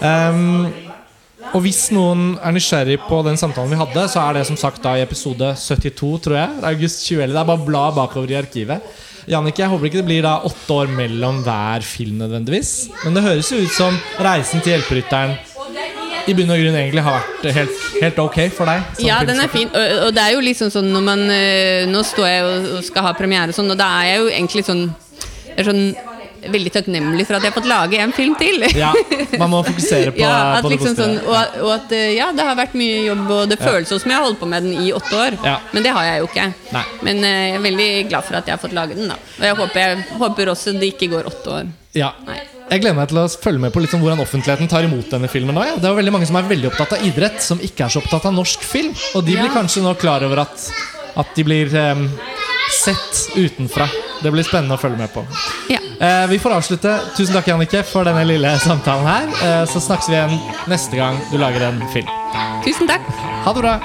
Um, 0.00 0.68
og 1.52 1.62
hvis 1.64 1.86
noen 1.94 2.34
er 2.42 2.54
nysgjerrig 2.56 2.96
på 3.04 3.20
den 3.26 3.38
samtalen 3.38 3.72
vi 3.74 3.78
hadde, 3.78 4.06
så 4.10 4.22
er 4.24 4.38
det 4.38 4.46
som 4.48 4.58
sagt 4.58 4.82
da 4.84 4.96
i 4.98 5.04
episode 5.04 5.52
72, 5.60 6.12
tror 6.24 6.38
jeg. 6.38 6.60
August 6.72 7.04
2011. 7.04 7.34
Det 7.34 7.42
er 7.42 7.50
bare 7.52 7.66
bla 7.68 7.84
bakover 7.94 8.32
i 8.32 8.38
arkivet. 8.40 8.94
Jannicke, 9.30 9.62
jeg 9.62 9.72
håper 9.72 9.88
ikke 9.88 10.02
det 10.02 10.08
blir 10.08 10.24
da 10.26 10.34
åtte 10.44 10.76
år 10.76 10.90
mellom 10.92 11.40
hver 11.46 11.84
film 11.86 12.18
nødvendigvis. 12.20 12.72
Men 13.04 13.16
det 13.16 13.24
høres 13.24 13.52
jo 13.52 13.60
ut 13.62 13.72
som 13.72 13.96
reisen 14.24 14.64
til 14.64 14.74
hjelperytteren 14.74 15.36
i 16.24 16.32
bunn 16.32 16.52
og 16.52 16.60
grunn 16.60 16.76
egentlig 16.78 17.04
har 17.04 17.20
vært 17.20 17.56
helt, 17.56 17.80
helt 18.00 18.20
ok 18.22 18.38
for 18.56 18.68
deg. 18.68 19.00
Ja, 19.04 19.20
den 19.28 19.40
er 19.40 19.50
fin. 19.52 19.68
Og, 19.68 19.96
og 20.06 20.14
det 20.16 20.24
er 20.24 20.36
jo 20.36 20.44
liksom 20.44 20.72
sånn 20.72 20.88
når 20.92 21.04
man 21.04 21.24
eh, 21.32 21.84
Nå 21.90 22.00
står 22.06 22.28
jeg 22.30 22.46
og, 22.48 22.68
og 22.78 22.86
skal 22.86 23.08
ha 23.08 23.12
premiere 23.16 23.52
og 23.52 23.58
sånn, 23.58 23.72
og 23.74 23.80
da 23.80 23.90
er 24.00 24.08
jeg 24.08 24.22
jo 24.22 24.30
egentlig 24.32 24.64
sånn 24.64 24.84
Jeg 25.50 25.58
er 25.60 25.68
sånn 25.68 25.84
veldig 26.52 26.72
takknemlig 26.74 27.26
for 27.28 27.36
at 27.38 27.44
jeg 27.46 27.52
har 27.52 27.56
fått 27.56 27.68
lage 27.70 28.00
en 28.04 28.12
film 28.16 28.34
til. 28.40 28.64
Ja, 28.84 28.92
man 29.38 29.50
må 29.52 29.62
fokusere 29.66 30.12
på, 30.14 30.20
ja, 30.24 30.60
på 30.60 30.68
det 30.72 30.78
liksom 30.78 30.96
sånn, 30.98 31.16
og, 31.24 31.58
og 31.64 31.70
at 31.76 31.92
eh, 31.96 32.14
ja, 32.18 32.30
det 32.36 32.46
har 32.46 32.56
vært 32.58 32.74
mye 32.78 33.04
jobb, 33.06 33.24
og 33.30 33.52
det 33.52 33.58
føles 33.62 33.88
som 33.88 34.10
jeg 34.10 34.18
har 34.18 34.24
holdt 34.26 34.40
på 34.42 34.48
med 34.50 34.66
den 34.66 34.80
i 34.84 34.92
åtte 34.96 35.14
år. 35.20 35.38
Ja. 35.44 35.58
Men 35.72 35.86
det 35.86 35.92
har 35.96 36.08
jeg 36.08 36.22
jo 36.24 36.30
ikke. 36.30 36.48
Nei. 36.74 36.84
Men 37.06 37.22
eh, 37.24 37.38
jeg 37.50 37.60
er 37.60 37.64
veldig 37.68 37.90
glad 38.10 38.28
for 38.28 38.40
at 38.40 38.50
jeg 38.50 38.56
har 38.56 38.62
fått 38.64 38.76
lage 38.76 38.98
den. 38.98 39.08
da 39.12 39.16
Og 39.20 39.46
jeg 39.48 39.58
håper, 39.62 39.80
jeg 39.84 40.20
håper 40.24 40.52
også 40.54 40.74
det 40.80 40.90
ikke 40.94 41.10
går 41.14 41.30
åtte 41.30 41.54
år. 41.60 41.70
Ja. 41.94 42.10
Nei. 42.26 42.40
Jeg 42.64 42.80
gleder 42.80 42.96
meg 42.96 43.10
til 43.10 43.18
å 43.20 43.26
følge 43.28 43.60
med 43.60 43.74
på 43.74 43.82
sånn 43.86 44.00
hvordan 44.02 44.22
offentligheten 44.24 44.70
tar 44.72 44.86
imot 44.86 45.10
denne 45.12 45.28
filmen. 45.30 45.54
nå, 45.54 45.64
Ja. 45.68 45.76
Det 45.76 45.88
er 45.90 45.98
veldig 45.98 46.14
mange 46.14 46.26
som 46.26 46.38
er 46.40 46.48
veldig 46.48 46.70
opptatt 46.72 46.96
av 46.96 47.04
idrett, 47.06 47.42
som 47.44 47.60
ikke 47.60 47.84
er 47.86 47.92
så 47.92 48.00
opptatt 48.00 48.24
av 48.30 48.34
norsk 48.34 48.64
film. 48.64 48.94
Og 49.14 49.24
de 49.24 49.36
blir 49.36 49.50
Ja. 49.50 49.54
kanskje 49.60 49.84
nå 49.84 49.92
klar 50.00 50.24
over 50.24 50.40
at, 50.46 50.70
at 51.16 51.34
de 51.36 51.44
blir 51.44 51.68
um, 51.92 52.08
sett 52.72 53.28
utenfra. 53.36 53.86
Det 54.22 54.32
blir 54.32 54.46
spennende 54.46 54.78
å 54.78 54.80
følge 54.80 55.00
med 55.00 55.12
på. 55.14 55.24
Ja. 55.72 55.80
Eh, 56.00 56.26
vi 56.30 56.38
får 56.38 56.56
avslutte. 56.58 56.94
Tusen 57.16 57.34
takk, 57.36 57.48
Jannicke, 57.52 57.82
for 57.86 58.06
denne 58.08 58.24
lille 58.28 58.54
samtalen 58.62 59.06
her. 59.08 59.28
Eh, 59.44 59.62
så 59.70 59.82
snakkes 59.82 60.10
vi 60.10 60.18
igjen 60.18 60.38
neste 60.70 60.98
gang 61.00 61.20
du 61.32 61.38
lager 61.40 61.68
en 61.68 61.82
film. 61.94 62.10
Tusen 62.64 62.90
takk. 62.90 63.06
Ha 63.44 63.52
det 63.52 63.64
bra. 63.66 63.78